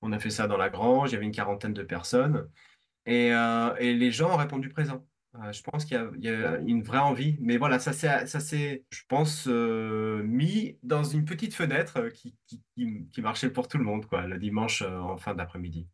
on 0.00 0.12
a 0.12 0.18
fait 0.18 0.30
ça 0.30 0.46
dans 0.46 0.56
la 0.56 0.70
grange, 0.70 1.10
il 1.10 1.12
y 1.12 1.16
avait 1.16 1.26
une 1.26 1.32
quarantaine 1.32 1.74
de 1.74 1.82
personnes 1.82 2.48
et, 3.04 3.28
et 3.28 3.92
les 3.92 4.10
gens 4.10 4.32
ont 4.32 4.36
répondu 4.36 4.70
présent. 4.70 5.06
Euh, 5.34 5.52
je 5.52 5.62
pense 5.62 5.84
qu'il 5.84 5.96
y 5.96 6.00
a, 6.00 6.10
il 6.16 6.24
y 6.24 6.28
a 6.28 6.58
une 6.58 6.82
vraie 6.82 6.98
envie. 6.98 7.36
Mais 7.40 7.56
voilà, 7.58 7.78
ça 7.78 7.92
s'est, 7.92 8.84
je 8.90 9.02
pense, 9.08 9.46
euh, 9.48 10.22
mis 10.22 10.78
dans 10.82 11.04
une 11.04 11.24
petite 11.24 11.54
fenêtre 11.54 11.98
euh, 11.98 12.10
qui, 12.10 12.34
qui, 12.76 13.22
marchait 13.22 13.50
pour 13.50 13.68
tout 13.68 13.78
le 13.78 13.84
monde, 13.84 14.06
quoi, 14.06 14.26
le 14.26 14.38
dimanche 14.38 14.82
en 14.82 15.16
fin 15.16 15.34
d'après-midi. 15.34 15.86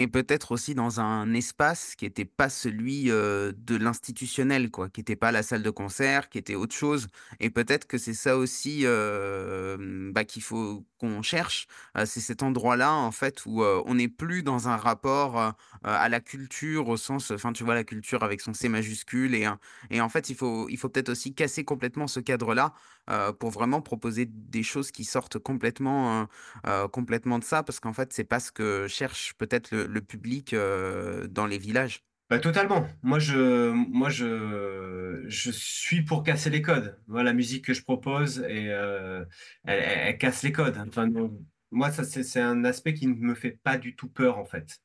Et 0.00 0.06
peut-être 0.06 0.52
aussi 0.52 0.74
dans 0.74 1.00
un 1.00 1.34
espace 1.34 1.96
qui 1.96 2.04
n'était 2.04 2.24
pas 2.24 2.48
celui 2.48 3.06
de 3.06 3.76
l'institutionnel, 3.76 4.70
quoi, 4.70 4.88
qui 4.88 5.00
n'était 5.00 5.16
pas 5.16 5.32
la 5.32 5.42
salle 5.42 5.62
de 5.62 5.70
concert, 5.70 6.28
qui 6.28 6.38
était 6.38 6.54
autre 6.54 6.74
chose. 6.74 7.08
Et 7.40 7.50
peut-être 7.50 7.86
que 7.86 7.98
c'est 7.98 8.14
ça 8.14 8.36
aussi 8.36 8.84
bah, 8.84 10.24
qu'il 10.24 10.42
faut 10.42 10.84
qu'on 10.98 11.22
cherche. 11.22 11.66
C'est 12.04 12.20
cet 12.20 12.44
endroit-là, 12.44 12.92
en 12.92 13.10
fait, 13.10 13.44
où 13.44 13.64
on 13.64 13.94
n'est 13.94 14.08
plus 14.08 14.44
dans 14.44 14.68
un 14.68 14.76
rapport 14.76 15.54
à 15.82 16.08
la 16.08 16.20
culture 16.20 16.88
au 16.88 16.96
sens, 16.96 17.32
enfin, 17.32 17.52
tu 17.52 17.64
vois, 17.64 17.74
la 17.74 17.84
culture 17.84 18.22
avec 18.22 18.40
son 18.40 18.54
C 18.54 18.68
majuscule. 18.68 19.34
Et, 19.34 19.48
et 19.90 20.00
en 20.00 20.08
fait, 20.08 20.30
il 20.30 20.36
faut, 20.36 20.68
il 20.68 20.76
faut 20.76 20.88
peut-être 20.88 21.08
aussi 21.08 21.34
casser 21.34 21.64
complètement 21.64 22.06
ce 22.06 22.20
cadre-là 22.20 22.72
euh, 23.10 23.32
pour 23.32 23.50
vraiment 23.50 23.80
proposer 23.80 24.26
des 24.26 24.62
choses 24.62 24.90
qui 24.90 25.04
sortent 25.04 25.38
complètement. 25.38 26.22
euh, 26.22 26.24
euh, 26.66 26.88
complètement 26.88 27.38
de 27.38 27.44
ça 27.44 27.62
parce 27.62 27.80
qu'en 27.80 27.92
fait, 27.92 28.12
c'est 28.12 28.24
pas 28.24 28.40
ce 28.40 28.50
que 28.52 28.86
cherche 28.88 29.34
peut-être 29.34 29.74
le, 29.74 30.00
public 30.00 30.54
dans 30.54 31.46
les 31.46 31.58
villages. 31.58 32.02
Bah, 32.30 32.38
totalement. 32.38 32.86
Moi, 33.02 33.18
je, 33.18 33.70
moi, 33.70 34.08
je, 34.10 35.24
je 35.26 35.50
suis 35.50 36.02
pour 36.02 36.22
casser 36.22 36.50
les 36.50 36.62
codes. 36.62 36.98
La 37.08 37.32
musique 37.32 37.64
que 37.64 37.74
je 37.74 37.82
propose, 37.82 38.40
et, 38.48 38.64
elle, 38.64 39.26
elle- 39.64 40.18
casse 40.18 40.42
les 40.42 40.52
codes. 40.52 40.78
Enfin, 40.88 41.08
moi, 41.70 41.90
ça, 41.90 42.04
c'est, 42.04 42.40
un 42.40 42.64
aspect 42.64 42.94
qui 42.94 43.06
ne 43.06 43.14
me 43.14 43.34
fait 43.34 43.58
pas 43.62 43.76
du 43.78 43.94
tout 43.96 44.08
peur, 44.08 44.38
en 44.38 44.44
fait. 44.44 44.78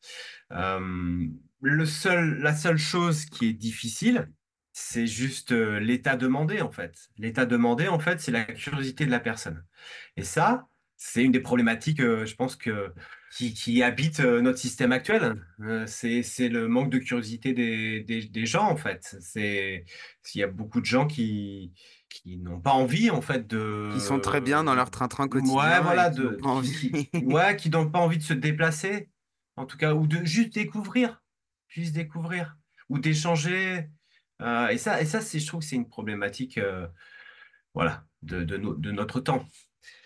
Le 0.50 1.86
seul, 1.86 2.40
la 2.40 2.54
seule 2.54 2.78
chose 2.78 3.26
qui 3.26 3.48
est 3.48 3.54
difficile, 3.54 4.30
c'est 4.74 5.06
juste 5.06 5.52
euh, 5.52 5.80
l'état 5.80 6.18
demandé, 6.18 6.60
en 6.62 6.72
fait. 6.72 7.10
L'état 7.20 7.46
demandé, 7.46 7.88
en 7.88 8.00
fait, 8.00 8.20
c'est 8.20 8.32
la 8.32 8.44
curiosité 8.44 9.06
de 9.06 9.12
la 9.12 9.20
personne. 9.20 9.64
Et 10.18 10.24
ça, 10.24 10.68
c'est 10.98 11.24
une 11.24 11.32
des 11.32 11.40
problématiques, 11.40 12.00
euh, 12.02 12.26
je 12.26 12.36
pense 12.36 12.56
que 12.56 12.92
qui, 13.32 13.54
qui 13.54 13.84
habite 13.84 14.20
euh, 14.20 14.42
notre 14.42 14.58
système 14.58 14.92
actuel. 14.92 15.36
C'est, 15.86 16.50
le 16.50 16.68
manque 16.68 16.90
de 16.90 16.98
curiosité 16.98 17.54
des, 17.54 18.02
des, 18.02 18.26
des 18.26 18.46
gens, 18.48 18.68
en 18.68 18.76
fait. 18.76 19.16
C'est, 19.22 19.86
il 20.34 20.40
y 20.40 20.44
a 20.44 20.48
beaucoup 20.48 20.82
de 20.82 20.86
gens 20.86 21.06
qui, 21.06 21.72
qui 22.10 22.38
n'ont 22.38 22.60
pas 22.60 22.74
envie, 22.74 23.12
en 23.12 23.22
fait, 23.22 23.48
Qui 23.48 24.02
sont 24.02 24.20
très 24.20 24.40
de, 24.40 24.46
bien 24.46 24.64
dans 24.64 24.74
leur 24.74 24.90
train-train 24.90 25.26
ouais, 25.26 25.30
quotidien 25.30 25.80
et 25.80 25.84
voilà, 25.84 26.10
qui 26.10 26.20
n'ont 26.20 26.32
de, 26.32 26.36
pas 26.36 26.42
qui, 26.42 26.48
envie. 26.48 27.10
qui, 27.12 27.18
ouais, 27.26 27.56
qui 27.58 27.70
n'ont 27.70 27.90
pas 27.92 28.00
envie 28.00 28.18
de 28.18 28.24
se 28.24 28.34
déplacer, 28.34 29.10
en 29.56 29.68
tout 29.68 29.78
cas, 29.78 29.94
ou 29.94 30.08
de 30.08 30.26
juste 30.26 30.56
découvrir, 30.56 31.22
juste 31.68 31.94
découvrir, 31.94 32.58
ou 32.90 32.98
d'échanger. 32.98 33.88
Euh, 34.44 34.68
et 34.70 34.78
ça, 34.78 35.02
et 35.02 35.06
ça, 35.06 35.20
je 35.22 35.46
trouve 35.48 35.62
que 35.62 35.66
c'est 35.66 35.76
une 35.76 35.88
problématique, 35.90 36.58
euh, 36.58 36.88
voilà, 37.74 38.06
de, 38.22 38.44
de 38.44 38.92
notre 38.92 39.20
temps. 39.20 39.48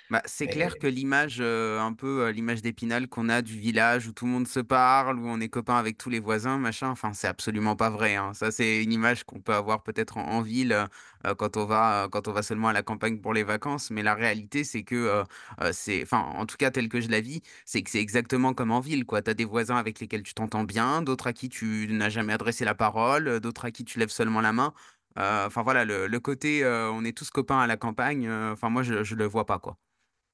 Bah, 0.09 0.21
c'est 0.25 0.47
clair 0.47 0.77
que 0.77 0.87
l'image, 0.87 1.39
euh, 1.41 1.81
un 1.81 1.91
peu 1.91 2.23
euh, 2.23 2.31
l'image 2.31 2.61
d'Épinal 2.61 3.09
qu'on 3.09 3.27
a 3.27 3.41
du 3.41 3.59
village 3.59 4.07
où 4.07 4.13
tout 4.13 4.25
le 4.25 4.31
monde 4.31 4.47
se 4.47 4.61
parle, 4.61 5.19
où 5.19 5.27
on 5.27 5.41
est 5.41 5.49
copain 5.49 5.75
avec 5.75 5.97
tous 5.97 6.09
les 6.09 6.21
voisins, 6.21 6.57
machin, 6.57 6.87
enfin, 6.89 7.11
c'est 7.13 7.27
absolument 7.27 7.75
pas 7.75 7.89
vrai, 7.89 8.15
hein. 8.15 8.33
Ça, 8.33 8.49
c'est 8.51 8.81
une 8.81 8.93
image 8.93 9.25
qu'on 9.25 9.41
peut 9.41 9.53
avoir 9.53 9.83
peut-être 9.83 10.15
en, 10.17 10.23
en 10.25 10.41
ville 10.41 10.71
euh, 11.25 11.35
quand 11.35 11.57
on 11.57 11.65
va, 11.65 12.07
quand 12.09 12.29
on 12.29 12.31
va 12.31 12.41
seulement 12.41 12.69
à 12.69 12.73
la 12.73 12.83
campagne 12.83 13.19
pour 13.19 13.33
les 13.33 13.43
vacances. 13.43 13.91
Mais 13.91 14.01
la 14.01 14.13
réalité, 14.15 14.63
c'est 14.63 14.83
que 14.83 15.23
c'est, 15.73 16.03
enfin, 16.03 16.19
en 16.19 16.45
tout 16.45 16.55
cas, 16.57 16.71
tel 16.71 16.87
que 16.87 17.01
je 17.01 17.09
la 17.09 17.19
vis, 17.19 17.41
c'est 17.65 17.81
que 17.83 17.89
c'est 17.89 17.99
exactement 17.99 18.53
comme 18.53 18.71
en 18.71 18.79
ville, 18.79 19.05
quoi. 19.05 19.21
T'as 19.21 19.33
des 19.33 19.43
voisins 19.45 19.75
avec 19.75 19.99
lesquels 19.99 20.23
tu 20.23 20.33
t'entends 20.33 20.63
bien, 20.63 21.01
d'autres 21.01 21.27
à 21.27 21.33
qui 21.33 21.49
tu 21.49 21.87
n'as 21.91 22.09
jamais 22.09 22.31
adressé 22.33 22.63
la 22.65 22.75
parole, 22.75 23.39
d'autres 23.41 23.65
à 23.65 23.71
qui 23.71 23.83
tu 23.83 23.99
lèves 23.99 24.09
seulement 24.09 24.39
la 24.41 24.53
main. 24.53 24.73
Enfin, 25.17 25.63
voilà, 25.63 25.83
le, 25.85 26.07
le 26.07 26.19
côté, 26.21 26.63
on 26.65 27.03
est 27.03 27.17
tous 27.17 27.29
copains 27.29 27.59
à 27.59 27.67
la 27.67 27.75
campagne, 27.77 28.29
enfin, 28.31 28.69
moi, 28.69 28.83
je, 28.83 29.03
je 29.03 29.15
le 29.15 29.25
vois 29.25 29.45
pas, 29.45 29.59
quoi. 29.59 29.77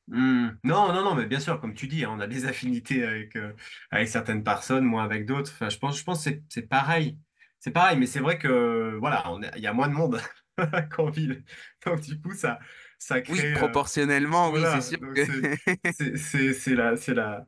Hmm. 0.08 0.50
Non, 0.66 0.92
non, 0.94 1.04
non, 1.04 1.16
mais 1.16 1.26
bien 1.28 1.39
sûr, 1.39 1.60
comme 1.62 1.74
tu 1.74 1.88
dis, 1.88 2.04
hein, 2.04 2.10
on 2.12 2.20
a 2.20 2.28
des 2.28 2.46
affinités 2.46 3.04
avec, 3.06 3.36
euh, 3.38 3.54
avec 3.89 4.08
certaines 4.10 4.43
personnes, 4.43 4.84
moins 4.86 5.04
avec 5.04 5.26
d'autres. 5.26 5.51
Enfin, 5.54 5.70
je 5.70 5.78
pense, 5.78 5.97
je 5.97 6.04
pense 6.04 6.18
que 6.26 6.32
c'est 6.32 6.43
c'est 6.49 6.68
pareil. 6.68 7.18
C'est 7.60 7.72
pareil, 7.72 7.97
mais 7.97 8.08
c'est 8.08 8.20
vrai 8.20 8.38
que 8.38 8.97
voilà, 8.99 9.32
on 9.32 9.41
est- 9.41 9.51
il 9.56 9.62
y 9.64 9.68
a 9.68 9.74
moins 9.74 9.88
de 9.88 9.93
monde 9.93 10.20
qu'en 10.91 11.10
ville. 11.10 11.43
Donc 11.86 12.01
du 12.01 12.20
coup, 12.22 12.34
ça, 12.34 12.60
ça 12.99 13.22
Oui, 13.28 13.41
crée 13.41 13.56
euh, 13.56 13.80
proportionnellement, 13.82 14.49
oui, 14.51 14.66
c'est 14.66 14.82
voilà. 14.82 14.82
sûr 14.82 14.97
Donc 14.99 15.16
que 15.16 15.26
c'est 15.26 15.47
c'est 15.89 16.18
c'est 16.18 16.54
c'est 16.54 16.76
la 16.76 16.97
c'est 16.97 17.14
la 17.14 17.47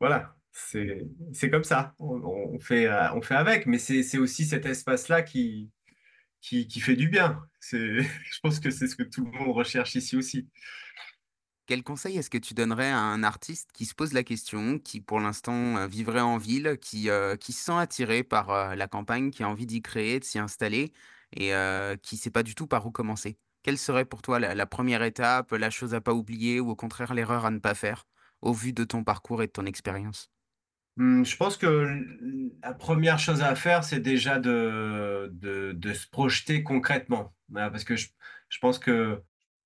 voilà. 0.00 0.36
C'est 0.52 1.02
c'est 1.32 1.50
comme 1.50 1.64
ça. 1.64 1.94
On, 1.98 2.16
on 2.56 2.58
fait 2.60 2.86
euh, 2.86 3.12
on 3.14 3.22
fait 3.22 3.34
avec, 3.36 3.66
mais 3.66 3.78
c'est 3.78 4.02
c'est 4.02 4.18
aussi 4.18 4.46
cet 4.46 4.66
espace-là 4.66 5.22
qui 5.22 5.70
qui 6.40 6.66
qui 6.68 6.80
fait 6.80 6.96
du 6.96 7.08
bien. 7.08 7.42
C'est 7.60 8.00
je 8.02 8.40
pense 8.42 8.60
que 8.60 8.70
c'est 8.70 8.88
ce 8.88 8.96
que 8.96 9.02
tout 9.04 9.24
le 9.24 9.30
monde 9.32 9.56
recherche 9.56 9.94
ici 9.94 10.16
aussi. 10.16 10.48
Quel 11.72 11.82
conseil 11.82 12.18
est-ce 12.18 12.28
que 12.28 12.36
tu 12.36 12.52
donnerais 12.52 12.90
à 12.90 12.98
un 12.98 13.22
artiste 13.22 13.70
qui 13.72 13.86
se 13.86 13.94
pose 13.94 14.12
la 14.12 14.22
question, 14.24 14.78
qui 14.78 15.00
pour 15.00 15.20
l'instant 15.20 15.78
euh, 15.78 15.86
vivrait 15.86 16.20
en 16.20 16.36
ville, 16.36 16.76
qui, 16.78 17.08
euh, 17.08 17.34
qui 17.34 17.54
se 17.54 17.64
sent 17.64 17.78
attiré 17.78 18.22
par 18.24 18.50
euh, 18.50 18.74
la 18.74 18.88
campagne, 18.88 19.30
qui 19.30 19.42
a 19.42 19.48
envie 19.48 19.64
d'y 19.64 19.80
créer, 19.80 20.20
de 20.20 20.24
s'y 20.24 20.38
installer 20.38 20.92
et 21.34 21.52
qui 22.02 22.18
sait 22.18 22.30
pas 22.30 22.42
du 22.42 22.54
tout 22.54 22.66
par 22.66 22.86
où 22.86 22.90
commencer? 22.90 23.38
Quelle 23.62 23.78
serait 23.78 24.04
pour 24.04 24.20
toi 24.20 24.38
la, 24.38 24.66
première 24.66 25.02
étape, 25.02 25.52
la 25.52 25.70
chose 25.70 25.94
à 25.94 26.02
pas 26.02 26.12
oublier 26.12 26.60
ou 26.60 26.68
au 26.68 26.76
contraire 26.76 27.14
l'erreur 27.14 27.46
à 27.46 27.50
ne 27.50 27.58
pas 27.58 27.72
faire 27.72 28.04
au 28.42 28.52
vu 28.52 28.74
de 28.74 28.84
ton 28.84 29.02
parcours 29.02 29.42
et 29.42 29.46
de 29.46 29.52
ton 29.52 29.64
expérience? 29.64 30.30
Hmm, 30.98 31.24
Je 31.24 31.34
pense 31.38 31.56
que 31.56 31.88
la 32.62 32.74
première 32.74 33.18
chose 33.18 33.40
à 33.40 33.54
faire, 33.54 33.82
c'est 33.82 34.00
déjà 34.00 34.38
de, 34.38 35.30
de, 35.32 35.92
se 35.94 36.06
projeter 36.06 36.62
concrètement. 36.62 37.34
Voilà, 37.48 37.70
Parce 37.70 37.84
que 37.84 37.96
je, 37.96 38.08
je 38.50 38.58
pense 38.58 38.78
que 38.78 39.22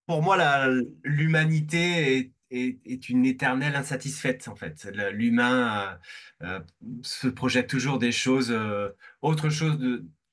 pour 0.07 0.23
moi, 0.23 0.69
l'humanité 1.05 2.33
est, 2.51 3.09
une 3.09 3.27
éternelle 3.27 3.75
insatisfaite, 3.75 4.49
en 4.49 4.55
fait. 4.57 4.89
L'humain 5.13 5.99
euh, 6.43 6.47
euh, 6.47 6.61
se 7.03 7.29
projette 7.29 7.69
toujours 7.69 7.99
des 7.99 8.13
choses, 8.13 8.51
euh, 8.53 8.91
autre 9.21 9.51
chose 9.51 9.79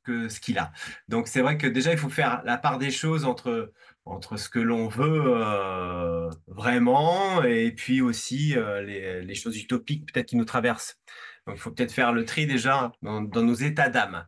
que 0.03 0.29
ce 0.29 0.39
qu'il 0.39 0.59
a. 0.59 0.71
Donc, 1.07 1.27
c'est 1.27 1.41
vrai 1.41 1.57
que 1.57 1.67
déjà, 1.67 1.91
il 1.91 1.97
faut 1.97 2.09
faire 2.09 2.43
la 2.45 2.57
part 2.57 2.77
des 2.77 2.91
choses 2.91 3.25
entre, 3.25 3.73
entre 4.05 4.37
ce 4.37 4.49
que 4.49 4.59
l'on 4.59 4.87
veut 4.89 6.29
vraiment 6.47 7.43
et 7.43 7.71
puis 7.71 8.01
aussi 8.01 8.55
les, 8.85 9.35
choses 9.35 9.57
utopiques 9.57 10.11
peut-être 10.11 10.27
qui 10.27 10.35
nous 10.35 10.45
traversent. 10.45 10.99
Donc, 11.47 11.55
il 11.57 11.59
faut 11.59 11.71
peut-être 11.71 11.93
faire 11.93 12.13
le 12.13 12.25
tri 12.25 12.45
déjà 12.45 12.91
dans 13.01 13.21
nos 13.21 13.53
états 13.53 13.89
d'âme. 13.89 14.25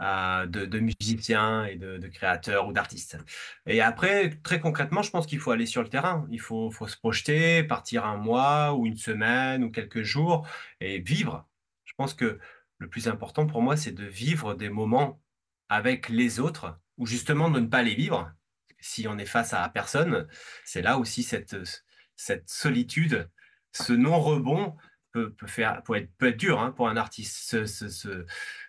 Euh, 0.00 0.46
de, 0.46 0.78
musiciens 0.78 1.64
et 1.64 1.74
de, 1.74 2.06
créateurs 2.06 2.68
ou 2.68 2.72
d'artistes. 2.72 3.18
Et 3.66 3.80
après, 3.80 4.30
très 4.44 4.60
concrètement, 4.60 5.02
je 5.02 5.10
pense 5.10 5.26
qu'il 5.26 5.40
faut 5.40 5.50
aller 5.50 5.66
sur 5.66 5.82
le 5.82 5.88
terrain. 5.88 6.24
Il 6.30 6.40
faut, 6.40 6.70
se 6.70 6.96
projeter, 6.96 7.64
partir 7.64 8.06
un 8.06 8.16
mois 8.16 8.74
ou 8.74 8.86
une 8.86 8.96
semaine 8.96 9.64
ou 9.64 9.72
quelques 9.72 10.02
jours 10.02 10.46
et 10.80 11.00
vivre. 11.00 11.48
Je 11.84 11.94
pense 11.96 12.14
que 12.14 12.38
le 12.78 12.88
plus 12.88 13.08
important 13.08 13.46
pour 13.46 13.60
moi, 13.60 13.76
c'est 13.76 13.90
de 13.90 14.04
vivre 14.04 14.54
des 14.54 14.68
moments 14.68 15.20
avec 15.68 16.08
les 16.08 16.38
autres 16.38 16.78
ou 16.96 17.04
justement 17.06 17.50
de 17.50 17.58
ne 17.58 17.66
pas 17.66 17.82
les 17.82 17.96
vivre. 17.96 18.32
Si 18.78 19.08
on 19.08 19.18
est 19.18 19.26
face 19.26 19.52
à 19.52 19.68
personne, 19.68 20.28
c'est 20.64 20.82
là 20.82 20.98
aussi 20.98 21.24
cette, 21.24 21.56
solitude, 22.46 23.28
ce 23.72 23.92
non-rebond 23.92 24.76
peut, 25.10 25.34
faire, 25.46 25.82
peut 25.82 25.96
être, 25.96 26.12
peut 26.18 26.28
être 26.28 26.36
dur 26.36 26.60
hein, 26.60 26.70
pour 26.70 26.88
un 26.88 26.96
artiste. 26.96 27.56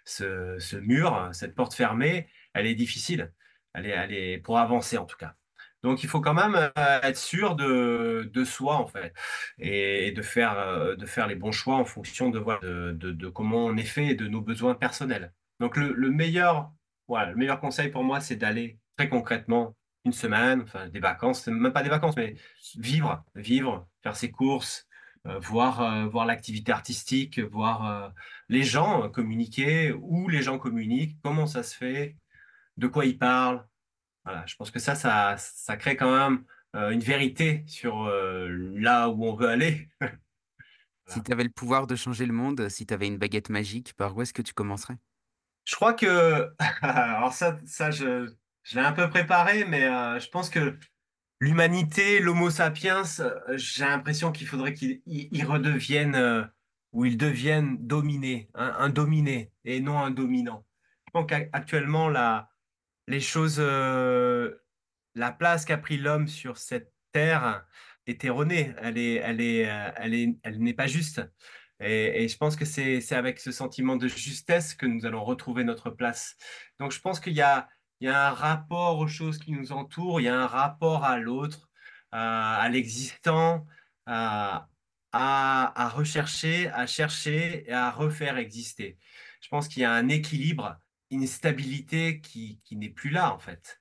Ce, 0.09 0.75
mur, 0.77 1.29
cette 1.33 1.55
porte 1.55 1.73
fermée, 1.73 2.27
elle 2.53 2.65
est 2.65 2.75
difficile. 2.75 3.31
Elle 3.73 3.85
est, 3.85 3.89
elle 3.89 4.13
est 4.13 4.37
pour 4.39 4.57
avancer 4.57 4.97
en 4.97 5.05
tout 5.05 5.17
cas. 5.17 5.35
Donc 5.83 6.03
il 6.03 6.09
faut 6.09 6.19
quand 6.19 6.33
même 6.33 6.55
euh, 6.55 6.99
être 7.03 7.17
sûr 7.17 7.55
de, 7.55 8.29
de 8.33 8.43
soi 8.43 8.75
en 8.75 8.87
fait 8.87 9.13
et, 9.59 10.11
de 10.11 10.21
faire, 10.21 10.57
euh, 10.59 10.95
de 10.95 11.05
faire 11.05 11.27
les 11.27 11.35
bons 11.35 11.53
choix 11.53 11.75
en 11.75 11.85
fonction 11.85 12.29
de, 12.29 12.39
de, 12.61 12.91
de, 12.91 13.11
de 13.11 13.29
comment 13.29 13.65
on 13.65 13.77
est 13.77 13.83
fait 13.83 14.07
et 14.07 14.15
de 14.15 14.27
nos 14.27 14.41
besoins 14.41 14.75
personnels. 14.75 15.31
Donc 15.59 15.77
le, 15.77 15.93
le 15.93 16.09
meilleur, 16.09 16.71
voilà, 17.07 17.31
le 17.31 17.37
meilleur 17.37 17.61
conseil 17.61 17.89
pour 17.89 18.03
moi, 18.03 18.19
c'est 18.19 18.35
d'aller 18.35 18.77
très 18.97 19.07
concrètement 19.07 19.77
une 20.05 20.13
semaine, 20.13 20.61
enfin 20.61 20.89
des 20.89 20.99
vacances, 20.99 21.47
même 21.47 21.71
pas 21.71 21.83
des 21.83 21.89
vacances, 21.89 22.15
mais 22.17 22.35
vivre, 22.75 23.23
vivre, 23.35 23.87
faire 24.03 24.15
ses 24.15 24.31
courses, 24.31 24.87
voir, 25.25 25.81
euh, 25.81 26.05
voir 26.07 26.25
l'activité 26.25 26.71
artistique, 26.71 27.39
voir 27.39 27.85
euh, 27.85 28.09
les 28.47 28.63
gens 28.63 29.05
euh, 29.05 29.09
communiquer, 29.09 29.91
où 29.91 30.27
les 30.29 30.41
gens 30.41 30.57
communiquent, 30.57 31.17
comment 31.23 31.47
ça 31.47 31.63
se 31.63 31.75
fait, 31.75 32.15
de 32.77 32.87
quoi 32.87 33.05
ils 33.05 33.17
parlent. 33.17 33.65
Voilà, 34.25 34.45
je 34.45 34.55
pense 34.55 34.71
que 34.71 34.79
ça, 34.79 34.95
ça, 34.95 35.35
ça 35.37 35.77
crée 35.77 35.95
quand 35.95 36.15
même 36.15 36.43
euh, 36.75 36.91
une 36.91 36.99
vérité 36.99 37.63
sur 37.67 38.03
euh, 38.03 38.47
là 38.75 39.09
où 39.09 39.25
on 39.25 39.35
veut 39.35 39.49
aller. 39.49 39.89
Si 41.07 41.23
tu 41.23 41.31
avais 41.31 41.43
le 41.43 41.49
pouvoir 41.49 41.87
de 41.87 41.95
changer 41.95 42.27
le 42.27 42.33
monde, 42.33 42.69
si 42.69 42.85
tu 42.85 42.93
avais 42.93 43.07
une 43.07 43.17
baguette 43.17 43.49
magique, 43.49 43.95
par 43.95 44.15
où 44.15 44.21
est-ce 44.21 44.31
que 44.31 44.43
tu 44.43 44.53
commencerais? 44.53 44.95
Je 45.65 45.73
crois 45.73 45.93
que, 45.93 46.53
alors 46.83 47.33
ça, 47.33 47.57
ça 47.65 47.89
je, 47.89 48.31
je 48.61 48.75
l'ai 48.75 48.85
un 48.85 48.91
peu 48.91 49.09
préparé, 49.09 49.65
mais 49.65 49.85
euh, 49.85 50.19
je 50.19 50.29
pense 50.29 50.51
que 50.51 50.77
l'humanité, 51.39 52.19
l'Homo 52.19 52.49
sapiens, 52.49 53.03
euh, 53.19 53.39
j'ai 53.55 53.85
l'impression 53.85 54.31
qu'il 54.31 54.47
faudrait 54.47 54.73
qu'il 54.73 55.01
il, 55.05 55.45
redevienne 55.45 56.15
euh, 56.15 56.43
ou 56.91 57.05
il 57.05 57.17
devienne 57.17 57.77
dominé, 57.79 58.49
un, 58.55 58.75
un 58.79 58.89
dominé 58.89 59.51
et 59.63 59.79
non 59.79 59.99
un 59.99 60.11
dominant. 60.11 60.65
Je 61.07 61.11
pense 61.11 61.25
qu'actuellement, 61.27 62.09
la, 62.09 62.49
les 63.07 63.19
choses, 63.19 63.57
euh, 63.59 64.53
la 65.15 65.31
place 65.31 65.65
qu'a 65.65 65.77
pris 65.77 65.97
l'homme 65.97 66.27
sur 66.27 66.57
cette 66.57 66.93
terre 67.11 67.65
est 68.05 68.23
erronée. 68.23 68.73
Elle 68.81 68.97
est, 68.97 69.15
elle 69.15 69.41
est, 69.41 69.61
elle 69.97 70.13
est, 70.13 70.37
elle 70.43 70.59
n'est 70.59 70.73
pas 70.73 70.87
juste. 70.87 71.21
Et, 71.79 72.23
et 72.23 72.27
je 72.27 72.37
pense 72.37 72.55
que 72.55 72.65
c'est 72.65 73.11
avec 73.13 73.39
ce 73.39 73.51
sentiment 73.51 73.95
de 73.95 74.07
justesse 74.07 74.75
que 74.75 74.85
nous 74.85 75.05
allons 75.05 75.23
retrouver 75.23 75.63
notre 75.63 75.89
place. 75.89 76.35
Donc, 76.79 76.91
je 76.91 76.99
pense 76.99 77.19
qu'il 77.19 77.33
y 77.33 77.41
a, 77.41 77.69
il 77.99 78.05
y 78.05 78.09
a 78.09 78.29
un 78.29 78.31
rapport 78.33 78.99
aux 78.99 79.07
choses 79.07 79.37
qui 79.39 79.51
nous 79.51 79.71
entourent, 79.71 80.21
il 80.21 80.25
y 80.25 80.27
a 80.29 80.39
un 80.39 80.47
rapport 80.47 81.03
à 81.05 81.17
l'autre, 81.17 81.69
à, 82.11 82.57
à 82.57 82.69
l'existant, 82.69 83.65
à, 84.05 84.67
à, 85.11 85.89
rechercher, 85.89 86.69
à 86.69 86.87
chercher 86.87 87.69
et 87.69 87.73
à 87.73 87.91
refaire 87.91 88.37
exister. 88.37 88.97
Je 89.41 89.49
pense 89.49 89.67
qu'il 89.67 89.81
y 89.83 89.85
a 89.85 89.93
un 89.93 90.09
équilibre, 90.09 90.77
une 91.11 91.27
stabilité 91.27 92.21
qui, 92.21 92.61
qui 92.63 92.75
n'est 92.75 92.89
plus 92.89 93.09
là, 93.09 93.33
en 93.33 93.39
fait 93.39 93.79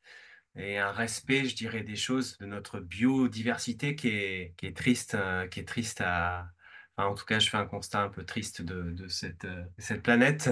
et 0.56 0.78
un 0.78 0.90
respect, 0.90 1.44
je 1.44 1.54
dirais, 1.54 1.82
des 1.84 1.94
choses 1.96 2.36
de 2.38 2.46
notre 2.46 2.80
biodiversité 2.80 3.94
qui 3.94 4.08
est, 4.08 4.54
qui 4.56 4.66
est 4.66 4.76
triste, 4.76 5.14
euh, 5.14 5.46
qui 5.46 5.60
est 5.60 5.68
triste 5.68 6.02
en 6.96 7.14
tout 7.14 7.24
cas, 7.24 7.38
je 7.38 7.48
fais 7.48 7.56
un 7.56 7.66
constat 7.66 8.02
un 8.02 8.08
peu 8.08 8.24
triste 8.24 8.62
de, 8.62 8.90
de 8.90 9.08
cette, 9.08 9.44
euh, 9.44 9.64
cette 9.78 10.02
planète 10.02 10.50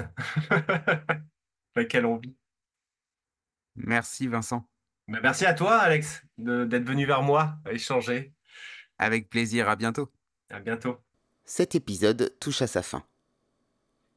laquelle 1.76 2.06
on 2.06 2.16
vit. 2.16 2.36
Merci 3.76 4.26
Vincent. 4.26 4.68
Mais 5.08 5.20
merci 5.20 5.44
à 5.46 5.54
toi, 5.54 5.76
Alex, 5.78 6.22
de- 6.38 6.64
d'être 6.64 6.84
venu 6.86 7.06
vers 7.06 7.22
moi, 7.22 7.56
à 7.64 7.72
échanger. 7.72 8.32
Avec 8.98 9.28
plaisir, 9.28 9.68
à 9.68 9.76
bientôt. 9.76 10.10
À 10.50 10.58
bientôt. 10.60 10.96
Cet 11.44 11.74
épisode 11.74 12.34
touche 12.40 12.62
à 12.62 12.66
sa 12.66 12.82
fin. 12.82 13.04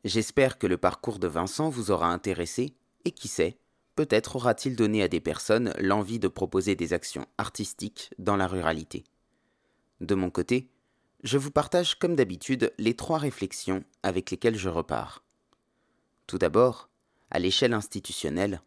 J'espère 0.04 0.58
que 0.58 0.68
le 0.68 0.78
parcours 0.78 1.20
de 1.20 1.28
Vincent 1.28 1.70
vous 1.70 1.92
aura 1.92 2.08
intéressé 2.08 2.74
et 3.06 3.12
qui 3.12 3.28
sait, 3.28 3.60
peut-être 3.96 4.38
aura-t-il 4.38 4.76
donné 4.76 5.04
à 5.04 5.08
des 5.10 5.20
personnes 5.20 5.74
l'envie 5.78 6.20
de 6.20 6.30
proposer 6.30 6.76
des 6.76 6.94
actions 6.94 7.28
artistiques 7.38 8.12
dans 8.18 8.38
la 8.38 8.48
ruralité. 8.48 9.04
De 10.00 10.16
mon 10.16 10.30
côté, 10.30 10.70
je 11.24 11.38
vous 11.38 11.52
partage 11.52 11.96
comme 11.96 12.16
d'habitude 12.16 12.74
les 12.78 12.96
trois 12.96 13.18
réflexions 13.18 13.84
avec 14.04 14.32
lesquelles 14.32 14.58
je 14.58 14.70
repars. 14.70 15.24
Tout 16.28 16.38
d'abord, 16.38 16.90
à 17.30 17.40
l'échelle 17.40 17.74
institutionnelle, 17.74 18.62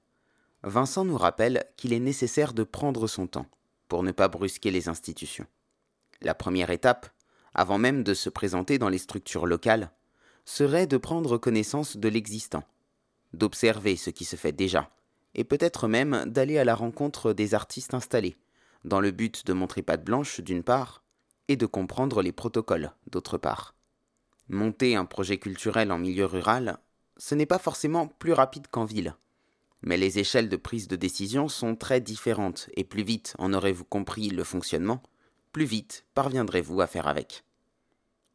Vincent 0.64 1.04
nous 1.04 1.16
rappelle 1.16 1.64
qu'il 1.76 1.92
est 1.92 2.00
nécessaire 2.00 2.52
de 2.52 2.62
prendre 2.62 3.06
son 3.06 3.26
temps 3.26 3.46
pour 3.88 4.02
ne 4.02 4.12
pas 4.12 4.28
brusquer 4.28 4.70
les 4.70 4.88
institutions. 4.88 5.46
La 6.20 6.34
première 6.34 6.70
étape, 6.70 7.08
avant 7.54 7.78
même 7.78 8.04
de 8.04 8.14
se 8.14 8.30
présenter 8.30 8.78
dans 8.78 8.88
les 8.88 8.98
structures 8.98 9.46
locales, 9.46 9.90
serait 10.44 10.86
de 10.86 10.96
prendre 10.96 11.36
connaissance 11.36 11.96
de 11.96 12.08
l'existant, 12.08 12.64
d'observer 13.32 13.96
ce 13.96 14.10
qui 14.10 14.24
se 14.24 14.36
fait 14.36 14.52
déjà, 14.52 14.90
et 15.34 15.44
peut-être 15.44 15.88
même 15.88 16.24
d'aller 16.26 16.58
à 16.58 16.64
la 16.64 16.74
rencontre 16.74 17.32
des 17.32 17.54
artistes 17.54 17.94
installés, 17.94 18.36
dans 18.84 19.00
le 19.00 19.10
but 19.10 19.46
de 19.46 19.52
montrer 19.52 19.82
patte 19.82 20.04
blanche 20.04 20.40
d'une 20.40 20.62
part, 20.62 21.02
et 21.48 21.56
de 21.56 21.66
comprendre 21.66 22.22
les 22.22 22.32
protocoles 22.32 22.92
d'autre 23.10 23.36
part. 23.36 23.74
Monter 24.48 24.96
un 24.96 25.04
projet 25.04 25.38
culturel 25.38 25.92
en 25.92 25.98
milieu 25.98 26.26
rural, 26.26 26.78
ce 27.16 27.34
n'est 27.34 27.46
pas 27.46 27.58
forcément 27.58 28.06
plus 28.06 28.32
rapide 28.32 28.68
qu'en 28.68 28.84
ville. 28.84 29.16
Mais 29.82 29.96
les 29.96 30.18
échelles 30.18 30.48
de 30.48 30.56
prise 30.56 30.88
de 30.88 30.96
décision 30.96 31.48
sont 31.48 31.74
très 31.74 32.00
différentes, 32.00 32.70
et 32.76 32.84
plus 32.84 33.02
vite 33.02 33.34
en 33.38 33.52
aurez-vous 33.52 33.84
compris 33.84 34.30
le 34.30 34.44
fonctionnement, 34.44 35.02
plus 35.52 35.64
vite 35.64 36.06
parviendrez-vous 36.14 36.80
à 36.80 36.86
faire 36.86 37.08
avec. 37.08 37.44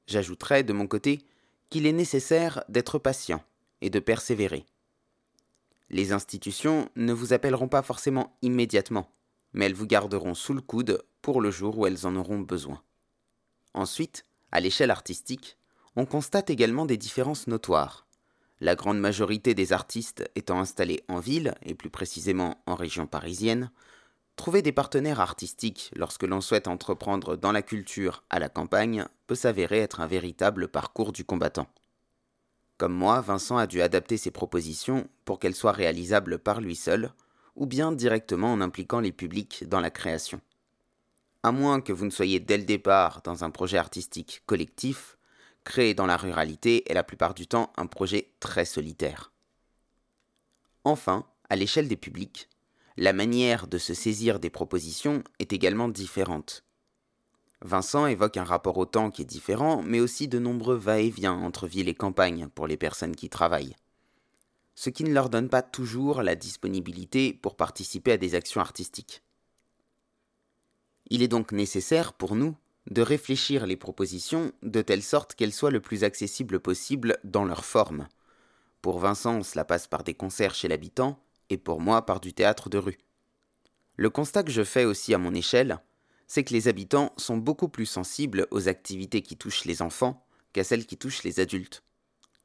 J'ajouterai 0.07 0.63
de 0.63 0.73
mon 0.73 0.87
côté 0.87 1.21
qu'il 1.69 1.85
est 1.85 1.93
nécessaire 1.93 2.63
d'être 2.69 2.99
patient 2.99 3.43
et 3.81 3.89
de 3.89 3.99
persévérer. 3.99 4.65
Les 5.89 6.11
institutions 6.11 6.89
ne 6.95 7.13
vous 7.13 7.33
appelleront 7.33 7.69
pas 7.69 7.81
forcément 7.81 8.37
immédiatement, 8.41 9.11
mais 9.53 9.65
elles 9.65 9.73
vous 9.73 9.87
garderont 9.87 10.33
sous 10.33 10.53
le 10.53 10.61
coude 10.61 11.03
pour 11.21 11.41
le 11.41 11.51
jour 11.51 11.77
où 11.77 11.87
elles 11.87 12.05
en 12.05 12.15
auront 12.15 12.39
besoin. 12.39 12.81
Ensuite, 13.73 14.25
à 14.51 14.59
l'échelle 14.59 14.91
artistique, 14.91 15.57
on 15.95 16.05
constate 16.05 16.49
également 16.49 16.85
des 16.85 16.97
différences 16.97 17.47
notoires. 17.47 18.06
La 18.59 18.75
grande 18.75 18.99
majorité 18.99 19.53
des 19.53 19.71
artistes 19.71 20.29
étant 20.35 20.59
installés 20.59 21.03
en 21.07 21.19
ville, 21.19 21.53
et 21.61 21.75
plus 21.75 21.91
précisément 21.91 22.61
en 22.65 22.75
région 22.75 23.05
parisienne, 23.05 23.71
trouver 24.35 24.61
des 24.61 24.71
partenaires 24.71 25.19
artistiques 25.19 25.91
lorsque 25.95 26.23
l'on 26.23 26.41
souhaite 26.41 26.67
entreprendre 26.67 27.35
dans 27.35 27.51
la 27.51 27.61
culture 27.61 28.23
à 28.29 28.39
la 28.39 28.49
campagne 28.49 29.05
peut 29.27 29.35
s'avérer 29.35 29.79
être 29.79 29.99
un 29.99 30.07
véritable 30.07 30.67
parcours 30.67 31.11
du 31.11 31.23
combattant. 31.23 31.67
Comme 32.77 32.93
moi, 32.93 33.21
Vincent 33.21 33.57
a 33.57 33.67
dû 33.67 33.81
adapter 33.81 34.17
ses 34.17 34.31
propositions 34.31 35.07
pour 35.25 35.39
qu'elles 35.39 35.55
soient 35.55 35.71
réalisables 35.71 36.39
par 36.39 36.61
lui 36.61 36.75
seul, 36.75 37.11
ou 37.55 37.65
bien 37.65 37.91
directement 37.91 38.53
en 38.53 38.61
impliquant 38.61 38.99
les 38.99 39.11
publics 39.11 39.67
dans 39.67 39.79
la 39.79 39.89
création. 39.89 40.41
À 41.43 41.51
moins 41.51 41.81
que 41.81 41.93
vous 41.93 42.05
ne 42.05 42.11
soyez 42.11 42.39
dès 42.39 42.57
le 42.57 42.65
départ 42.65 43.21
dans 43.23 43.43
un 43.43 43.49
projet 43.49 43.77
artistique 43.77 44.43
collectif, 44.45 45.16
créer 45.67 45.93
dans 45.93 46.05
la 46.05 46.15
ruralité 46.15 46.89
est 46.89 46.93
la 46.93 47.03
plupart 47.03 47.33
du 47.33 47.45
temps 47.45 47.73
un 47.75 47.87
projet 47.87 48.31
très 48.39 48.63
solitaire. 48.63 49.33
Enfin, 50.85 51.27
à 51.49 51.57
l'échelle 51.57 51.89
des 51.89 51.97
publics, 51.97 52.47
la 52.95 53.11
manière 53.11 53.67
de 53.67 53.77
se 53.77 53.93
saisir 53.93 54.39
des 54.39 54.49
propositions 54.49 55.25
est 55.39 55.51
également 55.51 55.89
différente. 55.89 56.63
Vincent 57.61 58.07
évoque 58.07 58.37
un 58.37 58.45
rapport 58.45 58.77
au 58.77 58.85
temps 58.85 59.11
qui 59.11 59.23
est 59.23 59.25
différent, 59.25 59.83
mais 59.83 59.99
aussi 59.99 60.29
de 60.29 60.39
nombreux 60.39 60.77
va-et-vient 60.77 61.33
entre 61.33 61.67
ville 61.67 61.89
et 61.89 61.95
campagne 61.95 62.47
pour 62.47 62.65
les 62.65 62.77
personnes 62.77 63.15
qui 63.15 63.29
travaillent. 63.29 63.75
Ce 64.75 64.89
qui 64.89 65.03
ne 65.03 65.13
leur 65.13 65.29
donne 65.29 65.49
pas 65.49 65.63
toujours 65.63 66.21
la 66.21 66.35
disponibilité 66.35 67.33
pour 67.33 67.57
participer 67.57 68.13
à 68.13 68.17
des 68.17 68.35
actions 68.35 68.61
artistiques. 68.61 69.21
Il 71.09 71.21
est 71.23 71.27
donc 71.27 71.51
nécessaire 71.51 72.13
pour 72.13 72.35
nous 72.35 72.55
de 72.87 73.01
réfléchir 73.01 73.65
les 73.65 73.75
propositions 73.75 74.51
de 74.63 74.81
telle 74.81 75.03
sorte 75.03 75.35
qu'elles 75.35 75.53
soient 75.53 75.71
le 75.71 75.81
plus 75.81 76.03
accessibles 76.03 76.59
possible 76.59 77.17
dans 77.23 77.45
leur 77.45 77.65
forme. 77.65 78.07
Pour 78.81 78.99
Vincent, 78.99 79.43
cela 79.43 79.65
passe 79.65 79.87
par 79.87 80.03
des 80.03 80.13
concerts 80.13 80.55
chez 80.55 80.67
l'habitant, 80.67 81.19
et 81.49 81.57
pour 81.57 81.81
moi 81.81 82.05
par 82.05 82.19
du 82.19 82.33
théâtre 82.33 82.69
de 82.69 82.77
rue. 82.77 82.97
Le 83.95 84.09
constat 84.09 84.43
que 84.43 84.51
je 84.51 84.63
fais 84.63 84.85
aussi 84.85 85.13
à 85.13 85.17
mon 85.17 85.33
échelle, 85.33 85.79
c'est 86.27 86.43
que 86.43 86.53
les 86.53 86.67
habitants 86.67 87.13
sont 87.17 87.37
beaucoup 87.37 87.69
plus 87.69 87.85
sensibles 87.85 88.47
aux 88.51 88.67
activités 88.67 89.21
qui 89.21 89.37
touchent 89.37 89.65
les 89.65 89.81
enfants 89.81 90.25
qu'à 90.53 90.63
celles 90.63 90.85
qui 90.85 90.97
touchent 90.97 91.23
les 91.23 91.39
adultes. 91.39 91.83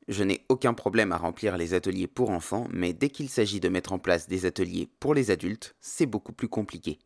Je 0.08 0.24
n'ai 0.24 0.44
aucun 0.48 0.74
problème 0.74 1.12
à 1.12 1.16
remplir 1.16 1.56
les 1.56 1.74
ateliers 1.74 2.08
pour 2.08 2.30
enfants, 2.30 2.66
mais 2.70 2.92
dès 2.92 3.10
qu'il 3.10 3.28
s'agit 3.28 3.60
de 3.60 3.68
mettre 3.68 3.92
en 3.92 3.98
place 3.98 4.28
des 4.28 4.46
ateliers 4.46 4.88
pour 4.98 5.14
les 5.14 5.30
adultes, 5.30 5.76
c'est 5.80 6.06
beaucoup 6.06 6.32
plus 6.32 6.48
compliqué. 6.48 6.98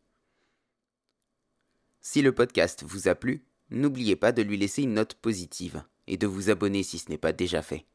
Si 2.01 2.21
le 2.21 2.31
podcast 2.31 2.83
vous 2.83 3.07
a 3.07 3.15
plu, 3.15 3.43
n'oubliez 3.69 4.15
pas 4.15 4.31
de 4.31 4.41
lui 4.41 4.57
laisser 4.57 4.83
une 4.83 4.93
note 4.93 5.15
positive 5.15 5.83
et 6.07 6.17
de 6.17 6.27
vous 6.27 6.49
abonner 6.49 6.83
si 6.83 6.99
ce 6.99 7.09
n'est 7.09 7.17
pas 7.17 7.33
déjà 7.33 7.61
fait. 7.61 7.85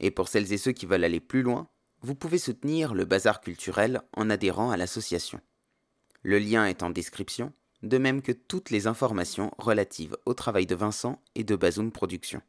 Et 0.00 0.10
pour 0.10 0.28
celles 0.28 0.52
et 0.52 0.58
ceux 0.58 0.72
qui 0.72 0.86
veulent 0.86 1.04
aller 1.04 1.20
plus 1.20 1.42
loin, 1.42 1.68
vous 2.00 2.14
pouvez 2.14 2.38
soutenir 2.38 2.94
le 2.94 3.04
bazar 3.04 3.40
culturel 3.40 4.02
en 4.14 4.28
adhérant 4.28 4.70
à 4.70 4.76
l'association. 4.76 5.40
Le 6.22 6.38
lien 6.38 6.66
est 6.66 6.82
en 6.82 6.90
description, 6.90 7.52
de 7.82 7.98
même 7.98 8.22
que 8.22 8.32
toutes 8.32 8.70
les 8.70 8.86
informations 8.86 9.52
relatives 9.58 10.16
au 10.26 10.34
travail 10.34 10.66
de 10.66 10.74
Vincent 10.74 11.22
et 11.34 11.44
de 11.44 11.56
Bazoom 11.56 11.90
Productions. 11.90 12.42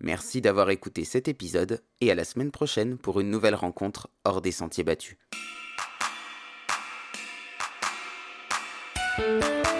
Merci 0.00 0.40
d'avoir 0.40 0.70
écouté 0.70 1.04
cet 1.04 1.26
épisode 1.26 1.82
et 2.00 2.10
à 2.10 2.14
la 2.14 2.24
semaine 2.24 2.50
prochaine 2.50 2.98
pour 2.98 3.20
une 3.20 3.30
nouvelle 3.30 3.54
rencontre 3.54 4.08
hors 4.24 4.42
des 4.42 4.52
sentiers 4.52 4.84
battus. 4.84 5.16
Música 9.18 9.75